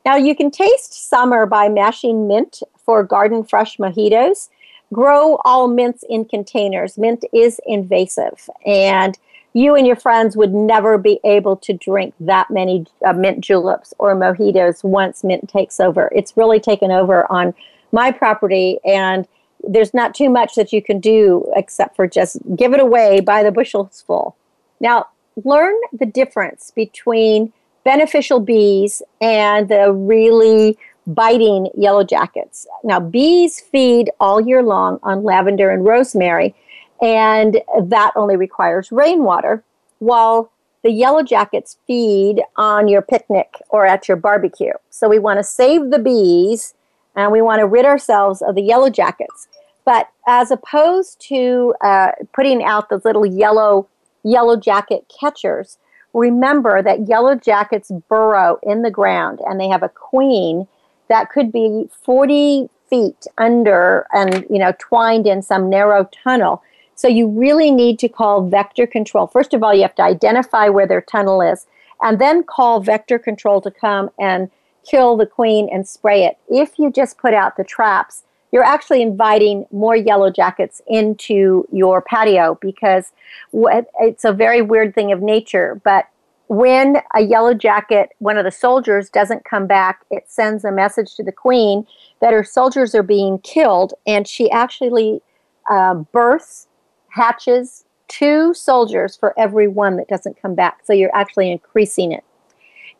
Now 0.05 0.15
you 0.15 0.35
can 0.35 0.51
taste 0.51 1.09
summer 1.09 1.45
by 1.45 1.69
mashing 1.69 2.27
mint 2.27 2.61
for 2.77 3.03
garden 3.03 3.43
fresh 3.43 3.77
mojitos. 3.77 4.49
Grow 4.91 5.37
all 5.45 5.67
mints 5.67 6.03
in 6.09 6.25
containers. 6.25 6.97
Mint 6.97 7.23
is 7.33 7.59
invasive 7.65 8.49
and 8.65 9.17
you 9.53 9.75
and 9.75 9.85
your 9.85 9.95
friends 9.95 10.35
would 10.35 10.53
never 10.53 10.97
be 10.97 11.19
able 11.23 11.55
to 11.57 11.73
drink 11.73 12.13
that 12.19 12.49
many 12.49 12.85
uh, 13.05 13.13
mint 13.13 13.41
juleps 13.41 13.93
or 13.99 14.15
mojitos 14.15 14.83
once 14.83 15.23
mint 15.23 15.47
takes 15.47 15.79
over. 15.79 16.09
It's 16.13 16.35
really 16.35 16.59
taken 16.59 16.91
over 16.91 17.31
on 17.31 17.53
my 17.91 18.11
property, 18.11 18.79
and 18.83 19.27
there's 19.63 19.93
not 19.93 20.15
too 20.15 20.29
much 20.29 20.55
that 20.55 20.73
you 20.73 20.81
can 20.81 20.99
do 20.99 21.51
except 21.55 21.95
for 21.95 22.07
just 22.07 22.37
give 22.55 22.73
it 22.73 22.79
away 22.79 23.21
by 23.21 23.43
the 23.43 23.51
bushels 23.51 24.03
full. 24.05 24.35
Now, 24.79 25.07
learn 25.43 25.75
the 25.91 26.05
difference 26.05 26.71
between 26.75 27.51
beneficial 27.83 28.39
bees 28.39 29.01
and 29.21 29.67
the 29.67 29.91
really 29.91 30.77
biting 31.05 31.69
yellow 31.75 32.03
jackets. 32.03 32.65
Now, 32.83 32.99
bees 32.99 33.59
feed 33.59 34.09
all 34.19 34.39
year 34.39 34.63
long 34.63 34.99
on 35.03 35.23
lavender 35.23 35.69
and 35.69 35.83
rosemary 35.83 36.55
and 37.03 37.61
that 37.81 38.11
only 38.15 38.37
requires 38.37 38.89
rainwater, 38.89 39.61
while 39.99 40.49
the 40.83 40.91
yellow 40.91 41.21
jackets 41.21 41.77
feed 41.85 42.41
on 42.55 42.87
your 42.87 43.01
picnic 43.01 43.61
or 43.69 43.85
at 43.85 44.07
your 44.07 44.15
barbecue. 44.15 44.71
So 44.89 45.09
we 45.09 45.19
want 45.19 45.39
to 45.39 45.43
save 45.43 45.91
the 45.91 45.99
bees 45.99 46.73
and 47.15 47.31
we 47.31 47.41
want 47.41 47.59
to 47.59 47.67
rid 47.67 47.85
ourselves 47.85 48.41
of 48.41 48.55
the 48.55 48.61
yellow 48.61 48.89
jackets. 48.89 49.49
But 49.85 50.09
as 50.27 50.49
opposed 50.49 51.19
to 51.27 51.73
uh, 51.81 52.11
putting 52.33 52.63
out 52.63 52.89
those 52.89 53.03
little 53.03 53.25
yellow 53.25 53.87
yellow 54.23 54.55
jacket 54.55 55.05
catchers, 55.19 55.77
remember 56.13 56.81
that 56.81 57.07
yellow 57.07 57.35
jackets 57.35 57.91
burrow 58.07 58.59
in 58.63 58.81
the 58.81 58.91
ground 58.91 59.39
and 59.45 59.59
they 59.59 59.67
have 59.67 59.83
a 59.83 59.89
queen 59.89 60.67
that 61.09 61.29
could 61.29 61.51
be 61.51 61.89
40 62.03 62.69
feet 62.89 63.25
under 63.37 64.05
and 64.13 64.45
you 64.49 64.59
know 64.59 64.73
twined 64.79 65.25
in 65.25 65.41
some 65.41 65.69
narrow 65.69 66.07
tunnel. 66.23 66.61
So 66.95 67.07
you 67.07 67.27
really 67.27 67.71
need 67.71 67.97
to 67.99 68.07
call 68.07 68.47
vector 68.47 68.85
control. 68.85 69.27
First 69.27 69.53
of 69.53 69.63
all, 69.63 69.73
you 69.73 69.81
have 69.81 69.95
to 69.95 70.03
identify 70.03 70.69
where 70.69 70.85
their 70.85 71.01
tunnel 71.01 71.41
is 71.41 71.65
and 72.01 72.19
then 72.19 72.43
call 72.43 72.81
vector 72.81 73.17
control 73.17 73.61
to 73.61 73.71
come 73.71 74.11
and 74.19 74.51
kill 74.85 75.17
the 75.17 75.25
queen 75.25 75.69
and 75.71 75.87
spray 75.87 76.23
it. 76.25 76.37
If 76.49 76.77
you 76.77 76.91
just 76.91 77.17
put 77.17 77.33
out 77.33 77.57
the 77.57 77.63
traps, 77.63 78.23
you're 78.53 78.63
actually 78.63 79.01
inviting 79.01 79.65
more 79.71 79.95
yellow 79.95 80.29
jackets 80.29 80.79
into 80.87 81.67
your 81.71 82.03
patio 82.03 82.57
because 82.61 83.11
it's 83.51 84.23
a 84.23 84.31
very 84.31 84.61
weird 84.61 84.93
thing 84.93 85.11
of 85.11 85.23
nature. 85.23 85.81
But 85.83 86.07
when 86.49 86.97
a 87.15 87.21
yellow 87.21 87.55
jacket, 87.55 88.09
one 88.19 88.37
of 88.37 88.45
the 88.45 88.51
soldiers, 88.51 89.09
doesn't 89.09 89.43
come 89.43 89.65
back, 89.65 90.01
it 90.11 90.25
sends 90.27 90.63
a 90.63 90.71
message 90.71 91.15
to 91.15 91.23
the 91.23 91.31
queen 91.31 91.87
that 92.21 92.31
her 92.31 92.43
soldiers 92.43 92.93
are 92.93 93.01
being 93.01 93.39
killed, 93.39 93.95
and 94.05 94.27
she 94.27 94.51
actually 94.51 95.21
uh, 95.69 95.95
births, 95.95 96.67
hatches 97.09 97.85
two 98.07 98.53
soldiers 98.53 99.15
for 99.15 99.37
every 99.39 99.67
one 99.67 99.97
that 99.97 100.07
doesn't 100.07 100.39
come 100.39 100.53
back. 100.53 100.81
So 100.83 100.93
you're 100.93 101.15
actually 101.15 101.51
increasing 101.51 102.11
it. 102.11 102.23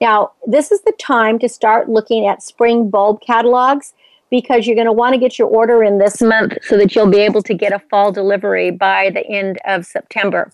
Now, 0.02 0.32
this 0.48 0.72
is 0.72 0.82
the 0.82 0.94
time 0.94 1.38
to 1.40 1.48
start 1.48 1.90
looking 1.90 2.26
at 2.26 2.42
spring 2.42 2.90
bulb 2.90 3.22
catalogs 3.22 3.94
because 4.34 4.66
you're 4.66 4.74
going 4.76 4.88
to 4.88 4.92
want 4.92 5.14
to 5.14 5.20
get 5.20 5.38
your 5.38 5.48
order 5.48 5.84
in 5.84 6.00
this 6.00 6.20
month 6.20 6.58
so 6.64 6.76
that 6.76 6.96
you'll 6.96 7.06
be 7.06 7.20
able 7.20 7.44
to 7.44 7.54
get 7.54 7.72
a 7.72 7.78
fall 7.78 8.12
delivery 8.12 8.72
by 8.72 9.12
the 9.12 9.24
end 9.28 9.60
of 9.66 9.86
September. 9.86 10.52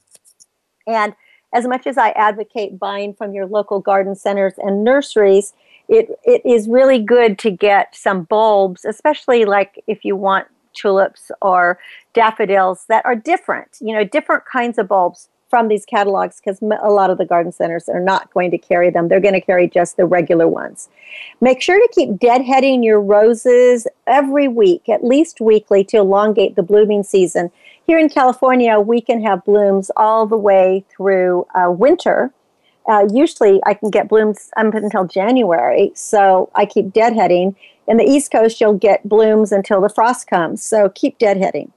And 0.86 1.16
as 1.54 1.66
much 1.66 1.88
as 1.88 1.98
I 1.98 2.10
advocate 2.10 2.78
buying 2.78 3.14
from 3.14 3.32
your 3.32 3.46
local 3.46 3.80
garden 3.80 4.18
centers 4.18 4.56
and 4.58 4.84
nurseries, 4.84 5.54
it, 5.88 6.10
it 6.26 6.42
is 6.44 6.68
really 6.68 7.02
good 7.02 7.40
to 7.40 7.52
get 7.52 7.96
some 7.96 8.24
bulbs, 8.24 8.84
especially 8.84 9.46
like 9.46 9.82
if 9.88 10.04
you 10.04 10.14
want 10.14 10.48
tulips 10.74 11.32
or 11.42 11.80
daffodils 12.14 12.84
that 12.90 13.06
are 13.06 13.16
different, 13.16 13.78
you 13.80 13.94
know, 13.94 14.04
different 14.04 14.44
kinds 14.44 14.78
of 14.78 14.90
bulbs 14.90 15.30
from 15.50 15.68
these 15.68 15.86
catalogs 15.86 16.40
because 16.40 16.62
a 16.62 16.90
lot 16.90 17.10
of 17.10 17.18
the 17.18 17.26
garden 17.26 17.52
centers 17.52 17.90
are 17.90 18.00
not 18.00 18.32
going 18.34 18.52
to 18.52 18.58
carry 18.58 18.90
them. 18.90 19.08
They're 19.08 19.20
going 19.20 19.34
to 19.34 19.42
carry 19.42 19.68
just 19.68 19.98
the 19.98 20.06
regular 20.06 20.48
ones. 20.48 20.90
Make 21.42 21.62
sure 21.62 21.80
to 21.80 21.94
keep 21.94 22.12
deadheading 22.12 22.84
your 22.84 23.02
roses 23.02 23.88
every 24.08 24.48
week, 24.48 24.88
at 24.90 25.04
least 25.04 25.42
weekly, 25.42 25.84
to 25.86 25.98
elongate 25.98 26.56
the 26.56 26.64
blooming 26.64 27.04
season. 27.04 27.52
Here 27.88 27.98
in 27.98 28.10
California, 28.10 28.80
we 28.80 29.02
can 29.02 29.24
have 29.24 29.44
blooms 29.44 29.90
all 29.98 30.28
the 30.28 30.38
way 30.38 30.86
through 30.96 31.48
uh, 31.56 31.72
winter. 31.72 32.32
Uh, 32.88 33.08
usually, 33.12 33.60
I 33.66 33.74
can 33.74 33.90
get 33.90 34.08
blooms 34.08 34.50
up 34.58 34.74
until 34.74 35.06
January, 35.06 35.92
so 35.96 36.50
I 36.56 36.66
keep 36.66 36.88
deadheading. 36.88 37.56
In 37.88 37.98
the 37.98 38.04
East 38.04 38.32
Coast, 38.32 38.62
you'll 38.62 38.78
get 38.78 39.08
blooms 39.10 39.52
until 39.52 39.82
the 39.82 39.90
frost 39.90 40.28
comes, 40.28 40.64
so 40.64 40.90
keep 40.90 41.18
deadheading. 41.18 41.72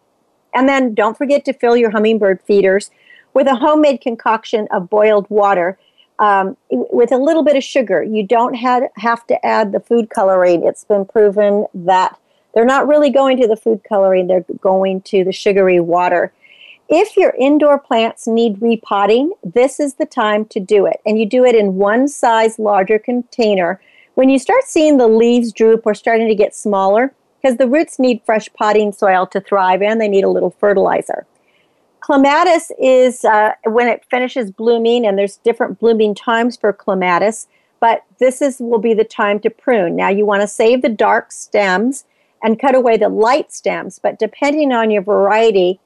And 0.54 0.68
then 0.68 0.94
don't 0.94 1.16
forget 1.16 1.44
to 1.46 1.52
fill 1.52 1.76
your 1.76 1.90
hummingbird 1.90 2.40
feeders 2.42 2.90
with 3.34 3.46
a 3.46 3.54
homemade 3.54 4.00
concoction 4.00 4.68
of 4.70 4.90
boiled 4.90 5.26
water 5.28 5.78
um, 6.18 6.56
with 6.70 7.12
a 7.12 7.16
little 7.16 7.42
bit 7.42 7.56
of 7.56 7.64
sugar. 7.64 8.02
You 8.02 8.26
don't 8.26 8.54
have, 8.54 8.84
have 8.96 9.26
to 9.26 9.44
add 9.44 9.72
the 9.72 9.80
food 9.80 10.10
coloring. 10.10 10.64
It's 10.64 10.84
been 10.84 11.04
proven 11.04 11.66
that 11.74 12.18
they're 12.54 12.64
not 12.64 12.86
really 12.86 13.10
going 13.10 13.40
to 13.40 13.48
the 13.48 13.56
food 13.56 13.82
coloring, 13.88 14.26
they're 14.26 14.44
going 14.60 15.00
to 15.02 15.24
the 15.24 15.32
sugary 15.32 15.80
water. 15.80 16.32
If 16.88 17.16
your 17.16 17.34
indoor 17.38 17.78
plants 17.78 18.26
need 18.26 18.60
repotting, 18.60 19.32
this 19.42 19.80
is 19.80 19.94
the 19.94 20.04
time 20.04 20.44
to 20.46 20.60
do 20.60 20.84
it. 20.84 21.00
And 21.06 21.18
you 21.18 21.24
do 21.24 21.44
it 21.44 21.54
in 21.54 21.76
one 21.76 22.06
size 22.08 22.58
larger 22.58 22.98
container. 22.98 23.80
When 24.14 24.28
you 24.28 24.38
start 24.38 24.64
seeing 24.64 24.98
the 24.98 25.08
leaves 25.08 25.52
droop 25.52 25.86
or 25.86 25.94
starting 25.94 26.28
to 26.28 26.34
get 26.34 26.54
smaller, 26.54 27.14
because 27.40 27.56
the 27.56 27.66
roots 27.66 27.98
need 27.98 28.22
fresh 28.24 28.52
potting 28.52 28.92
soil 28.92 29.26
to 29.28 29.40
thrive 29.40 29.82
and 29.82 30.00
they 30.00 30.08
need 30.08 30.22
a 30.22 30.28
little 30.28 30.50
fertilizer. 30.50 31.26
Clematis 32.02 32.72
is 32.80 33.24
uh, 33.24 33.52
when 33.64 33.86
it 33.86 34.04
finishes 34.10 34.50
blooming, 34.50 35.06
and 35.06 35.16
there's 35.16 35.36
different 35.38 35.78
blooming 35.78 36.16
times 36.16 36.56
for 36.56 36.72
clematis, 36.72 37.46
but 37.78 38.02
this 38.18 38.42
is 38.42 38.58
will 38.58 38.80
be 38.80 38.92
the 38.92 39.04
time 39.04 39.38
to 39.38 39.48
prune. 39.48 39.94
Now 39.94 40.08
you 40.08 40.26
want 40.26 40.42
to 40.42 40.48
save 40.48 40.82
the 40.82 40.88
dark 40.88 41.30
stems 41.30 42.04
and 42.42 42.58
cut 42.58 42.74
away 42.74 42.96
the 42.96 43.08
light 43.08 43.52
stems, 43.52 44.00
but 44.00 44.18
depending 44.18 44.72
on 44.72 44.90
your 44.90 45.02
variety, 45.02 45.78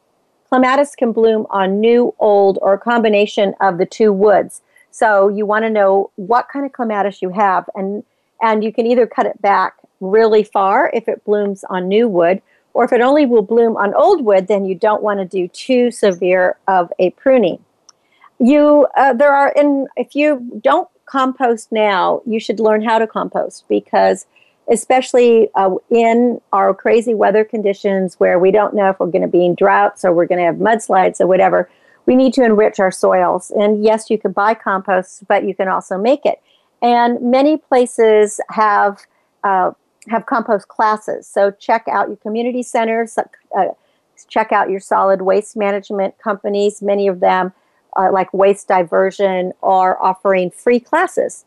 clematis 0.49 0.95
can 0.95 1.13
bloom 1.13 1.47
on 1.51 1.81
new, 1.81 2.15
old, 2.19 2.59
or 2.63 2.73
a 2.73 2.79
combination 2.79 3.55
of 3.61 3.77
the 3.77 3.85
two 3.85 4.11
woods. 4.11 4.63
So 4.91 5.29
you 5.29 5.45
want 5.45 5.67
to 5.67 5.71
know 5.71 6.11
what 6.17 6.49
kind 6.49 6.65
of 6.65 6.73
clematis 6.73 7.21
you 7.21 7.29
have, 7.29 7.69
and 7.75 8.03
and 8.41 8.65
you 8.65 8.73
can 8.73 8.87
either 8.87 9.07
cut 9.07 9.27
it 9.27 9.41
back 9.43 9.75
really 10.01 10.45
far 10.45 10.91
if 10.95 11.09
it 11.09 11.25
blooms 11.27 11.63
on 11.69 11.89
new 11.89 12.09
wood, 12.09 12.41
or 12.77 12.85
if 12.85 12.93
it 12.93 13.01
only 13.01 13.25
will 13.25 13.41
bloom 13.41 13.75
on 13.79 13.95
old 13.95 14.23
wood, 14.23 14.49
then 14.49 14.67
you 14.67 14.75
don't 14.75 15.03
want 15.03 15.19
to 15.19 15.25
do 15.25 15.49
too 15.49 15.91
severe 15.91 16.59
of 16.69 16.93
a 16.99 17.09
pruning. 17.11 17.59
You 18.39 18.87
uh, 18.95 19.15
there 19.15 19.33
are 19.33 19.51
in 19.57 19.87
if 19.97 20.15
you 20.15 20.61
don't 20.63 20.87
compost 21.07 21.73
now, 21.73 22.21
you 22.27 22.39
should 22.39 22.61
learn 22.61 22.85
how 22.85 22.99
to 22.99 23.07
compost 23.07 23.65
because 23.67 24.27
especially 24.71 25.49
uh, 25.55 25.77
in 25.89 26.39
our 26.53 26.75
crazy 26.75 27.15
weather 27.15 27.45
conditions 27.45 28.21
where 28.21 28.39
we 28.39 28.51
don't 28.51 28.75
know 28.75 28.91
if 28.91 29.01
we're 29.01 29.07
going 29.07 29.23
to 29.23 29.29
be 29.29 29.47
in 29.47 29.55
droughts 29.55 30.05
or 30.05 30.13
we're 30.13 30.27
going 30.27 30.41
to 30.41 30.45
have 30.45 30.57
mudslides 30.57 31.19
or 31.19 31.27
whatever, 31.27 31.71
we 32.05 32.15
need 32.15 32.35
to 32.35 32.45
enrich 32.45 32.79
our 32.79 32.91
soils. 32.91 33.51
And 33.53 33.83
yes, 33.83 34.11
you 34.11 34.19
can 34.19 34.33
buy 34.33 34.53
compost, 34.53 35.27
but 35.29 35.45
you 35.45 35.55
can 35.55 35.69
also 35.69 35.97
make 35.97 36.27
it. 36.27 36.43
And 36.83 37.23
many 37.23 37.57
places 37.57 38.39
have 38.51 39.01
uh, 39.45 39.71
have 40.09 40.27
compost 40.27 40.69
classes. 40.69 41.27
So 41.27 41.51
check 41.51 41.87
out 41.89 42.09
your 42.09 42.17
community 42.17 42.63
centers, 42.63 43.19
uh, 43.19 43.67
check 44.29 44.53
out 44.53 44.71
your 44.71 44.81
solid 44.81 45.23
waste 45.23 45.57
management 45.57 46.19
companies. 46.19 46.83
Many 46.83 47.09
of 47.09 47.21
them, 47.21 47.53
uh, 47.97 48.11
like 48.13 48.33
Waste 48.33 48.69
Diversion, 48.69 49.53
are 49.63 50.01
offering 50.03 50.51
free 50.51 50.81
classes. 50.81 51.45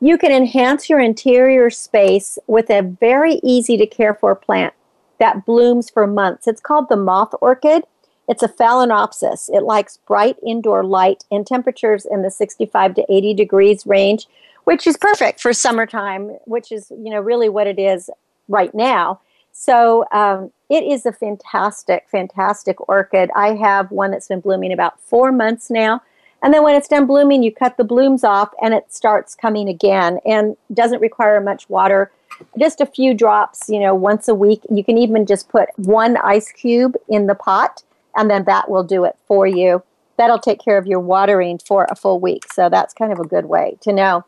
You 0.00 0.18
can 0.18 0.32
enhance 0.32 0.90
your 0.90 0.98
interior 0.98 1.70
space 1.70 2.38
with 2.46 2.70
a 2.70 2.82
very 2.82 3.40
easy 3.44 3.76
to 3.76 3.86
care 3.86 4.14
for 4.14 4.34
plant 4.34 4.74
that 5.18 5.46
blooms 5.46 5.88
for 5.88 6.04
months. 6.06 6.48
It's 6.48 6.60
called 6.60 6.88
the 6.88 6.96
moth 6.96 7.32
orchid. 7.40 7.84
It's 8.28 8.42
a 8.42 8.48
phalaenopsis. 8.48 9.48
It 9.52 9.62
likes 9.62 9.98
bright 9.98 10.36
indoor 10.44 10.82
light 10.82 11.24
and 11.30 11.46
temperatures 11.46 12.04
in 12.04 12.22
the 12.22 12.30
65 12.30 12.94
to 12.94 13.06
80 13.08 13.34
degrees 13.34 13.86
range 13.86 14.26
which 14.64 14.86
is 14.86 14.96
perfect 14.96 15.40
for 15.40 15.52
summertime, 15.52 16.36
which 16.44 16.72
is 16.72 16.90
you 16.90 17.10
know 17.10 17.20
really 17.20 17.48
what 17.48 17.66
it 17.66 17.78
is 17.78 18.10
right 18.48 18.74
now. 18.74 19.20
So 19.52 20.06
um, 20.12 20.50
it 20.70 20.84
is 20.84 21.04
a 21.04 21.12
fantastic, 21.12 22.06
fantastic 22.10 22.88
orchid. 22.88 23.30
I 23.36 23.54
have 23.54 23.90
one 23.90 24.10
that's 24.10 24.28
been 24.28 24.40
blooming 24.40 24.72
about 24.72 24.98
four 25.00 25.30
months 25.30 25.70
now. 25.70 26.02
And 26.42 26.52
then 26.52 26.62
when 26.62 26.74
it's 26.74 26.88
done 26.88 27.06
blooming, 27.06 27.42
you 27.42 27.52
cut 27.52 27.76
the 27.76 27.84
blooms 27.84 28.24
off 28.24 28.52
and 28.60 28.74
it 28.74 28.92
starts 28.92 29.34
coming 29.34 29.68
again 29.68 30.18
and 30.24 30.56
doesn't 30.72 31.00
require 31.00 31.40
much 31.40 31.68
water. 31.68 32.10
Just 32.58 32.80
a 32.80 32.86
few 32.86 33.14
drops, 33.14 33.68
you 33.68 33.78
know, 33.78 33.94
once 33.94 34.26
a 34.26 34.34
week. 34.34 34.62
You 34.70 34.82
can 34.82 34.98
even 34.98 35.26
just 35.26 35.48
put 35.48 35.68
one 35.76 36.16
ice 36.16 36.50
cube 36.50 36.96
in 37.08 37.26
the 37.26 37.34
pot 37.34 37.84
and 38.16 38.28
then 38.28 38.44
that 38.44 38.68
will 38.68 38.82
do 38.82 39.04
it 39.04 39.16
for 39.26 39.46
you. 39.46 39.82
That'll 40.16 40.38
take 40.38 40.60
care 40.60 40.78
of 40.78 40.86
your 40.86 41.00
watering 41.00 41.58
for 41.58 41.86
a 41.90 41.94
full 41.94 42.18
week. 42.18 42.50
So 42.52 42.68
that's 42.68 42.92
kind 42.94 43.12
of 43.12 43.20
a 43.20 43.24
good 43.24 43.46
way 43.46 43.76
to 43.82 43.92
know 43.92 44.24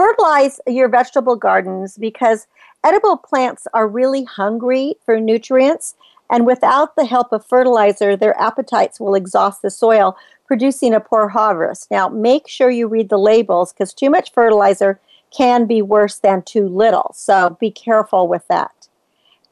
fertilize 0.00 0.62
your 0.66 0.88
vegetable 0.88 1.36
gardens 1.36 1.98
because 1.98 2.46
edible 2.82 3.18
plants 3.18 3.66
are 3.74 3.86
really 3.86 4.24
hungry 4.24 4.94
for 5.04 5.20
nutrients 5.20 5.94
and 6.30 6.46
without 6.46 6.96
the 6.96 7.04
help 7.04 7.34
of 7.34 7.44
fertilizer 7.44 8.16
their 8.16 8.34
appetites 8.40 8.98
will 8.98 9.14
exhaust 9.14 9.60
the 9.60 9.70
soil 9.70 10.16
producing 10.46 10.94
a 10.94 11.00
poor 11.00 11.28
harvest. 11.28 11.90
Now 11.90 12.08
make 12.08 12.48
sure 12.48 12.70
you 12.70 12.88
read 12.88 13.10
the 13.10 13.18
labels 13.18 13.74
because 13.74 13.92
too 13.92 14.08
much 14.08 14.32
fertilizer 14.32 14.98
can 15.36 15.66
be 15.66 15.82
worse 15.82 16.16
than 16.16 16.40
too 16.44 16.66
little 16.66 17.12
so 17.14 17.58
be 17.60 17.70
careful 17.70 18.26
with 18.26 18.48
that. 18.48 18.88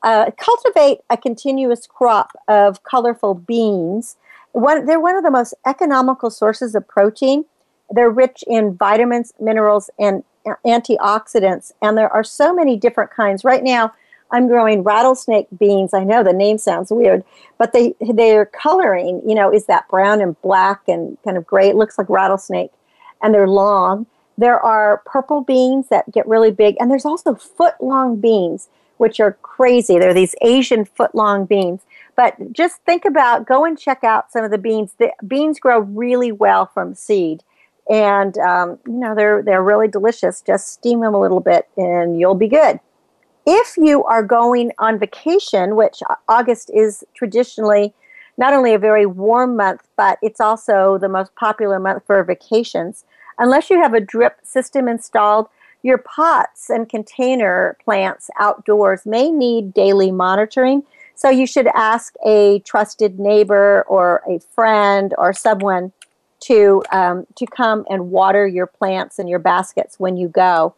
Uh, 0.02 0.30
cultivate 0.38 1.00
a 1.10 1.18
continuous 1.18 1.86
crop 1.86 2.32
of 2.48 2.84
colorful 2.84 3.34
beans. 3.34 4.16
One, 4.52 4.86
they're 4.86 4.98
one 4.98 5.14
of 5.14 5.24
the 5.24 5.30
most 5.30 5.52
economical 5.66 6.30
sources 6.30 6.74
of 6.74 6.88
protein. 6.88 7.44
They're 7.90 8.08
rich 8.08 8.44
in 8.46 8.74
vitamins, 8.74 9.32
minerals, 9.40 9.90
and 9.98 10.24
antioxidants, 10.66 11.72
and 11.82 11.96
there 11.96 12.12
are 12.12 12.24
so 12.24 12.54
many 12.54 12.76
different 12.76 13.10
kinds. 13.10 13.44
Right 13.44 13.62
now, 13.62 13.92
I'm 14.30 14.48
growing 14.48 14.82
rattlesnake 14.82 15.48
beans. 15.58 15.94
I 15.94 16.04
know 16.04 16.22
the 16.22 16.32
name 16.32 16.58
sounds 16.58 16.90
weird, 16.90 17.24
but 17.56 17.72
they 17.72 17.94
their 18.00 18.46
coloring, 18.46 19.22
you 19.26 19.34
know, 19.34 19.52
is 19.52 19.66
that 19.66 19.88
brown 19.88 20.20
and 20.20 20.40
black 20.42 20.82
and 20.86 21.16
kind 21.24 21.36
of 21.36 21.46
gray. 21.46 21.68
It 21.68 21.76
looks 21.76 21.98
like 21.98 22.08
rattlesnake, 22.08 22.72
and 23.22 23.34
they're 23.34 23.48
long. 23.48 24.06
There 24.36 24.60
are 24.60 25.02
purple 25.04 25.40
beans 25.40 25.88
that 25.88 26.10
get 26.12 26.26
really 26.28 26.50
big, 26.50 26.76
and 26.78 26.90
there's 26.90 27.04
also 27.04 27.34
foot 27.34 27.74
long 27.80 28.20
beans, 28.20 28.68
which 28.98 29.18
are 29.18 29.32
crazy. 29.42 29.98
They're 29.98 30.14
these 30.14 30.34
Asian 30.42 30.84
foot 30.84 31.14
long 31.14 31.44
beans. 31.44 31.82
But 32.14 32.52
just 32.52 32.82
think 32.82 33.04
about, 33.04 33.46
go 33.46 33.64
and 33.64 33.78
check 33.78 34.02
out 34.04 34.32
some 34.32 34.44
of 34.44 34.50
the 34.50 34.58
beans. 34.58 34.94
The 34.98 35.12
beans 35.26 35.60
grow 35.60 35.80
really 35.80 36.32
well 36.32 36.66
from 36.66 36.94
seed. 36.94 37.42
And, 37.88 38.36
um, 38.38 38.78
you 38.86 38.92
know, 38.92 39.14
they're, 39.14 39.42
they're 39.42 39.62
really 39.62 39.88
delicious. 39.88 40.42
Just 40.42 40.68
steam 40.72 41.00
them 41.00 41.14
a 41.14 41.20
little 41.20 41.40
bit 41.40 41.68
and 41.76 42.18
you'll 42.20 42.34
be 42.34 42.48
good. 42.48 42.80
If 43.46 43.76
you 43.78 44.04
are 44.04 44.22
going 44.22 44.72
on 44.78 44.98
vacation, 44.98 45.74
which 45.74 46.02
August 46.28 46.70
is 46.74 47.02
traditionally 47.14 47.94
not 48.36 48.52
only 48.52 48.74
a 48.74 48.78
very 48.78 49.06
warm 49.06 49.56
month, 49.56 49.88
but 49.96 50.18
it's 50.22 50.40
also 50.40 50.98
the 50.98 51.08
most 51.08 51.34
popular 51.34 51.80
month 51.80 52.02
for 52.06 52.22
vacations, 52.22 53.04
unless 53.38 53.70
you 53.70 53.80
have 53.80 53.94
a 53.94 54.00
drip 54.00 54.36
system 54.42 54.86
installed, 54.86 55.48
your 55.82 55.98
pots 55.98 56.70
and 56.70 56.88
container 56.88 57.76
plants 57.84 58.30
outdoors 58.38 59.06
may 59.06 59.30
need 59.30 59.72
daily 59.72 60.12
monitoring. 60.12 60.82
So 61.14 61.30
you 61.30 61.46
should 61.46 61.68
ask 61.68 62.14
a 62.24 62.60
trusted 62.60 63.18
neighbor 63.18 63.84
or 63.88 64.22
a 64.28 64.38
friend 64.54 65.14
or 65.18 65.32
someone 65.32 65.92
to 66.40 66.82
um, 66.92 67.26
to 67.36 67.46
come 67.46 67.84
and 67.88 68.10
water 68.10 68.46
your 68.46 68.66
plants 68.66 69.18
and 69.18 69.28
your 69.28 69.38
baskets 69.38 69.98
when 69.98 70.16
you 70.16 70.28
go. 70.28 70.74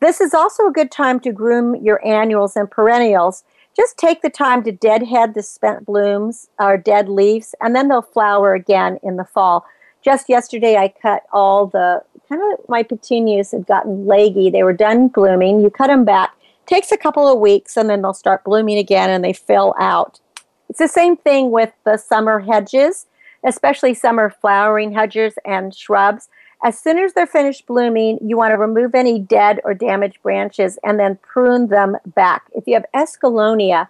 This 0.00 0.20
is 0.20 0.34
also 0.34 0.66
a 0.66 0.72
good 0.72 0.90
time 0.90 1.20
to 1.20 1.32
groom 1.32 1.76
your 1.76 2.04
annuals 2.06 2.56
and 2.56 2.70
perennials. 2.70 3.44
Just 3.76 3.96
take 3.96 4.22
the 4.22 4.30
time 4.30 4.62
to 4.64 4.72
deadhead 4.72 5.34
the 5.34 5.42
spent 5.42 5.84
blooms 5.84 6.48
or 6.58 6.76
dead 6.76 7.08
leaves, 7.08 7.54
and 7.60 7.74
then 7.74 7.88
they'll 7.88 8.02
flower 8.02 8.54
again 8.54 8.98
in 9.02 9.16
the 9.16 9.24
fall. 9.24 9.64
Just 10.04 10.28
yesterday, 10.28 10.76
I 10.76 10.88
cut 10.88 11.22
all 11.32 11.66
the 11.66 12.02
kind 12.28 12.40
of 12.52 12.68
my 12.68 12.82
petunias 12.82 13.52
had 13.52 13.66
gotten 13.66 14.06
leggy. 14.06 14.50
They 14.50 14.62
were 14.62 14.72
done 14.72 15.08
blooming. 15.08 15.60
You 15.60 15.70
cut 15.70 15.88
them 15.88 16.04
back. 16.04 16.34
Takes 16.66 16.92
a 16.92 16.96
couple 16.96 17.30
of 17.30 17.40
weeks, 17.40 17.76
and 17.76 17.90
then 17.90 18.02
they'll 18.02 18.14
start 18.14 18.44
blooming 18.44 18.78
again, 18.78 19.10
and 19.10 19.24
they 19.24 19.32
fill 19.32 19.74
out. 19.78 20.20
It's 20.68 20.78
the 20.78 20.88
same 20.88 21.16
thing 21.16 21.50
with 21.50 21.72
the 21.84 21.96
summer 21.96 22.40
hedges 22.40 23.06
especially 23.44 23.94
summer 23.94 24.30
flowering 24.30 24.92
hedges 24.92 25.34
and 25.44 25.74
shrubs. 25.74 26.28
As 26.64 26.78
soon 26.78 26.98
as 26.98 27.12
they're 27.12 27.26
finished 27.26 27.66
blooming, 27.66 28.18
you 28.22 28.36
want 28.36 28.52
to 28.52 28.58
remove 28.58 28.94
any 28.94 29.18
dead 29.18 29.60
or 29.64 29.74
damaged 29.74 30.22
branches 30.22 30.78
and 30.82 30.98
then 30.98 31.18
prune 31.22 31.68
them 31.68 31.96
back. 32.06 32.44
If 32.52 32.66
you 32.66 32.74
have 32.74 32.86
escallonia, 32.94 33.88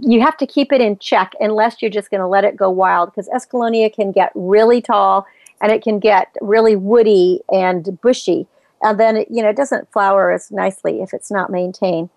you 0.00 0.20
have 0.20 0.36
to 0.38 0.46
keep 0.46 0.72
it 0.72 0.80
in 0.80 0.98
check 0.98 1.32
unless 1.40 1.82
you're 1.82 1.90
just 1.90 2.10
going 2.10 2.20
to 2.20 2.26
let 2.26 2.44
it 2.44 2.56
go 2.56 2.70
wild 2.70 3.10
because 3.10 3.28
escallonia 3.28 3.92
can 3.92 4.12
get 4.12 4.32
really 4.34 4.80
tall 4.80 5.26
and 5.60 5.72
it 5.72 5.82
can 5.82 5.98
get 5.98 6.34
really 6.40 6.76
woody 6.76 7.40
and 7.52 8.00
bushy. 8.00 8.46
And 8.82 8.98
then, 8.98 9.24
you 9.28 9.42
know, 9.42 9.48
it 9.50 9.56
doesn't 9.56 9.92
flower 9.92 10.30
as 10.30 10.50
nicely 10.50 11.02
if 11.02 11.12
it's 11.12 11.30
not 11.30 11.50
maintained 11.50 12.10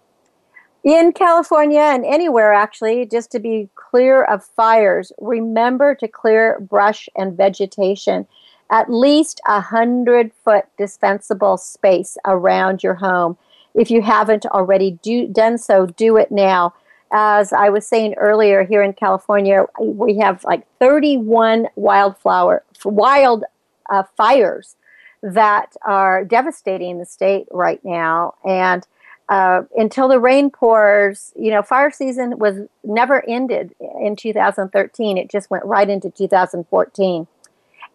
in 0.83 1.13
California 1.13 1.79
and 1.79 2.05
anywhere 2.05 2.53
actually, 2.53 3.05
just 3.05 3.31
to 3.31 3.39
be 3.39 3.69
clear 3.75 4.23
of 4.23 4.43
fires, 4.43 5.11
remember 5.19 5.95
to 5.95 6.07
clear 6.07 6.59
brush 6.59 7.07
and 7.15 7.37
vegetation. 7.37 8.27
At 8.71 8.89
least 8.89 9.41
a 9.45 9.59
hundred 9.59 10.31
foot 10.45 10.65
dispensable 10.77 11.57
space 11.57 12.17
around 12.25 12.83
your 12.83 12.95
home. 12.95 13.37
If 13.73 13.91
you 13.91 14.01
haven't 14.01 14.45
already 14.45 14.99
do, 15.03 15.27
done 15.27 15.57
so, 15.57 15.85
do 15.85 16.17
it 16.17 16.31
now. 16.31 16.73
As 17.13 17.51
I 17.51 17.69
was 17.69 17.85
saying 17.85 18.13
earlier, 18.13 18.63
here 18.63 18.81
in 18.81 18.93
California, 18.93 19.65
we 19.79 20.17
have 20.19 20.43
like 20.45 20.65
31 20.79 21.67
wildflower 21.75 22.63
wild 22.85 23.43
uh, 23.89 24.03
fires 24.15 24.77
that 25.21 25.75
are 25.83 26.23
devastating 26.23 26.97
the 26.97 27.05
state 27.05 27.47
right 27.51 27.83
now, 27.83 28.33
and 28.43 28.87
uh, 29.31 29.63
until 29.77 30.09
the 30.09 30.19
rain 30.19 30.49
pours, 30.49 31.31
you 31.37 31.51
know, 31.51 31.61
fire 31.61 31.89
season 31.89 32.37
was 32.37 32.67
never 32.83 33.27
ended 33.29 33.73
in 34.01 34.13
2013. 34.17 35.17
It 35.17 35.31
just 35.31 35.49
went 35.49 35.63
right 35.63 35.89
into 35.89 36.11
2014. 36.11 37.27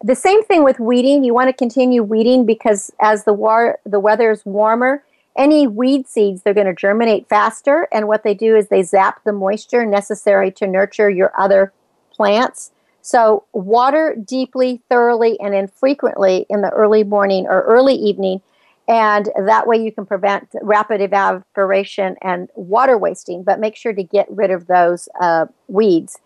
The 0.03 0.15
same 0.15 0.43
thing 0.45 0.63
with 0.63 0.79
weeding. 0.79 1.23
You 1.23 1.35
want 1.35 1.49
to 1.49 1.53
continue 1.53 2.01
weeding 2.01 2.47
because 2.47 2.91
as 2.99 3.25
the 3.25 3.33
war 3.33 3.77
the 3.85 3.99
weather 3.99 4.31
is 4.31 4.43
warmer, 4.47 5.03
any 5.37 5.67
weed 5.67 6.07
seeds 6.07 6.41
they're 6.41 6.55
going 6.55 6.65
to 6.65 6.73
germinate 6.73 7.29
faster. 7.29 7.87
And 7.91 8.07
what 8.07 8.23
they 8.23 8.33
do 8.33 8.55
is 8.55 8.69
they 8.69 8.81
zap 8.81 9.23
the 9.23 9.31
moisture 9.31 9.85
necessary 9.85 10.51
to 10.53 10.65
nurture 10.65 11.07
your 11.07 11.31
other 11.39 11.71
plants. 12.11 12.71
So 13.03 13.43
water 13.53 14.15
deeply, 14.15 14.81
thoroughly, 14.89 15.39
and 15.39 15.53
infrequently 15.53 16.47
in 16.49 16.61
the 16.61 16.71
early 16.71 17.03
morning 17.03 17.45
or 17.45 17.61
early 17.61 17.93
evening 17.93 18.41
and 18.87 19.29
that 19.45 19.67
way 19.67 19.77
you 19.77 19.91
can 19.91 20.05
prevent 20.05 20.49
rapid 20.61 21.01
evaporation 21.01 22.15
and 22.21 22.49
water 22.55 22.97
wasting, 22.97 23.43
but 23.43 23.59
make 23.59 23.75
sure 23.75 23.93
to 23.93 24.03
get 24.03 24.27
rid 24.29 24.49
of 24.49 24.67
those 24.67 25.09
uh, 25.19 25.45
weeds. 25.67 26.19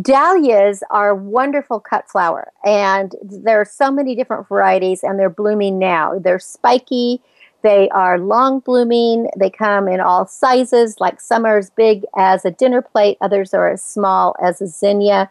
Dahlias 0.00 0.82
are 0.90 1.14
wonderful 1.14 1.80
cut 1.80 2.08
flower, 2.08 2.52
and 2.64 3.14
there 3.22 3.60
are 3.60 3.64
so 3.64 3.90
many 3.90 4.14
different 4.14 4.46
varieties, 4.46 5.02
and 5.02 5.18
they're 5.18 5.30
blooming 5.30 5.78
now. 5.78 6.18
They're 6.18 6.38
spiky, 6.38 7.22
they 7.62 7.88
are 7.88 8.18
long 8.18 8.60
blooming, 8.60 9.28
they 9.36 9.50
come 9.50 9.88
in 9.88 10.00
all 10.00 10.26
sizes, 10.26 11.00
like 11.00 11.20
some 11.20 11.44
are 11.46 11.58
as 11.58 11.70
big 11.70 12.04
as 12.16 12.44
a 12.44 12.50
dinner 12.50 12.82
plate, 12.82 13.16
others 13.20 13.54
are 13.54 13.70
as 13.70 13.82
small 13.82 14.36
as 14.40 14.60
a 14.60 14.66
zinnia. 14.66 15.30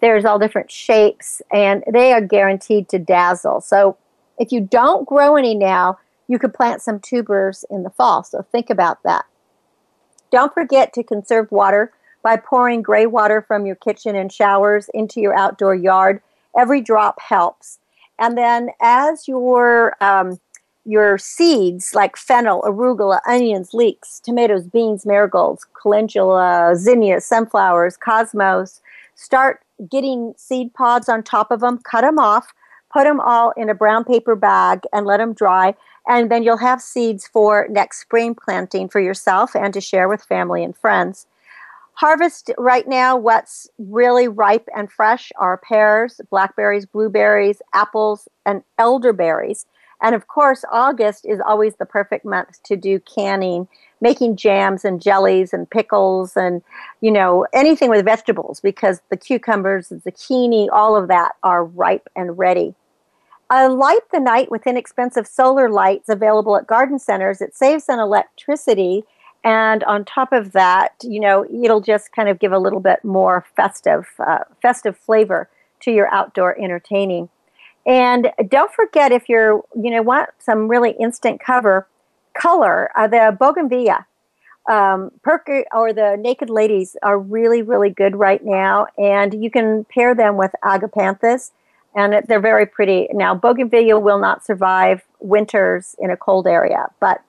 There's 0.00 0.24
all 0.24 0.38
different 0.38 0.70
shapes, 0.70 1.42
and 1.52 1.84
they 1.92 2.12
are 2.12 2.20
guaranteed 2.20 2.88
to 2.88 2.98
dazzle. 2.98 3.60
So 3.60 3.96
if 4.38 4.50
you 4.50 4.60
don't 4.60 5.06
grow 5.06 5.36
any 5.36 5.54
now, 5.54 5.98
you 6.28 6.38
could 6.38 6.54
plant 6.54 6.82
some 6.82 7.00
tubers 7.00 7.64
in 7.70 7.82
the 7.82 7.90
fall. 7.90 8.22
So 8.24 8.42
think 8.50 8.70
about 8.70 9.02
that. 9.02 9.24
Don't 10.30 10.52
forget 10.52 10.92
to 10.94 11.02
conserve 11.02 11.50
water 11.52 11.92
by 12.22 12.36
pouring 12.36 12.82
gray 12.82 13.06
water 13.06 13.40
from 13.40 13.66
your 13.66 13.76
kitchen 13.76 14.16
and 14.16 14.32
showers 14.32 14.90
into 14.92 15.20
your 15.20 15.36
outdoor 15.36 15.74
yard. 15.74 16.20
Every 16.58 16.80
drop 16.80 17.20
helps. 17.20 17.78
And 18.18 18.36
then 18.36 18.70
as 18.80 19.28
your 19.28 19.96
um, 20.02 20.40
your 20.84 21.18
seeds 21.18 21.94
like 21.94 22.16
fennel, 22.16 22.62
arugula, 22.62 23.20
onions, 23.26 23.74
leeks, 23.74 24.20
tomatoes, 24.20 24.66
beans, 24.66 25.04
marigolds, 25.04 25.66
calendula, 25.80 26.74
zinnias, 26.76 27.24
sunflowers, 27.24 27.96
cosmos, 27.96 28.80
start 29.16 29.60
getting 29.90 30.32
seed 30.36 30.72
pods 30.74 31.08
on 31.08 31.22
top 31.22 31.50
of 31.50 31.60
them, 31.60 31.78
cut 31.78 32.02
them 32.02 32.18
off, 32.18 32.52
put 32.92 33.04
them 33.04 33.20
all 33.20 33.52
in 33.56 33.68
a 33.68 33.74
brown 33.74 34.04
paper 34.04 34.36
bag 34.36 34.82
and 34.92 35.06
let 35.06 35.18
them 35.18 35.34
dry 35.34 35.74
and 36.06 36.30
then 36.30 36.42
you'll 36.42 36.56
have 36.56 36.80
seeds 36.80 37.26
for 37.26 37.66
next 37.70 38.00
spring 38.00 38.34
planting 38.34 38.88
for 38.88 39.00
yourself 39.00 39.54
and 39.54 39.74
to 39.74 39.80
share 39.80 40.08
with 40.08 40.22
family 40.22 40.62
and 40.62 40.76
friends. 40.76 41.26
Harvest 41.94 42.50
right 42.58 42.86
now, 42.86 43.16
what's 43.16 43.68
really 43.78 44.28
ripe 44.28 44.68
and 44.76 44.92
fresh 44.92 45.32
are 45.38 45.56
pears, 45.56 46.20
blackberries, 46.30 46.84
blueberries, 46.84 47.62
apples, 47.72 48.28
and 48.44 48.62
elderberries. 48.78 49.64
And 50.02 50.14
of 50.14 50.28
course, 50.28 50.62
August 50.70 51.24
is 51.24 51.40
always 51.40 51.76
the 51.76 51.86
perfect 51.86 52.26
month 52.26 52.62
to 52.64 52.76
do 52.76 53.00
canning, 53.00 53.66
making 54.02 54.36
jams 54.36 54.84
and 54.84 55.00
jellies 55.00 55.54
and 55.54 55.68
pickles 55.68 56.36
and, 56.36 56.60
you 57.00 57.10
know, 57.10 57.46
anything 57.54 57.88
with 57.88 58.04
vegetables 58.04 58.60
because 58.60 59.00
the 59.08 59.16
cucumbers, 59.16 59.88
the 59.88 59.96
zucchini, 59.96 60.68
all 60.70 60.96
of 60.96 61.08
that 61.08 61.32
are 61.42 61.64
ripe 61.64 62.10
and 62.14 62.36
ready. 62.36 62.74
Light 63.50 64.00
the 64.12 64.20
night 64.20 64.50
with 64.50 64.66
inexpensive 64.66 65.26
solar 65.26 65.70
lights 65.70 66.08
available 66.08 66.56
at 66.56 66.66
garden 66.66 66.98
centers. 66.98 67.40
It 67.40 67.56
saves 67.56 67.88
on 67.88 67.98
electricity. 67.98 69.04
And 69.44 69.84
on 69.84 70.04
top 70.04 70.32
of 70.32 70.52
that, 70.52 70.94
you 71.02 71.20
know, 71.20 71.44
it'll 71.44 71.80
just 71.80 72.12
kind 72.12 72.28
of 72.28 72.40
give 72.40 72.50
a 72.50 72.58
little 72.58 72.80
bit 72.80 73.04
more 73.04 73.44
festive, 73.54 74.08
uh, 74.18 74.38
festive 74.60 74.98
flavor 74.98 75.48
to 75.80 75.92
your 75.92 76.12
outdoor 76.12 76.60
entertaining. 76.60 77.28
And 77.86 78.32
don't 78.48 78.72
forget 78.72 79.12
if 79.12 79.28
you're, 79.28 79.62
you 79.80 79.92
know, 79.92 80.02
want 80.02 80.30
some 80.40 80.66
really 80.66 80.96
instant 80.98 81.40
cover, 81.40 81.86
color 82.34 82.90
uh, 82.96 83.06
the 83.06 83.36
bougainvillea. 83.38 84.06
Um, 84.68 85.12
Perk 85.22 85.48
or 85.72 85.92
the 85.92 86.16
Naked 86.18 86.50
Ladies 86.50 86.96
are 87.04 87.16
really, 87.16 87.62
really 87.62 87.90
good 87.90 88.16
right 88.16 88.44
now, 88.44 88.88
and 88.98 89.44
you 89.44 89.48
can 89.48 89.84
pair 89.84 90.12
them 90.12 90.36
with 90.36 90.50
agapanthus 90.64 91.52
and 91.96 92.14
it, 92.14 92.28
they're 92.28 92.40
very 92.40 92.66
pretty. 92.66 93.08
Now, 93.12 93.34
bougainvillea 93.34 93.98
will 94.00 94.18
not 94.18 94.44
survive 94.44 95.02
winters 95.18 95.96
in 95.98 96.10
a 96.10 96.16
cold 96.16 96.46
area, 96.46 96.88
but 97.00 97.22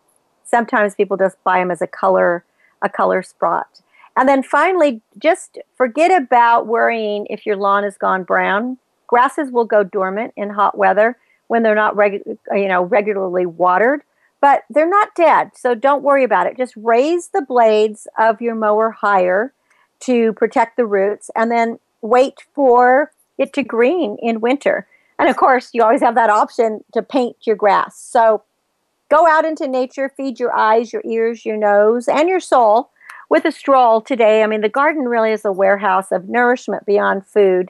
sometimes 0.43 0.93
people 0.93 1.17
just 1.17 1.41
buy 1.43 1.59
them 1.59 1.71
as 1.71 1.81
a 1.81 1.87
color 1.87 2.43
a 2.83 2.89
color 2.89 3.23
spot. 3.23 3.81
And 4.15 4.29
then 4.29 4.43
finally, 4.43 5.01
just 5.17 5.57
forget 5.75 6.11
about 6.11 6.67
worrying 6.67 7.25
if 7.29 7.45
your 7.45 7.55
lawn 7.55 7.83
has 7.83 7.97
gone 7.97 8.23
brown. 8.23 8.77
Grasses 9.07 9.51
will 9.51 9.65
go 9.65 9.83
dormant 9.83 10.33
in 10.35 10.51
hot 10.51 10.77
weather 10.77 11.17
when 11.47 11.63
they're 11.63 11.73
not 11.73 11.95
regu- 11.95 12.37
you 12.51 12.67
know 12.67 12.83
regularly 12.83 13.45
watered, 13.45 14.01
but 14.41 14.63
they're 14.69 14.89
not 14.89 15.15
dead. 15.15 15.51
So 15.55 15.73
don't 15.73 16.03
worry 16.03 16.23
about 16.23 16.45
it. 16.45 16.57
Just 16.57 16.73
raise 16.75 17.29
the 17.29 17.41
blades 17.41 18.07
of 18.17 18.41
your 18.41 18.55
mower 18.55 18.91
higher 18.91 19.53
to 20.01 20.33
protect 20.33 20.77
the 20.77 20.85
roots 20.85 21.31
and 21.35 21.49
then 21.49 21.79
wait 22.01 22.43
for 22.53 23.11
it 23.37 23.53
to 23.53 23.63
green 23.63 24.17
in 24.21 24.41
winter. 24.41 24.87
And 25.19 25.29
of 25.29 25.37
course, 25.37 25.69
you 25.73 25.83
always 25.83 26.01
have 26.01 26.15
that 26.15 26.29
option 26.29 26.83
to 26.93 27.01
paint 27.01 27.37
your 27.41 27.55
grass. 27.55 27.99
So 27.99 28.43
go 29.09 29.27
out 29.27 29.45
into 29.45 29.67
nature, 29.67 30.09
feed 30.09 30.39
your 30.39 30.55
eyes, 30.55 30.93
your 30.93 31.01
ears, 31.05 31.45
your 31.45 31.57
nose, 31.57 32.07
and 32.07 32.29
your 32.29 32.39
soul 32.39 32.91
with 33.29 33.45
a 33.45 33.51
stroll 33.51 34.01
today. 34.01 34.43
I 34.43 34.47
mean, 34.47 34.61
the 34.61 34.69
garden 34.69 35.05
really 35.05 35.31
is 35.31 35.45
a 35.45 35.51
warehouse 35.51 36.11
of 36.11 36.29
nourishment 36.29 36.85
beyond 36.85 37.25
food. 37.25 37.69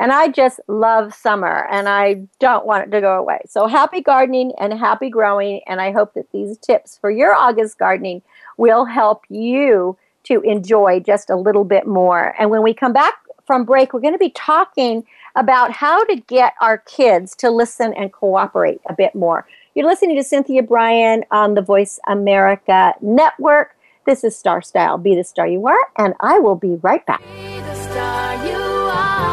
And 0.00 0.12
I 0.12 0.28
just 0.28 0.60
love 0.68 1.12
summer 1.12 1.66
and 1.70 1.88
I 1.88 2.22
don't 2.38 2.66
want 2.66 2.86
it 2.86 2.90
to 2.92 3.00
go 3.00 3.18
away. 3.18 3.40
So 3.48 3.66
happy 3.66 4.00
gardening 4.00 4.52
and 4.58 4.72
happy 4.72 5.10
growing. 5.10 5.60
And 5.66 5.80
I 5.80 5.90
hope 5.90 6.14
that 6.14 6.30
these 6.32 6.56
tips 6.58 6.98
for 7.00 7.10
your 7.10 7.34
August 7.34 7.78
gardening 7.78 8.22
will 8.56 8.84
help 8.84 9.24
you 9.28 9.96
to 10.24 10.40
enjoy 10.42 11.00
just 11.00 11.30
a 11.30 11.36
little 11.36 11.64
bit 11.64 11.86
more. 11.86 12.34
And 12.38 12.50
when 12.50 12.62
we 12.62 12.74
come 12.74 12.92
back 12.92 13.14
from 13.48 13.64
break, 13.64 13.92
we're 13.94 14.00
going 14.00 14.14
to 14.14 14.18
be 14.18 14.30
talking 14.30 15.04
about 15.34 15.72
how 15.72 16.04
to 16.04 16.16
get 16.16 16.52
our 16.60 16.78
kids 16.78 17.34
to 17.36 17.50
listen 17.50 17.94
and 17.94 18.12
cooperate 18.12 18.80
a 18.88 18.94
bit 18.94 19.14
more. 19.14 19.46
You're 19.74 19.86
listening 19.86 20.16
to 20.16 20.22
Cynthia 20.22 20.62
Brian 20.62 21.24
on 21.30 21.54
the 21.54 21.62
Voice 21.62 21.98
America 22.06 22.92
Network. 23.00 23.74
This 24.04 24.22
is 24.22 24.36
Star 24.36 24.60
Style. 24.60 24.98
Be 24.98 25.14
the 25.14 25.24
star 25.24 25.46
you 25.48 25.66
are, 25.66 25.78
and 25.96 26.12
I 26.20 26.38
will 26.38 26.56
be 26.56 26.74
right 26.82 27.04
back. 27.06 27.20
Be 27.20 27.58
the 27.60 27.74
star 27.74 28.46
you 28.46 28.58
are. 28.92 29.30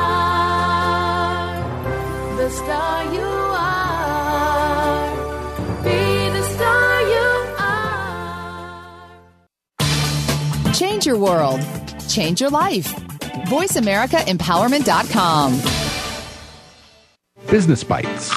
The 2.37 2.49
star 2.49 3.03
you 3.13 3.19
are. 3.19 5.09
Be 5.83 6.29
the 6.29 6.43
star 6.55 7.01
you 7.01 7.27
are. 10.69 10.73
Change 10.73 11.05
your 11.05 11.17
world. 11.17 11.59
Change 12.07 12.39
your 12.39 12.49
life. 12.49 13.04
VoiceAmericaEmpowerment.com. 13.45 15.61
Business 17.49 17.83
Bites. 17.83 18.31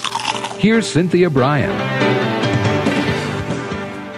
Here's 0.57 0.87
Cynthia 0.87 1.31
Brian. 1.31 1.71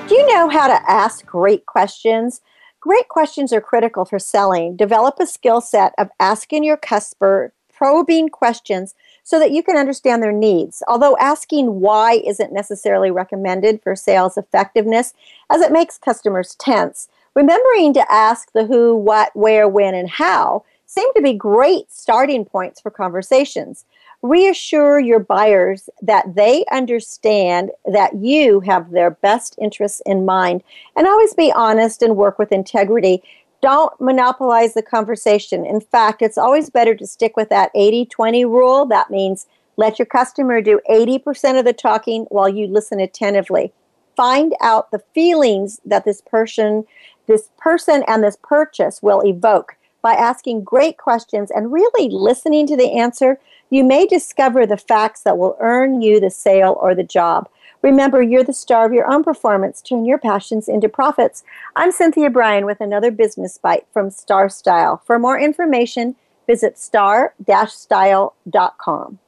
Do 0.08 0.14
you 0.14 0.34
know 0.34 0.48
how 0.48 0.66
to 0.66 0.90
ask 0.90 1.24
great 1.24 1.66
questions? 1.66 2.40
Great 2.80 3.08
questions 3.08 3.52
are 3.52 3.60
critical 3.60 4.04
for 4.04 4.18
selling. 4.18 4.74
Develop 4.74 5.20
a 5.20 5.26
skill 5.26 5.60
set 5.60 5.92
of 5.98 6.08
asking 6.18 6.64
your 6.64 6.76
customer 6.76 7.52
probing 7.72 8.28
questions 8.28 8.94
so 9.22 9.38
that 9.38 9.52
you 9.52 9.62
can 9.62 9.76
understand 9.76 10.22
their 10.22 10.32
needs. 10.32 10.82
Although 10.88 11.16
asking 11.18 11.80
why 11.80 12.22
isn't 12.26 12.52
necessarily 12.52 13.10
recommended 13.10 13.82
for 13.82 13.94
sales 13.94 14.36
effectiveness, 14.36 15.14
as 15.50 15.60
it 15.60 15.72
makes 15.72 15.98
customers 15.98 16.56
tense, 16.56 17.08
remembering 17.34 17.94
to 17.94 18.12
ask 18.12 18.50
the 18.52 18.66
who, 18.66 18.96
what, 18.96 19.30
where, 19.34 19.68
when, 19.68 19.94
and 19.94 20.10
how 20.10 20.64
seem 20.90 21.06
to 21.14 21.22
be 21.22 21.32
great 21.32 21.88
starting 21.88 22.44
points 22.44 22.80
for 22.80 22.90
conversations. 22.90 23.84
Reassure 24.22 24.98
your 24.98 25.20
buyers 25.20 25.88
that 26.02 26.34
they 26.34 26.64
understand 26.72 27.70
that 27.84 28.16
you 28.16 28.58
have 28.58 28.90
their 28.90 29.12
best 29.12 29.54
interests 29.62 30.02
in 30.04 30.24
mind 30.24 30.64
and 30.96 31.06
always 31.06 31.32
be 31.34 31.52
honest 31.52 32.02
and 32.02 32.16
work 32.16 32.40
with 32.40 32.50
integrity. 32.50 33.22
Don't 33.62 33.98
monopolize 34.00 34.74
the 34.74 34.82
conversation. 34.82 35.64
In 35.64 35.80
fact, 35.80 36.22
it's 36.22 36.36
always 36.36 36.70
better 36.70 36.96
to 36.96 37.06
stick 37.06 37.36
with 37.36 37.50
that 37.50 37.70
80 37.76 38.06
20 38.06 38.44
rule. 38.46 38.84
That 38.84 39.10
means 39.10 39.46
let 39.76 39.96
your 39.96 40.06
customer 40.06 40.60
do 40.60 40.80
80% 40.90 41.56
of 41.56 41.64
the 41.64 41.72
talking 41.72 42.24
while 42.30 42.48
you 42.48 42.66
listen 42.66 42.98
attentively. 42.98 43.72
Find 44.16 44.54
out 44.60 44.90
the 44.90 45.02
feelings 45.14 45.80
that 45.84 46.04
this 46.04 46.20
person, 46.20 46.84
this 47.28 47.48
person 47.58 48.02
and 48.08 48.24
this 48.24 48.36
purchase 48.42 49.00
will 49.00 49.24
evoke 49.24 49.76
by 50.02 50.14
asking 50.14 50.64
great 50.64 50.98
questions 50.98 51.50
and 51.50 51.72
really 51.72 52.10
listening 52.10 52.66
to 52.66 52.76
the 52.76 52.92
answer, 52.92 53.38
you 53.70 53.82
may 53.84 54.06
discover 54.06 54.66
the 54.66 54.76
facts 54.76 55.22
that 55.22 55.38
will 55.38 55.56
earn 55.60 56.02
you 56.02 56.20
the 56.20 56.30
sale 56.30 56.76
or 56.80 56.94
the 56.94 57.04
job. 57.04 57.48
Remember, 57.82 58.22
you're 58.22 58.44
the 58.44 58.52
star 58.52 58.84
of 58.84 58.92
your 58.92 59.10
own 59.10 59.24
performance. 59.24 59.80
Turn 59.80 60.04
your 60.04 60.18
passions 60.18 60.68
into 60.68 60.86
profits. 60.88 61.42
I'm 61.76 61.92
Cynthia 61.92 62.28
Brian 62.28 62.66
with 62.66 62.78
another 62.80 63.10
business 63.10 63.56
bite 63.58 63.86
from 63.92 64.10
Star 64.10 64.50
Style. 64.50 65.00
For 65.06 65.18
more 65.18 65.40
information, 65.40 66.14
visit 66.46 66.78
star-style.com. 66.78 69.18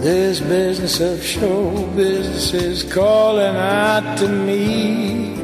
This 0.00 0.40
business 0.40 1.00
of 1.00 1.22
show 1.22 1.86
business 1.96 2.54
is 2.54 2.82
calling 2.82 3.56
out 3.56 4.16
to 4.18 4.28
me. 4.28 5.43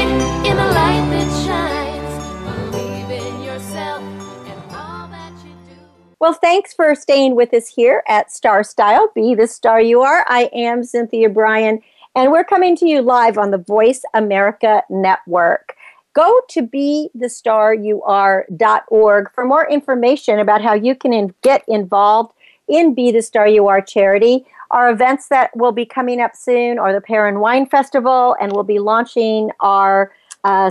Well, 6.21 6.33
thanks 6.33 6.71
for 6.71 6.93
staying 6.93 7.35
with 7.35 7.51
us 7.51 7.67
here 7.67 8.03
at 8.07 8.31
Star 8.31 8.63
Style. 8.63 9.11
Be 9.15 9.33
the 9.33 9.47
star 9.47 9.81
you 9.81 10.03
are. 10.03 10.23
I 10.29 10.51
am 10.53 10.83
Cynthia 10.83 11.29
Brian, 11.29 11.81
and 12.15 12.31
we're 12.31 12.43
coming 12.43 12.75
to 12.75 12.87
you 12.87 13.01
live 13.01 13.39
on 13.39 13.49
the 13.49 13.57
Voice 13.57 14.03
America 14.13 14.83
Network. 14.87 15.75
Go 16.13 16.41
to 16.49 16.61
bethestaryouare.org 16.61 19.31
for 19.33 19.45
more 19.45 19.67
information 19.67 20.37
about 20.37 20.61
how 20.61 20.75
you 20.75 20.93
can 20.93 21.11
in- 21.11 21.33
get 21.41 21.63
involved 21.67 22.35
in 22.67 22.93
Be 22.93 23.11
the 23.11 23.23
Star 23.23 23.47
You 23.47 23.67
Are 23.67 23.81
charity. 23.81 24.45
Our 24.69 24.91
events 24.91 25.27
that 25.29 25.49
will 25.57 25.71
be 25.71 25.87
coming 25.87 26.21
up 26.21 26.35
soon 26.35 26.77
are 26.77 26.93
the 26.93 27.01
Pear 27.01 27.27
and 27.27 27.41
Wine 27.41 27.65
Festival, 27.65 28.35
and 28.39 28.51
we'll 28.51 28.63
be 28.63 28.77
launching 28.77 29.49
our 29.59 30.11
uh, 30.43 30.69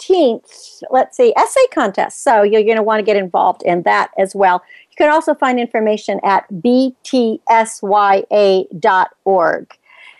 15th, 0.00 0.82
let's 0.90 1.16
see, 1.16 1.32
essay 1.36 1.66
contest. 1.72 2.22
So 2.22 2.42
you're 2.42 2.64
going 2.64 2.76
to 2.76 2.82
want 2.82 3.00
to 3.00 3.04
get 3.04 3.16
involved 3.16 3.62
in 3.62 3.82
that 3.82 4.10
as 4.18 4.34
well. 4.34 4.62
You 4.90 4.96
can 4.96 5.10
also 5.10 5.34
find 5.34 5.60
information 5.60 6.20
at 6.24 6.46
btsya.org. 6.52 7.46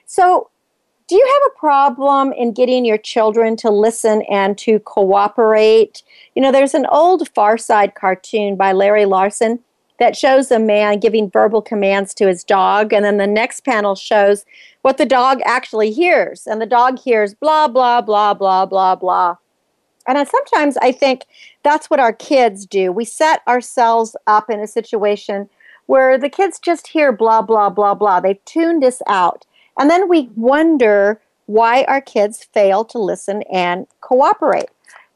So, 0.06 0.50
do 1.06 1.16
you 1.16 1.26
have 1.26 1.50
a 1.50 1.58
problem 1.58 2.32
in 2.32 2.52
getting 2.52 2.84
your 2.84 2.98
children 2.98 3.56
to 3.56 3.68
listen 3.68 4.22
and 4.30 4.56
to 4.58 4.78
cooperate? 4.80 6.04
You 6.36 6.42
know, 6.42 6.52
there's 6.52 6.74
an 6.74 6.86
old 6.86 7.28
Far 7.34 7.58
Side 7.58 7.96
cartoon 7.96 8.54
by 8.54 8.70
Larry 8.70 9.06
Larson 9.06 9.58
that 9.98 10.16
shows 10.16 10.52
a 10.52 10.60
man 10.60 11.00
giving 11.00 11.28
verbal 11.28 11.62
commands 11.62 12.14
to 12.14 12.28
his 12.28 12.44
dog, 12.44 12.92
and 12.92 13.04
then 13.04 13.16
the 13.16 13.26
next 13.26 13.64
panel 13.64 13.96
shows 13.96 14.44
what 14.82 14.98
the 14.98 15.04
dog 15.04 15.40
actually 15.44 15.90
hears. 15.90 16.46
And 16.46 16.62
the 16.62 16.66
dog 16.66 17.00
hears 17.00 17.34
blah, 17.34 17.66
blah, 17.66 18.00
blah, 18.00 18.32
blah, 18.32 18.64
blah, 18.64 18.94
blah. 18.94 19.36
And 20.06 20.18
I, 20.18 20.24
sometimes 20.24 20.76
I 20.78 20.92
think 20.92 21.26
that's 21.62 21.90
what 21.90 22.00
our 22.00 22.12
kids 22.12 22.66
do. 22.66 22.92
We 22.92 23.04
set 23.04 23.42
ourselves 23.46 24.16
up 24.26 24.50
in 24.50 24.60
a 24.60 24.66
situation 24.66 25.48
where 25.86 26.16
the 26.16 26.28
kids 26.28 26.58
just 26.58 26.88
hear 26.88 27.12
blah, 27.12 27.42
blah, 27.42 27.70
blah, 27.70 27.94
blah. 27.94 28.20
They've 28.20 28.44
tuned 28.44 28.84
us 28.84 29.02
out. 29.06 29.44
And 29.78 29.90
then 29.90 30.08
we 30.08 30.30
wonder 30.36 31.20
why 31.46 31.84
our 31.84 32.00
kids 32.00 32.44
fail 32.52 32.84
to 32.84 32.98
listen 32.98 33.42
and 33.52 33.86
cooperate. 34.00 34.68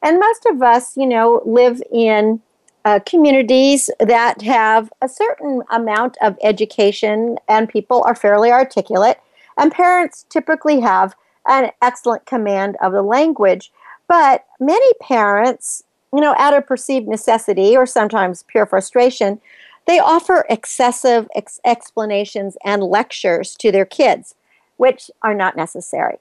And 0.03 0.19
most 0.19 0.45
of 0.45 0.61
us, 0.61 0.95
you 0.97 1.07
know, 1.07 1.41
live 1.45 1.81
in 1.91 2.41
uh, 2.83 2.99
communities 3.05 3.89
that 3.99 4.41
have 4.41 4.91
a 5.01 5.09
certain 5.09 5.63
amount 5.71 6.17
of 6.21 6.37
education 6.43 7.37
and 7.47 7.67
people 7.67 8.03
are 8.05 8.13
fairly 8.13 8.51
articulate. 8.51 9.19
And 9.57 9.71
parents 9.71 10.25
typically 10.29 10.81
have 10.81 11.15
an 11.47 11.71
excellent 11.81 12.25
command 12.25 12.75
of 12.81 12.91
the 12.91 13.01
language. 13.01 13.71
But 14.07 14.44
many 14.59 14.93
parents, 15.01 15.83
you 16.13 16.21
know, 16.21 16.35
out 16.37 16.53
of 16.55 16.65
perceived 16.67 17.07
necessity 17.07 17.75
or 17.75 17.85
sometimes 17.85 18.43
pure 18.43 18.65
frustration, 18.65 19.41
they 19.87 19.99
offer 19.99 20.45
excessive 20.49 21.27
ex- 21.35 21.59
explanations 21.65 22.57
and 22.65 22.83
lectures 22.83 23.55
to 23.57 23.71
their 23.71 23.85
kids, 23.85 24.35
which 24.77 25.11
are 25.21 25.33
not 25.35 25.55
necessary. 25.55 26.17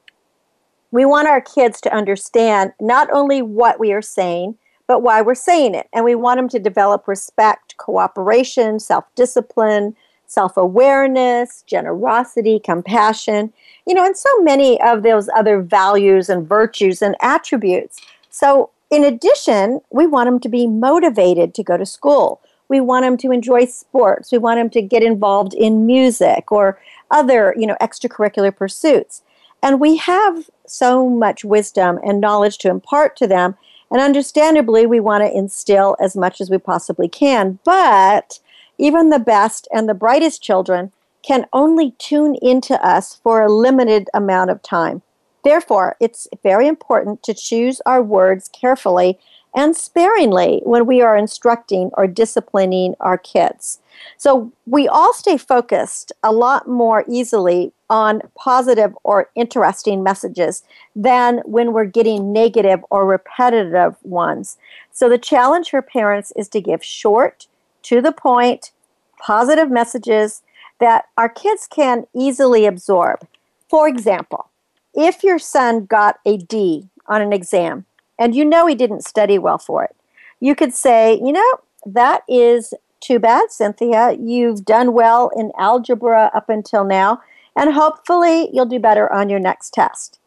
we 0.90 1.04
want 1.04 1.28
our 1.28 1.40
kids 1.40 1.80
to 1.82 1.92
understand 1.94 2.72
not 2.80 3.08
only 3.12 3.42
what 3.42 3.80
we 3.80 3.92
are 3.92 4.02
saying, 4.02 4.56
but 4.86 5.02
why 5.02 5.22
we're 5.22 5.34
saying 5.34 5.74
it. 5.74 5.88
And 5.92 6.04
we 6.04 6.14
want 6.14 6.38
them 6.38 6.48
to 6.50 6.58
develop 6.58 7.08
respect, 7.08 7.76
cooperation, 7.78 8.78
self 8.80 9.04
discipline, 9.16 9.96
self 10.26 10.56
awareness, 10.56 11.62
generosity, 11.66 12.58
compassion, 12.60 13.52
you 13.86 13.94
know, 13.94 14.04
and 14.04 14.16
so 14.16 14.30
many 14.42 14.80
of 14.82 15.02
those 15.02 15.28
other 15.34 15.60
values 15.62 16.28
and 16.28 16.46
virtues 16.48 17.02
and 17.02 17.16
attributes. 17.20 18.00
So, 18.34 18.70
in 18.90 19.04
addition, 19.04 19.80
we 19.90 20.08
want 20.08 20.26
them 20.26 20.40
to 20.40 20.48
be 20.48 20.66
motivated 20.66 21.54
to 21.54 21.62
go 21.62 21.76
to 21.76 21.86
school. 21.86 22.40
We 22.68 22.80
want 22.80 23.04
them 23.04 23.16
to 23.18 23.30
enjoy 23.30 23.66
sports. 23.66 24.32
We 24.32 24.38
want 24.38 24.58
them 24.58 24.70
to 24.70 24.82
get 24.82 25.04
involved 25.04 25.54
in 25.54 25.86
music 25.86 26.50
or 26.50 26.80
other, 27.12 27.54
you 27.56 27.64
know, 27.64 27.76
extracurricular 27.80 28.54
pursuits. 28.54 29.22
And 29.62 29.78
we 29.78 29.98
have 29.98 30.50
so 30.66 31.08
much 31.08 31.44
wisdom 31.44 32.00
and 32.04 32.20
knowledge 32.20 32.58
to 32.58 32.70
impart 32.70 33.16
to 33.18 33.28
them. 33.28 33.54
And 33.88 34.00
understandably, 34.00 34.84
we 34.84 34.98
want 34.98 35.22
to 35.22 35.32
instill 35.32 35.96
as 36.00 36.16
much 36.16 36.40
as 36.40 36.50
we 36.50 36.58
possibly 36.58 37.06
can. 37.06 37.60
But 37.62 38.40
even 38.78 39.10
the 39.10 39.20
best 39.20 39.68
and 39.72 39.88
the 39.88 39.94
brightest 39.94 40.42
children 40.42 40.90
can 41.22 41.46
only 41.52 41.92
tune 41.98 42.34
into 42.42 42.84
us 42.84 43.14
for 43.14 43.42
a 43.42 43.52
limited 43.52 44.10
amount 44.12 44.50
of 44.50 44.60
time. 44.60 45.02
Therefore, 45.44 45.96
it's 46.00 46.26
very 46.42 46.66
important 46.66 47.22
to 47.24 47.34
choose 47.34 47.80
our 47.84 48.02
words 48.02 48.48
carefully 48.48 49.18
and 49.54 49.76
sparingly 49.76 50.60
when 50.64 50.86
we 50.86 51.00
are 51.00 51.16
instructing 51.16 51.90
or 51.94 52.06
disciplining 52.06 52.94
our 52.98 53.16
kids. 53.16 53.78
So 54.16 54.52
we 54.66 54.88
all 54.88 55.12
stay 55.12 55.36
focused 55.36 56.12
a 56.24 56.32
lot 56.32 56.66
more 56.66 57.04
easily 57.08 57.72
on 57.88 58.22
positive 58.34 58.96
or 59.04 59.30
interesting 59.36 60.02
messages 60.02 60.64
than 60.96 61.38
when 61.44 61.72
we're 61.72 61.84
getting 61.84 62.32
negative 62.32 62.84
or 62.90 63.06
repetitive 63.06 63.96
ones. 64.02 64.56
So 64.90 65.08
the 65.08 65.18
challenge 65.18 65.70
for 65.70 65.82
parents 65.82 66.32
is 66.34 66.48
to 66.48 66.60
give 66.60 66.82
short, 66.82 67.46
to 67.82 68.00
the 68.00 68.12
point, 68.12 68.72
positive 69.18 69.70
messages 69.70 70.42
that 70.80 71.04
our 71.16 71.28
kids 71.28 71.68
can 71.68 72.06
easily 72.12 72.66
absorb. 72.66 73.28
For 73.68 73.86
example, 73.86 74.50
if 74.94 75.22
your 75.22 75.38
son 75.38 75.86
got 75.86 76.18
a 76.24 76.36
D 76.36 76.88
on 77.06 77.20
an 77.20 77.32
exam 77.32 77.84
and 78.18 78.34
you 78.34 78.44
know 78.44 78.66
he 78.66 78.74
didn't 78.74 79.04
study 79.04 79.38
well 79.38 79.58
for 79.58 79.84
it, 79.84 79.96
you 80.40 80.54
could 80.54 80.74
say, 80.74 81.14
you 81.14 81.32
know, 81.32 81.52
that 81.86 82.22
is 82.28 82.74
too 83.00 83.18
bad, 83.18 83.50
Cynthia. 83.50 84.16
You've 84.18 84.64
done 84.64 84.92
well 84.92 85.30
in 85.36 85.52
algebra 85.58 86.30
up 86.34 86.48
until 86.48 86.84
now, 86.84 87.20
and 87.56 87.74
hopefully 87.74 88.48
you'll 88.52 88.66
do 88.66 88.78
better 88.78 89.12
on 89.12 89.28
your 89.28 89.40
next 89.40 89.74
test. 89.74 90.18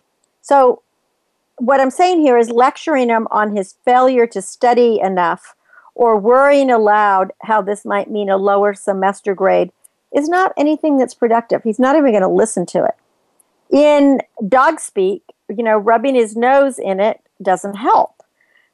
So, 0.42 0.82
what 1.58 1.82
I'm 1.82 1.90
saying 1.90 2.22
here 2.22 2.38
is 2.38 2.52
lecturing 2.52 3.10
him 3.10 3.28
on 3.32 3.56
his 3.56 3.76
failure 3.84 4.28
to 4.28 4.44
study 4.44 5.00
enough 5.00 5.56
or 5.96 6.16
worrying 6.16 6.70
aloud 6.70 7.32
how 7.42 7.64
this 7.64 7.84
might 7.84 8.12
mean 8.12 8.30
a 8.30 8.38
lower 8.38 8.76
semester 8.76 9.34
grade 9.34 9.72
is 10.16 10.30
not 10.30 10.54
anything 10.56 10.98
that's 10.98 11.16
productive. 11.16 11.64
He's 11.64 11.80
not 11.80 11.96
even 11.96 12.12
going 12.12 12.22
to 12.22 12.28
listen 12.28 12.68
to 12.68 12.86
it. 12.86 12.94
In 13.72 14.22
dog 14.48 14.80
speak, 14.80 15.24
you 15.50 15.64
know, 15.64 15.78
rubbing 15.78 16.16
his 16.16 16.36
nose 16.36 16.80
in 16.80 17.00
it 17.00 17.22
doesn't 17.42 17.76
help. 17.76 18.24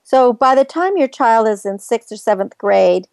So 0.03 0.33
by 0.33 0.55
the 0.55 0.65
time 0.65 0.97
your 0.97 1.07
child 1.07 1.47
is 1.47 1.65
in 1.65 1.79
sixth 1.79 2.11
or 2.11 2.17
seventh 2.17 2.57
grade, 2.57 3.07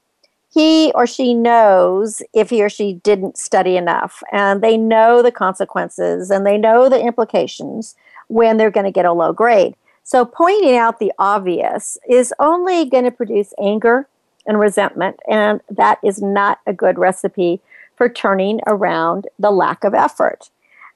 he 0.53 0.91
or 0.95 1.07
she 1.07 1.33
knows 1.33 2.23
if 2.35 2.51
he 2.51 2.63
or 2.63 2.69
she 2.69 2.95
didn't 2.95 3.39
study 3.39 3.77
enough, 3.77 4.23
and 4.33 4.63
they 4.63 4.77
know 4.77 5.23
the 5.23 5.31
consequences 5.31 6.31
and 6.31 6.45
they 6.45 6.59
know 6.59 6.89
the 6.89 7.01
implications 7.01 7.95
when 8.27 8.57
they're 8.57 8.71
going 8.71 8.85
to 8.85 8.91
get 8.91 9.05
a 9.05 9.13
low 9.13 9.33
grade. 9.33 9.77
So, 10.03 10.25
pointing 10.25 10.77
out 10.77 10.99
the 10.99 11.13
obvious 11.19 11.97
is 12.09 12.35
only 12.41 12.85
going 12.85 13.05
to 13.05 13.13
produce 13.13 13.55
anger 13.63 14.09
and 14.45 14.59
resentment, 14.59 15.21
and 15.29 15.61
that 15.71 16.01
is 16.03 16.21
not 16.21 16.59
a 16.67 16.73
good 16.73 16.99
recipe 16.99 17.61
for 17.95 18.09
turning 18.09 18.61
around 18.67 19.29
the 19.39 19.53
lack 19.53 19.85
of 19.85 19.95
effort. 19.95 20.51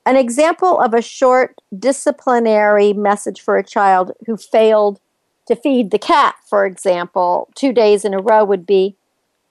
An 0.07 0.17
example 0.17 0.79
of 0.81 0.93
a 0.93 1.01
short 1.01 1.61
disciplinary 1.77 2.93
message 2.93 3.41
for 3.41 3.57
a 3.57 3.65
child 3.65 4.13
who 4.27 4.37
failed 4.37 5.01
to 5.47 5.57
feed 5.57 5.91
the 5.91 5.99
cat, 5.99 6.35
for 6.49 6.67
example, 6.67 7.49
two 7.55 7.73
days 7.73 8.05
in 8.05 8.15
a 8.15 8.19
row 8.19 8.45
would 8.45 8.67
be 8.67 8.97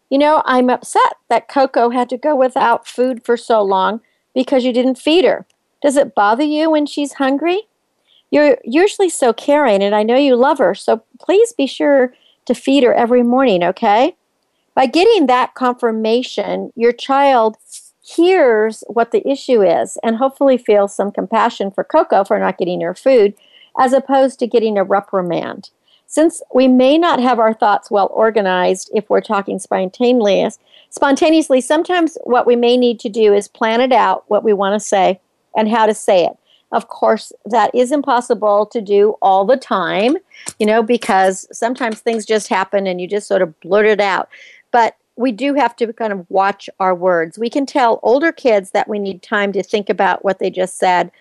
You 0.09 0.19
know, 0.19 0.43
I'm 0.45 0.69
upset 0.69 1.15
that 1.29 1.47
Coco 1.47 1.89
had 1.89 2.07
to 2.09 2.17
go 2.17 2.35
without 2.35 2.87
food 2.87 3.25
for 3.25 3.35
so 3.35 3.63
long 3.63 4.01
because 4.35 4.63
you 4.63 4.71
didn't 4.71 4.99
feed 4.99 5.25
her. 5.25 5.47
Does 5.81 5.97
it 5.97 6.13
bother 6.13 6.43
you 6.43 6.69
when 6.69 6.85
she's 6.85 7.13
hungry? 7.13 7.63
You're 8.29 8.59
usually 8.63 9.09
so 9.09 9.33
caring, 9.33 9.81
and 9.81 9.95
I 9.95 10.03
know 10.03 10.15
you 10.15 10.35
love 10.35 10.59
her, 10.59 10.75
so 10.75 11.03
please 11.19 11.53
be 11.53 11.65
sure 11.65 12.13
to 12.45 12.53
feed 12.53 12.83
her 12.83 12.93
every 12.93 13.23
morning, 13.23 13.63
okay? 13.63 14.15
By 14.75 14.85
getting 14.85 15.27
that 15.27 15.55
confirmation, 15.55 16.71
your 16.75 16.93
child 16.93 17.57
hears 18.03 18.83
what 18.87 19.11
the 19.11 19.27
issue 19.27 19.63
is 19.63 19.97
and 20.03 20.17
hopefully 20.17 20.57
feels 20.57 20.93
some 20.93 21.11
compassion 21.11 21.71
for 21.71 21.83
Coco 21.83 22.23
for 22.23 22.37
not 22.37 22.57
getting 22.57 22.81
her 22.81 22.93
food, 22.93 23.33
as 23.79 23.93
opposed 23.93 24.39
to 24.39 24.47
getting 24.47 24.77
a 24.77 24.83
reprimand. 24.83 25.69
Since 26.05 26.43
we 26.53 26.67
may 26.67 26.97
not 26.97 27.19
have 27.19 27.39
our 27.39 27.53
thoughts 27.53 27.89
well 27.89 28.09
organized 28.13 28.91
if 28.93 29.09
we're 29.09 29.21
talking 29.21 29.57
spontaneously, 29.57 30.47
spontaneously, 30.89 31.61
sometimes 31.61 32.17
what 32.25 32.45
we 32.45 32.55
may 32.55 32.77
need 32.77 32.99
to 32.99 33.09
do 33.09 33.33
is 33.33 33.47
plan 33.47 33.81
it 33.81 33.91
out 33.91 34.25
what 34.27 34.43
we 34.43 34.53
want 34.53 34.79
to 34.79 34.85
say 34.85 35.19
and 35.55 35.69
how 35.69 35.87
to 35.87 35.93
say 35.93 36.25
it. 36.25 36.37
Of 36.71 36.87
course, 36.87 37.31
that 37.45 37.73
is 37.73 37.91
impossible 37.91 38.65
to 38.67 38.81
do 38.81 39.15
all 39.21 39.45
the 39.45 39.57
time, 39.57 40.17
you 40.59 40.65
know, 40.65 40.83
because 40.83 41.47
sometimes 41.51 41.99
things 41.99 42.25
just 42.25 42.47
happen 42.47 42.85
and 42.85 42.99
you 42.99 43.07
just 43.07 43.27
sort 43.27 43.43
of 43.43 43.59
blurt 43.61 43.85
it 43.85 44.01
out. 44.01 44.27
But 44.71 44.97
we 45.15 45.31
do 45.31 45.53
have 45.53 45.75
to 45.77 45.93
kind 45.93 46.13
of 46.13 46.25
watch 46.29 46.69
our 46.79 46.95
words. 46.95 47.37
We 47.37 47.49
can 47.49 47.65
tell 47.65 47.99
older 48.03 48.31
kids 48.31 48.71
that 48.71 48.87
we 48.87 48.99
need 48.99 49.21
time 49.21 49.51
to 49.53 49.63
think 49.63 49.89
about 49.89 50.23
what 50.25 50.39
they 50.39 50.49
just 50.49 50.77
said 50.77 51.11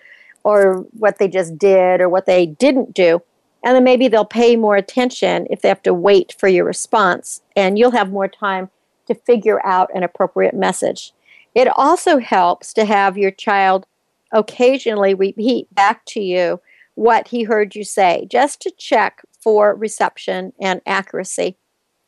or 0.43 0.85
what 0.97 1.19
they 1.19 1.27
just 1.27 1.57
did 1.57 2.01
or 2.01 2.09
what 2.09 2.25
they 2.25 2.45
didn't 2.45 2.93
do. 2.93 3.21
And 3.63 3.75
then 3.75 3.83
maybe 3.83 4.07
they'll 4.07 4.25
pay 4.25 4.55
more 4.55 4.75
attention 4.75 5.47
if 5.49 5.61
they 5.61 5.69
have 5.69 5.83
to 5.83 5.93
wait 5.93 6.35
for 6.37 6.49
your 6.49 6.65
response, 6.65 7.41
and 7.55 7.79
you'll 7.79 7.91
have 7.91 8.11
more 8.11 8.27
time 8.27 8.69
to 9.07 9.15
figure 9.15 9.65
out 9.65 9.89
an 9.95 10.03
appropriate 10.03 10.53
message. 10.53 11.13
It 11.55 11.67
also 11.67 12.17
helps 12.17 12.73
to 12.73 12.83
have 12.83 13.17
your 13.17 13.31
child 13.31 13.85
occasionally 14.33 15.13
repeat 15.13 15.73
back 15.73 16.03
to 16.07 16.19
you 16.19 16.59
what 16.95 17.29
he 17.29 17.43
heard 17.43 17.75
you 17.75 17.83
say, 17.83 18.27
just 18.29 18.59
to 18.61 18.71
check 18.71 19.21
for 19.39 19.73
reception 19.75 20.51
and 20.59 20.81
accuracy. 20.85 21.55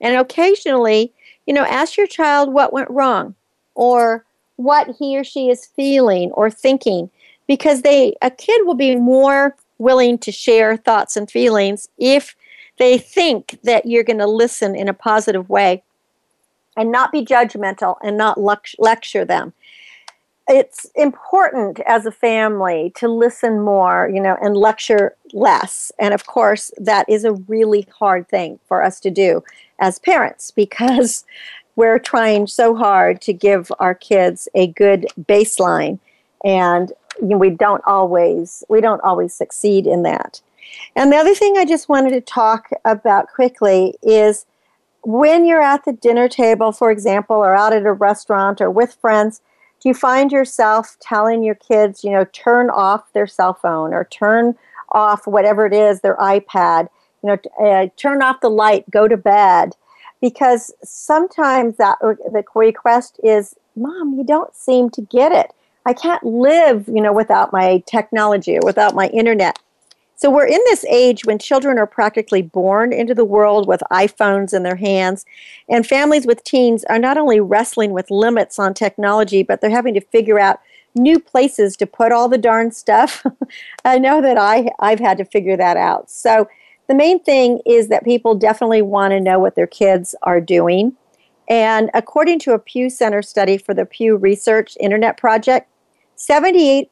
And 0.01 0.17
occasionally, 0.17 1.13
you 1.45 1.53
know, 1.53 1.65
ask 1.65 1.97
your 1.97 2.07
child 2.07 2.53
what 2.53 2.73
went 2.73 2.89
wrong 2.89 3.35
or 3.75 4.25
what 4.55 4.95
he 4.97 5.17
or 5.17 5.23
she 5.23 5.49
is 5.49 5.65
feeling 5.65 6.31
or 6.31 6.49
thinking 6.49 7.09
because 7.47 7.81
they 7.81 8.15
a 8.21 8.31
kid 8.31 8.65
will 8.65 8.75
be 8.75 8.95
more 8.95 9.55
willing 9.77 10.17
to 10.17 10.31
share 10.31 10.77
thoughts 10.77 11.17
and 11.17 11.29
feelings 11.29 11.89
if 11.97 12.35
they 12.77 12.97
think 12.97 13.59
that 13.63 13.85
you're 13.85 14.03
going 14.03 14.19
to 14.19 14.27
listen 14.27 14.75
in 14.75 14.87
a 14.87 14.93
positive 14.93 15.49
way 15.49 15.83
and 16.77 16.91
not 16.91 17.11
be 17.11 17.23
judgmental 17.25 17.97
and 18.01 18.17
not 18.17 18.39
lecture 18.79 19.25
them 19.25 19.53
it's 20.47 20.85
important 20.95 21.79
as 21.87 22.05
a 22.05 22.11
family 22.11 22.91
to 22.95 23.07
listen 23.07 23.61
more, 23.61 24.09
you 24.13 24.21
know, 24.21 24.37
and 24.41 24.55
lecture 24.55 25.15
less. 25.33 25.91
And 25.99 26.13
of 26.13 26.27
course, 26.27 26.71
that 26.77 27.07
is 27.09 27.23
a 27.23 27.33
really 27.33 27.87
hard 27.97 28.29
thing 28.29 28.59
for 28.67 28.83
us 28.83 28.99
to 29.01 29.09
do 29.09 29.43
as 29.79 29.99
parents 29.99 30.51
because 30.51 31.25
we're 31.75 31.99
trying 31.99 32.47
so 32.47 32.75
hard 32.75 33.21
to 33.21 33.33
give 33.33 33.71
our 33.79 33.93
kids 33.93 34.47
a 34.55 34.67
good 34.67 35.07
baseline 35.23 35.99
and 36.43 36.93
we 37.21 37.49
don't 37.49 37.83
always 37.85 38.63
we 38.69 38.81
don't 38.81 39.01
always 39.01 39.33
succeed 39.33 39.87
in 39.87 40.03
that. 40.03 40.41
And 40.95 41.11
the 41.11 41.17
other 41.17 41.35
thing 41.35 41.57
I 41.57 41.65
just 41.65 41.89
wanted 41.89 42.11
to 42.11 42.21
talk 42.21 42.69
about 42.83 43.31
quickly 43.33 43.95
is 44.01 44.45
when 45.03 45.45
you're 45.45 45.61
at 45.61 45.85
the 45.85 45.93
dinner 45.93 46.27
table, 46.27 46.71
for 46.71 46.91
example, 46.91 47.35
or 47.35 47.53
out 47.53 47.73
at 47.73 47.85
a 47.85 47.93
restaurant 47.93 48.59
or 48.59 48.71
with 48.71 48.95
friends, 48.95 49.41
do 49.79 49.89
you 49.89 49.93
find 49.93 50.31
yourself 50.31 50.97
telling 50.99 51.43
your 51.43 51.55
kids, 51.55 52.03
you 52.03 52.11
know, 52.11 52.25
turn 52.33 52.69
off 52.69 53.13
their 53.13 53.27
cell 53.27 53.53
phone 53.53 53.93
or 53.93 54.05
turn 54.05 54.55
off 54.89 55.27
whatever 55.27 55.65
it 55.65 55.73
is, 55.73 56.01
their 56.01 56.15
iPad, 56.15 56.87
you 57.25 57.31
know, 57.31 57.65
uh, 57.65 57.87
turn 57.97 58.21
off 58.21 58.41
the 58.41 58.49
light, 58.49 58.89
go 58.89 59.07
to 59.07 59.17
bed? 59.17 59.75
Because 60.21 60.71
sometimes 60.83 61.77
that 61.77 61.97
the 61.99 62.43
request 62.53 63.19
is, 63.23 63.55
Mom, 63.75 64.15
you 64.17 64.23
don't 64.23 64.55
seem 64.55 64.89
to 64.91 65.01
get 65.01 65.31
it. 65.31 65.51
I 65.85 65.93
can't 65.93 66.23
live, 66.23 66.87
you 66.87 67.01
know, 67.01 67.13
without 67.13 67.51
my 67.51 67.83
technology 67.85 68.57
or 68.57 68.65
without 68.65 68.95
my 68.95 69.07
internet. 69.07 69.59
So 70.17 70.29
we're 70.29 70.47
in 70.47 70.61
this 70.65 70.85
age 70.85 71.25
when 71.25 71.39
children 71.39 71.77
are 71.77 71.85
practically 71.85 72.41
born 72.41 72.93
into 72.93 73.13
the 73.13 73.25
world 73.25 73.67
with 73.67 73.83
iPhones 73.91 74.53
in 74.53 74.63
their 74.63 74.77
hands, 74.77 75.25
and 75.67 75.85
families 75.85 76.25
with 76.25 76.43
teens 76.43 76.85
are 76.85 76.97
not 76.97 77.17
only 77.17 77.39
wrestling 77.41 77.91
with 77.91 78.09
limits 78.09 78.57
on 78.57 78.73
technology, 78.73 79.43
but 79.43 79.59
they're 79.59 79.69
having 79.69 79.93
to 79.93 80.01
figure 80.01 80.39
out 80.39 80.59
new 80.95 81.19
places 81.19 81.75
to 81.77 81.85
put 81.85 82.13
all 82.13 82.29
the 82.29 82.37
darn 82.37 82.71
stuff. 82.71 83.25
I 83.85 83.99
know 83.99 84.21
that 84.21 84.37
I 84.37 84.69
I've 84.79 84.99
had 84.99 85.17
to 85.17 85.25
figure 85.25 85.57
that 85.57 85.75
out. 85.75 86.09
So 86.09 86.47
the 86.87 86.95
main 86.95 87.19
thing 87.19 87.61
is 87.65 87.87
that 87.87 88.03
people 88.03 88.35
definitely 88.35 88.81
want 88.81 89.11
to 89.11 89.19
know 89.19 89.39
what 89.39 89.55
their 89.55 89.67
kids 89.67 90.15
are 90.23 90.41
doing. 90.41 90.93
And 91.47 91.89
according 91.93 92.39
to 92.39 92.53
a 92.53 92.59
Pew 92.59 92.89
Center 92.89 93.21
study 93.21 93.57
for 93.57 93.73
the 93.73 93.85
Pew 93.85 94.15
Research 94.15 94.77
Internet 94.79 95.17
Project, 95.17 95.69
78% 96.17 96.89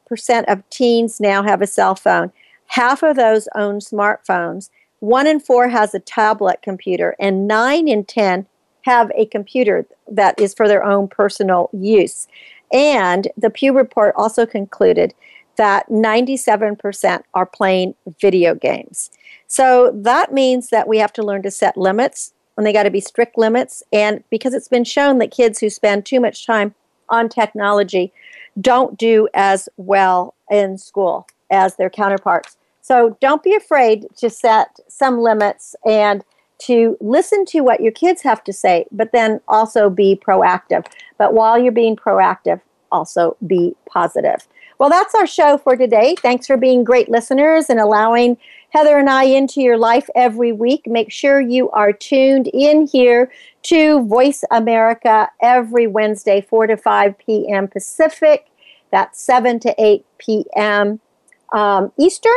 of 0.48 0.68
teens 0.70 1.20
now 1.20 1.42
have 1.42 1.62
a 1.62 1.66
cell 1.66 1.94
phone. 1.94 2.32
Half 2.66 3.02
of 3.02 3.16
those 3.16 3.48
own 3.54 3.78
smartphones. 3.78 4.70
One 5.00 5.26
in 5.26 5.40
four 5.40 5.68
has 5.68 5.94
a 5.94 6.00
tablet 6.00 6.60
computer, 6.62 7.14
and 7.18 7.46
nine 7.46 7.88
in 7.88 8.04
10 8.04 8.46
have 8.82 9.10
a 9.14 9.26
computer 9.26 9.86
that 10.10 10.38
is 10.40 10.54
for 10.54 10.68
their 10.68 10.84
own 10.84 11.08
personal 11.08 11.70
use. 11.72 12.26
And 12.72 13.28
the 13.36 13.50
Pew 13.50 13.72
report 13.72 14.14
also 14.16 14.46
concluded 14.46 15.14
that 15.56 15.88
97% 15.88 17.22
are 17.34 17.46
playing 17.46 17.94
video 18.20 18.54
games. 18.54 19.10
So 19.46 19.92
that 19.94 20.32
means 20.32 20.70
that 20.70 20.88
we 20.88 20.98
have 20.98 21.12
to 21.14 21.22
learn 21.22 21.42
to 21.42 21.50
set 21.50 21.76
limits, 21.76 22.32
and 22.56 22.66
they 22.66 22.72
got 22.72 22.84
to 22.84 22.90
be 22.90 23.00
strict 23.00 23.36
limits. 23.38 23.82
And 23.92 24.24
because 24.30 24.54
it's 24.54 24.68
been 24.68 24.84
shown 24.84 25.18
that 25.18 25.30
kids 25.30 25.58
who 25.58 25.70
spend 25.70 26.06
too 26.06 26.20
much 26.20 26.46
time 26.46 26.74
on 27.08 27.28
technology 27.28 28.12
don't 28.60 28.96
do 28.96 29.28
as 29.34 29.68
well 29.76 30.34
in 30.50 30.78
school 30.78 31.26
as 31.50 31.76
their 31.76 31.90
counterparts. 31.90 32.56
So 32.80 33.16
don't 33.20 33.42
be 33.42 33.54
afraid 33.54 34.06
to 34.18 34.30
set 34.30 34.78
some 34.88 35.18
limits 35.18 35.74
and 35.86 36.24
to 36.58 36.96
listen 37.00 37.44
to 37.46 37.60
what 37.60 37.80
your 37.80 37.92
kids 37.92 38.22
have 38.22 38.44
to 38.44 38.52
say, 38.52 38.86
but 38.92 39.12
then 39.12 39.40
also 39.48 39.90
be 39.90 40.20
proactive. 40.24 40.86
But 41.18 41.34
while 41.34 41.58
you're 41.58 41.72
being 41.72 41.96
proactive, 41.96 42.60
also 42.92 43.36
be 43.46 43.74
positive. 43.86 44.46
Well, 44.78 44.90
that's 44.90 45.14
our 45.14 45.26
show 45.26 45.58
for 45.58 45.76
today. 45.76 46.16
Thanks 46.20 46.46
for 46.46 46.56
being 46.56 46.84
great 46.84 47.08
listeners 47.08 47.70
and 47.70 47.78
allowing 47.78 48.36
Heather 48.70 48.98
and 48.98 49.08
I 49.08 49.24
into 49.24 49.60
your 49.60 49.78
life 49.78 50.08
every 50.16 50.50
week. 50.50 50.86
Make 50.86 51.12
sure 51.12 51.40
you 51.40 51.70
are 51.70 51.92
tuned 51.92 52.48
in 52.48 52.88
here 52.88 53.30
to 53.64 54.04
Voice 54.06 54.42
America 54.50 55.28
every 55.40 55.86
Wednesday, 55.86 56.40
4 56.40 56.66
to 56.66 56.76
5 56.76 57.18
p.m. 57.18 57.68
Pacific. 57.68 58.46
That's 58.90 59.22
7 59.22 59.60
to 59.60 59.74
8 59.78 60.04
p.m. 60.18 61.00
Um, 61.52 61.92
Eastern. 61.98 62.32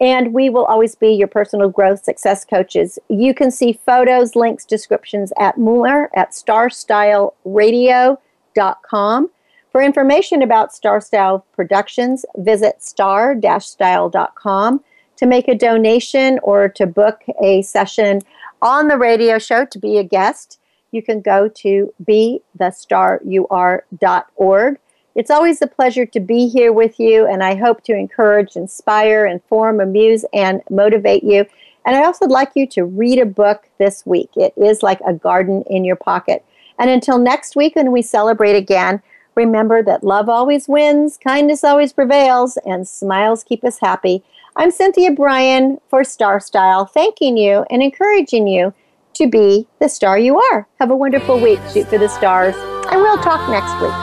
And 0.00 0.32
we 0.32 0.50
will 0.50 0.64
always 0.64 0.94
be 0.94 1.12
your 1.12 1.28
personal 1.28 1.68
growth 1.68 2.02
success 2.02 2.42
coaches. 2.44 2.98
You 3.08 3.34
can 3.34 3.50
see 3.50 3.78
photos, 3.86 4.34
links, 4.34 4.64
descriptions 4.64 5.30
at 5.38 5.58
more 5.58 6.08
at 6.16 6.30
starstyleradio.com. 6.30 9.30
For 9.70 9.82
information 9.82 10.42
about 10.42 10.74
Star 10.74 11.00
Style 11.00 11.46
Productions, 11.52 12.26
visit 12.36 12.82
star-style.com 12.82 14.84
to 15.16 15.26
make 15.26 15.48
a 15.48 15.54
donation 15.54 16.40
or 16.42 16.68
to 16.70 16.86
book 16.86 17.20
a 17.40 17.62
session 17.62 18.20
on 18.62 18.88
the 18.88 18.98
radio 18.98 19.38
show 19.38 19.64
to 19.66 19.78
be 19.78 19.98
a 19.98 20.04
guest. 20.04 20.58
You 20.90 21.02
can 21.02 21.20
go 21.20 21.48
to 21.48 21.94
bethestaryouare.org. 22.04 24.78
It's 25.14 25.30
always 25.30 25.62
a 25.62 25.66
pleasure 25.66 26.06
to 26.06 26.20
be 26.20 26.48
here 26.48 26.72
with 26.72 26.98
you, 26.98 27.26
and 27.26 27.42
I 27.42 27.54
hope 27.54 27.84
to 27.84 27.94
encourage, 27.94 28.56
inspire, 28.56 29.26
inform, 29.26 29.80
amuse, 29.80 30.24
and 30.32 30.62
motivate 30.70 31.22
you. 31.22 31.44
And 31.84 31.96
I 31.96 32.04
also 32.04 32.26
would 32.26 32.32
like 32.32 32.52
you 32.54 32.66
to 32.68 32.84
read 32.84 33.18
a 33.18 33.26
book 33.26 33.68
this 33.78 34.04
week. 34.04 34.30
It 34.36 34.52
is 34.56 34.82
like 34.82 35.00
a 35.06 35.12
garden 35.12 35.62
in 35.68 35.84
your 35.84 35.96
pocket. 35.96 36.44
And 36.78 36.90
until 36.90 37.18
next 37.18 37.56
week, 37.56 37.76
when 37.76 37.92
we 37.92 38.02
celebrate 38.02 38.56
again, 38.56 39.02
remember 39.40 39.82
that 39.82 40.04
love 40.04 40.28
always 40.28 40.68
wins, 40.68 41.16
kindness 41.16 41.64
always 41.64 41.94
prevails, 41.94 42.58
and 42.66 42.86
smiles 42.86 43.42
keep 43.42 43.64
us 43.64 43.78
happy. 43.80 44.22
I'm 44.56 44.70
Cynthia 44.70 45.12
Brian 45.12 45.78
for 45.88 46.04
Star 46.04 46.40
Style, 46.40 46.84
thanking 46.84 47.38
you 47.38 47.64
and 47.70 47.82
encouraging 47.82 48.46
you 48.46 48.74
to 49.14 49.28
be 49.28 49.66
the 49.80 49.88
star 49.88 50.18
you 50.18 50.38
are. 50.38 50.68
Have 50.78 50.90
a 50.90 50.96
wonderful 50.96 51.40
week. 51.40 51.60
Shoot 51.72 51.88
for 51.88 51.98
the 51.98 52.08
stars, 52.08 52.54
and 52.90 53.00
we'll 53.00 53.22
talk 53.22 53.48
next 53.48 53.72
week. 53.80 53.96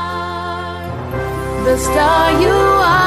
The 1.66 1.78
star 1.78 2.42
you 2.42 2.50
are. 2.50 3.07